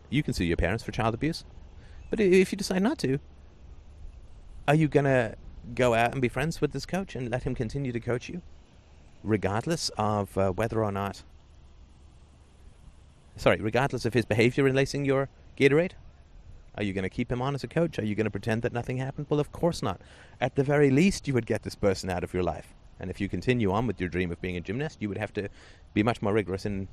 you 0.09 0.23
can 0.23 0.33
sue 0.33 0.43
your 0.43 0.57
parents 0.57 0.83
for 0.83 0.91
child 0.91 1.13
abuse. 1.13 1.43
But 2.09 2.19
if 2.19 2.51
you 2.51 2.57
decide 2.57 2.83
not 2.83 2.99
to, 2.99 3.19
are 4.67 4.75
you 4.75 4.87
gonna 4.87 5.35
go 5.75 5.93
out 5.93 6.11
and 6.11 6.21
be 6.21 6.29
friends 6.29 6.61
with 6.61 6.71
this 6.71 6.85
coach 6.85 7.15
and 7.15 7.29
let 7.29 7.43
him 7.43 7.55
continue 7.55 7.91
to 7.91 7.99
coach 7.99 8.29
you, 8.29 8.41
regardless 9.23 9.89
of 9.97 10.37
uh, 10.37 10.51
whether 10.51 10.83
or 10.83 10.91
not? 10.91 11.23
Sorry, 13.35 13.59
regardless 13.59 14.05
of 14.05 14.13
his 14.13 14.25
behavior 14.25 14.67
in 14.67 14.75
lacing 14.75 15.05
your 15.05 15.29
Gatorade. 15.57 15.93
Are 16.75 16.83
you 16.83 16.93
going 16.93 17.03
to 17.03 17.09
keep 17.09 17.31
him 17.31 17.41
on 17.41 17.53
as 17.53 17.63
a 17.63 17.67
coach? 17.67 17.99
Are 17.99 18.05
you 18.05 18.15
going 18.15 18.25
to 18.25 18.31
pretend 18.31 18.63
that 18.63 18.73
nothing 18.73 18.97
happened? 18.97 19.27
Well, 19.29 19.39
of 19.39 19.51
course 19.51 19.83
not. 19.83 20.01
At 20.41 20.55
the 20.55 20.63
very 20.63 20.89
least, 20.89 21.27
you 21.27 21.33
would 21.35 21.45
get 21.45 21.63
this 21.63 21.75
person 21.75 22.09
out 22.09 22.23
of 22.23 22.33
your 22.33 22.43
life. 22.43 22.73
And 22.99 23.09
if 23.09 23.21
you 23.21 23.29
continue 23.29 23.71
on 23.71 23.85
with 23.85 23.99
your 23.99 24.09
dream 24.09 24.31
of 24.31 24.41
being 24.41 24.57
a 24.57 24.61
gymnast, 24.61 25.01
you 25.01 25.09
would 25.09 25.17
have 25.17 25.33
to 25.33 25.49
be 25.93 26.03
much 26.03 26.21
more 26.21 26.33
rigorous 26.33 26.65
in 26.65 26.87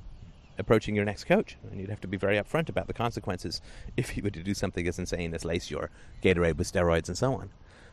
approaching 0.57 0.95
your 0.95 1.05
next 1.05 1.23
coach. 1.23 1.57
And 1.71 1.79
you'd 1.79 1.89
have 1.89 2.01
to 2.01 2.07
be 2.07 2.17
very 2.17 2.37
upfront 2.37 2.69
about 2.69 2.87
the 2.87 2.93
consequences 2.93 3.61
if 3.97 4.15
you 4.15 4.23
were 4.23 4.29
to 4.29 4.43
do 4.43 4.53
something 4.53 4.87
as 4.87 4.99
insane 4.99 5.33
as 5.33 5.45
lace 5.45 5.71
your 5.71 5.89
Gatorade 6.23 6.57
with 6.57 6.71
steroids 6.71 7.07
and 7.07 7.17
so 7.17 7.33
on. 7.33 7.49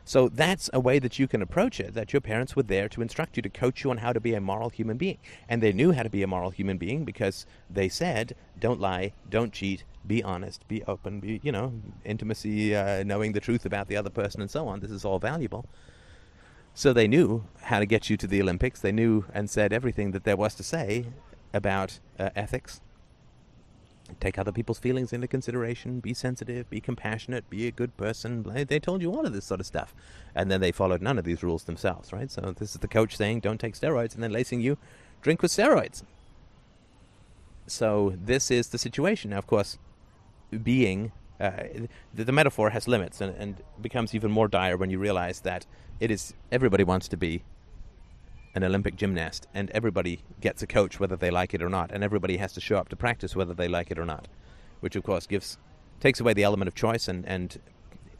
So 0.09 0.27
that's 0.27 0.71
a 0.73 0.79
way 0.79 0.97
that 0.97 1.19
you 1.19 1.27
can 1.27 1.43
approach 1.43 1.79
it, 1.79 1.93
that 1.93 2.13
your 2.13 2.19
parents 2.19 2.55
were 2.55 2.63
there 2.63 2.89
to 2.89 3.03
instruct 3.03 3.37
you, 3.37 3.43
to 3.43 3.49
coach 3.49 3.83
you 3.83 3.91
on 3.91 3.97
how 3.97 4.11
to 4.11 4.19
be 4.19 4.33
a 4.33 4.41
moral 4.41 4.69
human 4.69 4.97
being. 4.97 5.19
And 5.47 5.61
they 5.61 5.71
knew 5.71 5.91
how 5.91 6.01
to 6.01 6.09
be 6.09 6.23
a 6.23 6.27
moral 6.27 6.49
human 6.49 6.79
being 6.79 7.05
because 7.05 7.45
they 7.69 7.89
said, 7.89 8.33
don't 8.59 8.79
lie, 8.79 9.13
don't 9.29 9.53
cheat, 9.53 9.83
be 10.07 10.23
honest, 10.23 10.67
be 10.67 10.83
open, 10.85 11.19
be, 11.19 11.39
you 11.43 11.51
know, 11.51 11.73
intimacy, 12.03 12.75
uh, 12.75 13.03
knowing 13.03 13.33
the 13.33 13.39
truth 13.39 13.67
about 13.67 13.87
the 13.87 13.97
other 13.97 14.09
person 14.09 14.41
and 14.41 14.49
so 14.49 14.67
on. 14.67 14.79
This 14.79 14.89
is 14.89 15.05
all 15.05 15.19
valuable. 15.19 15.67
So 16.73 16.91
they 16.91 17.07
knew 17.07 17.45
how 17.61 17.77
to 17.77 17.85
get 17.85 18.09
you 18.09 18.17
to 18.17 18.25
the 18.25 18.41
Olympics. 18.41 18.79
They 18.79 18.91
knew 18.91 19.25
and 19.31 19.47
said 19.47 19.71
everything 19.71 20.09
that 20.13 20.23
there 20.23 20.37
was 20.37 20.55
to 20.55 20.63
say 20.63 21.05
about 21.53 21.99
uh, 22.17 22.31
ethics 22.35 22.81
take 24.19 24.37
other 24.37 24.51
people's 24.51 24.79
feelings 24.79 25.13
into 25.13 25.27
consideration, 25.27 25.99
be 25.99 26.13
sensitive, 26.13 26.69
be 26.69 26.81
compassionate, 26.81 27.49
be 27.49 27.67
a 27.67 27.71
good 27.71 27.95
person. 27.97 28.43
They 28.67 28.79
told 28.79 29.01
you 29.01 29.11
all 29.11 29.25
of 29.25 29.33
this 29.33 29.45
sort 29.45 29.59
of 29.59 29.65
stuff. 29.65 29.93
And 30.35 30.49
then 30.49 30.61
they 30.61 30.71
followed 30.71 31.01
none 31.01 31.17
of 31.17 31.25
these 31.25 31.43
rules 31.43 31.63
themselves, 31.63 32.11
right? 32.13 32.29
So 32.29 32.53
this 32.57 32.71
is 32.71 32.79
the 32.79 32.87
coach 32.87 33.15
saying, 33.15 33.41
don't 33.41 33.59
take 33.59 33.75
steroids, 33.75 34.13
and 34.13 34.23
then 34.23 34.31
lacing 34.31 34.61
you, 34.61 34.77
drink 35.21 35.41
with 35.41 35.51
steroids. 35.51 36.03
So 37.67 38.15
this 38.23 38.49
is 38.51 38.69
the 38.69 38.77
situation. 38.77 39.31
Now, 39.31 39.37
of 39.37 39.47
course, 39.47 39.77
being, 40.63 41.11
uh, 41.39 41.51
the, 42.13 42.23
the, 42.23 42.31
metaphor 42.31 42.71
has 42.71 42.87
limits 42.87 43.21
and, 43.21 43.35
and 43.35 43.61
becomes 43.79 44.15
even 44.15 44.31
more 44.31 44.47
dire 44.47 44.75
when 44.75 44.89
you 44.89 44.97
realize 44.97 45.41
that 45.41 45.65
it 45.99 46.09
is, 46.09 46.33
everybody 46.51 46.83
wants 46.83 47.07
to 47.09 47.17
be 47.17 47.43
an 48.55 48.63
Olympic 48.63 48.95
gymnast, 48.95 49.47
and 49.53 49.69
everybody 49.71 50.23
gets 50.41 50.61
a 50.61 50.67
coach 50.67 50.99
whether 50.99 51.15
they 51.15 51.29
like 51.29 51.53
it 51.53 51.61
or 51.61 51.69
not, 51.69 51.91
and 51.91 52.03
everybody 52.03 52.37
has 52.37 52.53
to 52.53 52.61
show 52.61 52.77
up 52.77 52.89
to 52.89 52.95
practice 52.95 53.35
whether 53.35 53.53
they 53.53 53.67
like 53.67 53.91
it 53.91 53.99
or 53.99 54.05
not, 54.05 54.27
which 54.79 54.95
of 54.95 55.03
course 55.03 55.27
gives 55.27 55.57
takes 55.99 56.19
away 56.19 56.33
the 56.33 56.43
element 56.43 56.67
of 56.67 56.75
choice 56.75 57.07
and, 57.07 57.25
and 57.25 57.59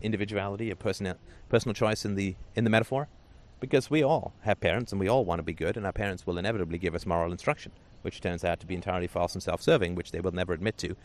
individuality, 0.01 0.69
a 0.69 0.75
personal 0.75 1.15
personal 1.49 1.73
choice 1.73 2.05
in 2.05 2.15
the 2.15 2.35
in 2.55 2.63
the 2.63 2.69
metaphor, 2.69 3.07
because 3.59 3.89
we 3.89 4.03
all 4.03 4.33
have 4.41 4.59
parents 4.59 4.91
and 4.91 4.99
we 4.99 5.07
all 5.07 5.25
want 5.25 5.39
to 5.39 5.43
be 5.43 5.53
good, 5.53 5.77
and 5.77 5.85
our 5.85 5.93
parents 5.93 6.27
will 6.27 6.37
inevitably 6.37 6.77
give 6.77 6.93
us 6.93 7.05
moral 7.05 7.31
instruction, 7.31 7.71
which 8.03 8.21
turns 8.21 8.43
out 8.43 8.59
to 8.59 8.67
be 8.67 8.75
entirely 8.75 9.07
false 9.07 9.33
and 9.33 9.43
self-serving, 9.43 9.95
which 9.95 10.11
they 10.11 10.19
will 10.19 10.31
never 10.31 10.53
admit 10.53 10.77
to 10.77 10.95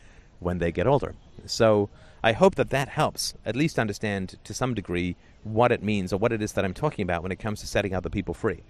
when 0.41 0.59
they 0.59 0.71
get 0.71 0.87
older. 0.87 1.15
So 1.47 1.89
I 2.23 2.33
hope 2.33 2.57
that 2.57 2.71
that 2.71 2.89
helps 2.89 3.35
at 3.47 3.57
least 3.57 3.79
understand 3.79 4.37
to 4.45 4.53
some 4.53 4.75
degree 4.75 5.17
what 5.45 5.73
it 5.73 5.83
means 5.83 6.13
or 6.13 6.19
what 6.19 6.33
it 6.33 6.43
is 6.43 6.53
that 6.53 6.65
I'm 6.65 6.75
talking 6.75 7.03
about 7.03 7.23
when 7.23 7.33
it 7.33 7.39
comes 7.39 7.61
to 7.61 7.67
setting 7.67 7.95
other 7.95 8.11
people 8.11 8.35
free 8.35 8.63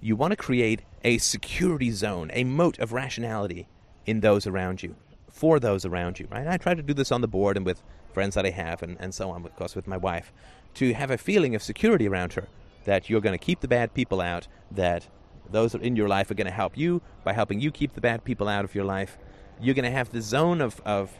you 0.00 0.16
want 0.16 0.32
to 0.32 0.36
create 0.36 0.82
a 1.04 1.18
security 1.18 1.90
zone, 1.90 2.30
a 2.32 2.44
moat 2.44 2.78
of 2.78 2.92
rationality 2.92 3.68
in 4.06 4.20
those 4.20 4.46
around 4.46 4.82
you, 4.82 4.96
for 5.30 5.60
those 5.60 5.84
around 5.84 6.18
you, 6.18 6.26
right? 6.30 6.46
I 6.46 6.56
try 6.56 6.74
to 6.74 6.82
do 6.82 6.94
this 6.94 7.12
on 7.12 7.20
the 7.20 7.28
board 7.28 7.56
and 7.56 7.66
with 7.66 7.82
friends 8.12 8.34
that 8.34 8.46
I 8.46 8.50
have 8.50 8.82
and, 8.82 8.96
and 8.98 9.14
so 9.14 9.30
on, 9.30 9.44
of 9.44 9.54
course, 9.56 9.76
with 9.76 9.86
my 9.86 9.96
wife, 9.96 10.32
to 10.74 10.92
have 10.94 11.10
a 11.10 11.18
feeling 11.18 11.54
of 11.54 11.62
security 11.62 12.08
around 12.08 12.32
her 12.34 12.48
that 12.84 13.10
you're 13.10 13.20
going 13.20 13.38
to 13.38 13.44
keep 13.44 13.60
the 13.60 13.68
bad 13.68 13.92
people 13.94 14.20
out, 14.20 14.48
that 14.70 15.06
those 15.50 15.74
in 15.74 15.96
your 15.96 16.08
life 16.08 16.30
are 16.30 16.34
going 16.34 16.46
to 16.46 16.52
help 16.52 16.78
you 16.78 17.02
by 17.24 17.32
helping 17.32 17.60
you 17.60 17.70
keep 17.70 17.94
the 17.94 18.00
bad 18.00 18.24
people 18.24 18.48
out 18.48 18.64
of 18.64 18.74
your 18.74 18.84
life. 18.84 19.18
You're 19.60 19.74
going 19.74 19.84
to 19.84 19.90
have 19.90 20.10
the 20.10 20.22
zone 20.22 20.60
of, 20.60 20.80
of 20.86 21.12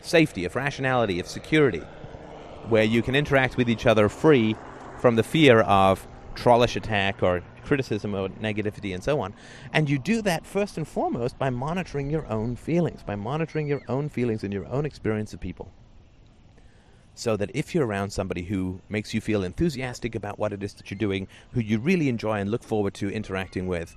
safety, 0.00 0.44
of 0.44 0.54
rationality, 0.54 1.18
of 1.18 1.26
security, 1.26 1.82
where 2.68 2.84
you 2.84 3.02
can 3.02 3.14
interact 3.14 3.56
with 3.56 3.68
each 3.68 3.86
other 3.86 4.08
free 4.08 4.56
from 4.98 5.16
the 5.16 5.22
fear 5.22 5.60
of 5.62 6.06
trollish 6.34 6.76
attack 6.76 7.22
or 7.22 7.42
criticism 7.68 8.14
or 8.14 8.28
negativity 8.30 8.94
and 8.94 9.04
so 9.04 9.20
on. 9.20 9.34
And 9.72 9.88
you 9.88 9.98
do 9.98 10.22
that 10.22 10.46
first 10.46 10.76
and 10.76 10.88
foremost 10.88 11.38
by 11.38 11.50
monitoring 11.50 12.10
your 12.10 12.26
own 12.26 12.56
feelings, 12.56 13.02
by 13.02 13.14
monitoring 13.14 13.68
your 13.68 13.82
own 13.88 14.08
feelings 14.08 14.42
and 14.42 14.52
your 14.52 14.66
own 14.66 14.86
experience 14.86 15.32
of 15.34 15.40
people. 15.40 15.70
So 17.14 17.36
that 17.36 17.50
if 17.52 17.74
you're 17.74 17.86
around 17.86 18.10
somebody 18.10 18.42
who 18.42 18.80
makes 18.88 19.12
you 19.12 19.20
feel 19.20 19.42
enthusiastic 19.42 20.14
about 20.14 20.38
what 20.38 20.52
it 20.52 20.62
is 20.62 20.74
that 20.74 20.90
you're 20.90 20.98
doing, 20.98 21.28
who 21.52 21.60
you 21.60 21.78
really 21.78 22.08
enjoy 22.08 22.38
and 22.38 22.50
look 22.50 22.62
forward 22.62 22.94
to 22.94 23.10
interacting 23.10 23.66
with, 23.66 23.96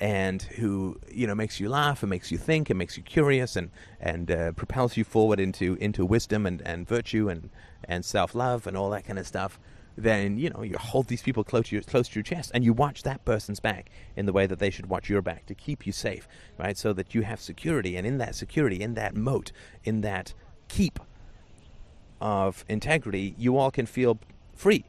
and 0.00 0.42
who 0.42 0.98
you 1.10 1.26
know 1.26 1.34
makes 1.34 1.60
you 1.60 1.68
laugh 1.68 2.02
and 2.02 2.10
makes 2.10 2.32
you 2.32 2.38
think 2.38 2.68
and 2.68 2.78
makes 2.78 2.96
you 2.96 3.02
curious 3.02 3.54
and 3.54 3.70
and 4.00 4.30
uh, 4.30 4.50
propels 4.52 4.96
you 4.96 5.04
forward 5.04 5.38
into 5.38 5.76
into 5.80 6.04
wisdom 6.04 6.46
and, 6.46 6.60
and 6.62 6.88
virtue 6.88 7.28
and 7.28 7.50
and 7.84 8.04
self 8.04 8.34
love 8.34 8.66
and 8.66 8.76
all 8.76 8.90
that 8.90 9.04
kind 9.04 9.18
of 9.18 9.26
stuff 9.26 9.60
then 9.96 10.38
you 10.38 10.50
know 10.50 10.62
you 10.62 10.76
hold 10.78 11.06
these 11.06 11.22
people 11.22 11.44
close 11.44 11.68
to 11.68 11.76
your 11.76 11.82
close 11.82 12.08
to 12.08 12.16
your 12.16 12.22
chest 12.22 12.50
and 12.54 12.64
you 12.64 12.72
watch 12.72 13.02
that 13.04 13.24
person's 13.24 13.60
back 13.60 13.90
in 14.16 14.26
the 14.26 14.32
way 14.32 14.46
that 14.46 14.58
they 14.58 14.70
should 14.70 14.86
watch 14.86 15.08
your 15.08 15.22
back 15.22 15.46
to 15.46 15.54
keep 15.54 15.86
you 15.86 15.92
safe, 15.92 16.26
right? 16.58 16.76
So 16.76 16.92
that 16.92 17.14
you 17.14 17.22
have 17.22 17.40
security, 17.40 17.96
and 17.96 18.06
in 18.06 18.18
that 18.18 18.34
security, 18.34 18.80
in 18.80 18.94
that 18.94 19.14
moat, 19.14 19.52
in 19.84 20.00
that 20.00 20.34
keep 20.68 20.98
of 22.20 22.64
integrity, 22.68 23.34
you 23.38 23.56
all 23.56 23.70
can 23.70 23.86
feel 23.86 24.18
free 24.54 24.84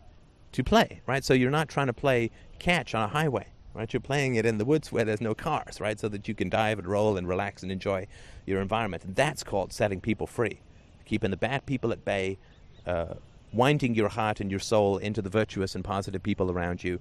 to 0.53 0.64
play, 0.64 1.01
right? 1.06 1.24
So 1.24 1.34
you're 1.34 1.51
not 1.51 1.68
trying 1.68 1.88
to 1.88 1.93
play 1.93 2.32
catch 2.60 2.95
on 2.95 3.03
a 3.03 3.08
highway, 3.08 3.47
right? 3.74 3.91
You're 3.91 3.99
playing 3.99 4.36
it 4.36 4.45
in 4.45 4.58
the 4.58 4.66
woods 4.66 4.91
where 4.91 5.03
there's 5.03 5.22
no 5.22 5.36
cars, 5.36 5.82
right? 5.82 5.99
So 5.99 6.08
that 6.10 6.28
you 6.28 6.34
can 6.34 6.49
dive 6.49 6.80
and 6.80 6.88
roll 6.88 7.18
and 7.18 7.28
relax 7.28 7.62
and 7.62 7.72
enjoy 7.72 8.08
your 8.45 8.62
environment. 8.62 9.03
And 9.03 9.16
that's 9.16 9.43
called 9.43 9.74
setting 9.74 9.99
people 9.99 10.28
free, 10.28 10.62
keeping 11.03 11.32
the 11.32 11.38
bad 11.38 11.66
people 11.66 11.91
at 11.91 12.06
bay. 12.06 12.38
Uh, 12.86 13.16
winding 13.56 13.95
your 13.95 14.10
heart 14.10 14.39
and 14.39 14.51
your 14.51 14.60
soul 14.60 14.97
into 14.97 15.22
the 15.22 15.30
virtuous 15.30 15.76
and 15.76 15.84
positive 15.84 16.22
people 16.22 16.51
around 16.51 16.84
you, 16.84 16.99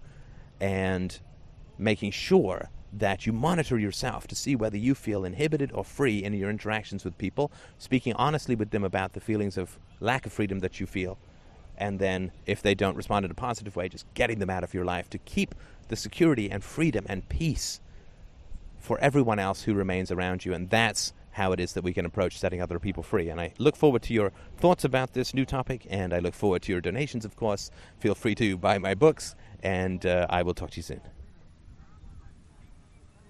and 0.61 1.21
making 1.77 2.13
sure 2.13 2.71
that 2.93 3.27
you 3.27 3.33
monitor 3.33 3.77
yourself 3.77 4.29
to 4.29 4.37
see 4.37 4.55
whether 4.55 4.77
you 4.77 4.95
feel 4.95 5.25
inhibited 5.25 5.73
or 5.73 5.85
free 5.85 6.23
in 6.23 6.33
your 6.33 6.49
interactions 6.49 7.05
with 7.05 7.19
people, 7.19 7.51
speaking 7.77 8.13
honestly 8.15 8.55
with 8.55 8.71
them 8.71 8.85
about 8.85 9.15
the 9.15 9.21
feelings 9.21 9.59
of 9.59 9.79
lack 9.99 10.25
of 10.27 10.33
freedom 10.33 10.61
that 10.61 10.79
you 10.79 10.87
feel, 10.87 11.19
and 11.77 11.99
then 11.99 12.31
if 12.47 12.63
they 12.63 12.75
don't 12.75 12.97
respond 12.97 13.25
in 13.25 13.31
a 13.31 13.35
positive 13.35 13.75
way, 13.75 13.89
just 13.89 14.07
getting 14.15 14.39
them 14.39 14.51
out 14.51 14.63
of 14.63 14.73
your 14.73 14.85
life 14.85 15.11
to 15.11 15.19
keep 15.19 15.55
the 15.89 15.97
security 15.97 16.51
and 16.51 16.63
freedom 16.63 17.05
and 17.09 17.29
peace 17.29 17.81
for 18.79 18.99
everyone 18.99 19.39
else 19.39 19.63
who 19.63 19.75
remains 19.75 20.13
around 20.13 20.45
you. 20.45 20.55
And 20.55 20.71
that's 20.71 21.13
how 21.35 21.53
it 21.53 21.61
is 21.61 21.73
that 21.75 21.85
we 21.85 21.93
can 21.93 22.07
approach 22.07 22.39
setting 22.39 22.61
other 22.61 22.79
people 22.79 23.03
free. 23.03 23.29
And 23.29 23.41
I 23.41 23.53
look 23.59 23.77
forward 23.77 24.03
to 24.03 24.15
your 24.15 24.33
thoughts 24.57 24.85
about 24.85 25.13
this 25.13 25.35
new 25.35 25.45
topic, 25.45 25.87
and 25.91 26.13
I 26.15 26.19
look 26.19 26.35
forward 26.35 26.63
to 26.63 26.73
your 26.73 26.81
donations, 26.81 27.25
of 27.25 27.37
course. 27.37 27.71
Feel 27.99 28.15
free 28.15 28.35
to 28.37 28.57
buy 28.57 28.79
my 28.79 28.95
books, 28.95 29.35
and 29.63 30.05
uh, 30.07 30.27
I 30.31 30.43
will 30.43 30.55
talk 30.55 30.71
to 30.71 30.77
you 30.77 30.83
soon. 30.83 31.01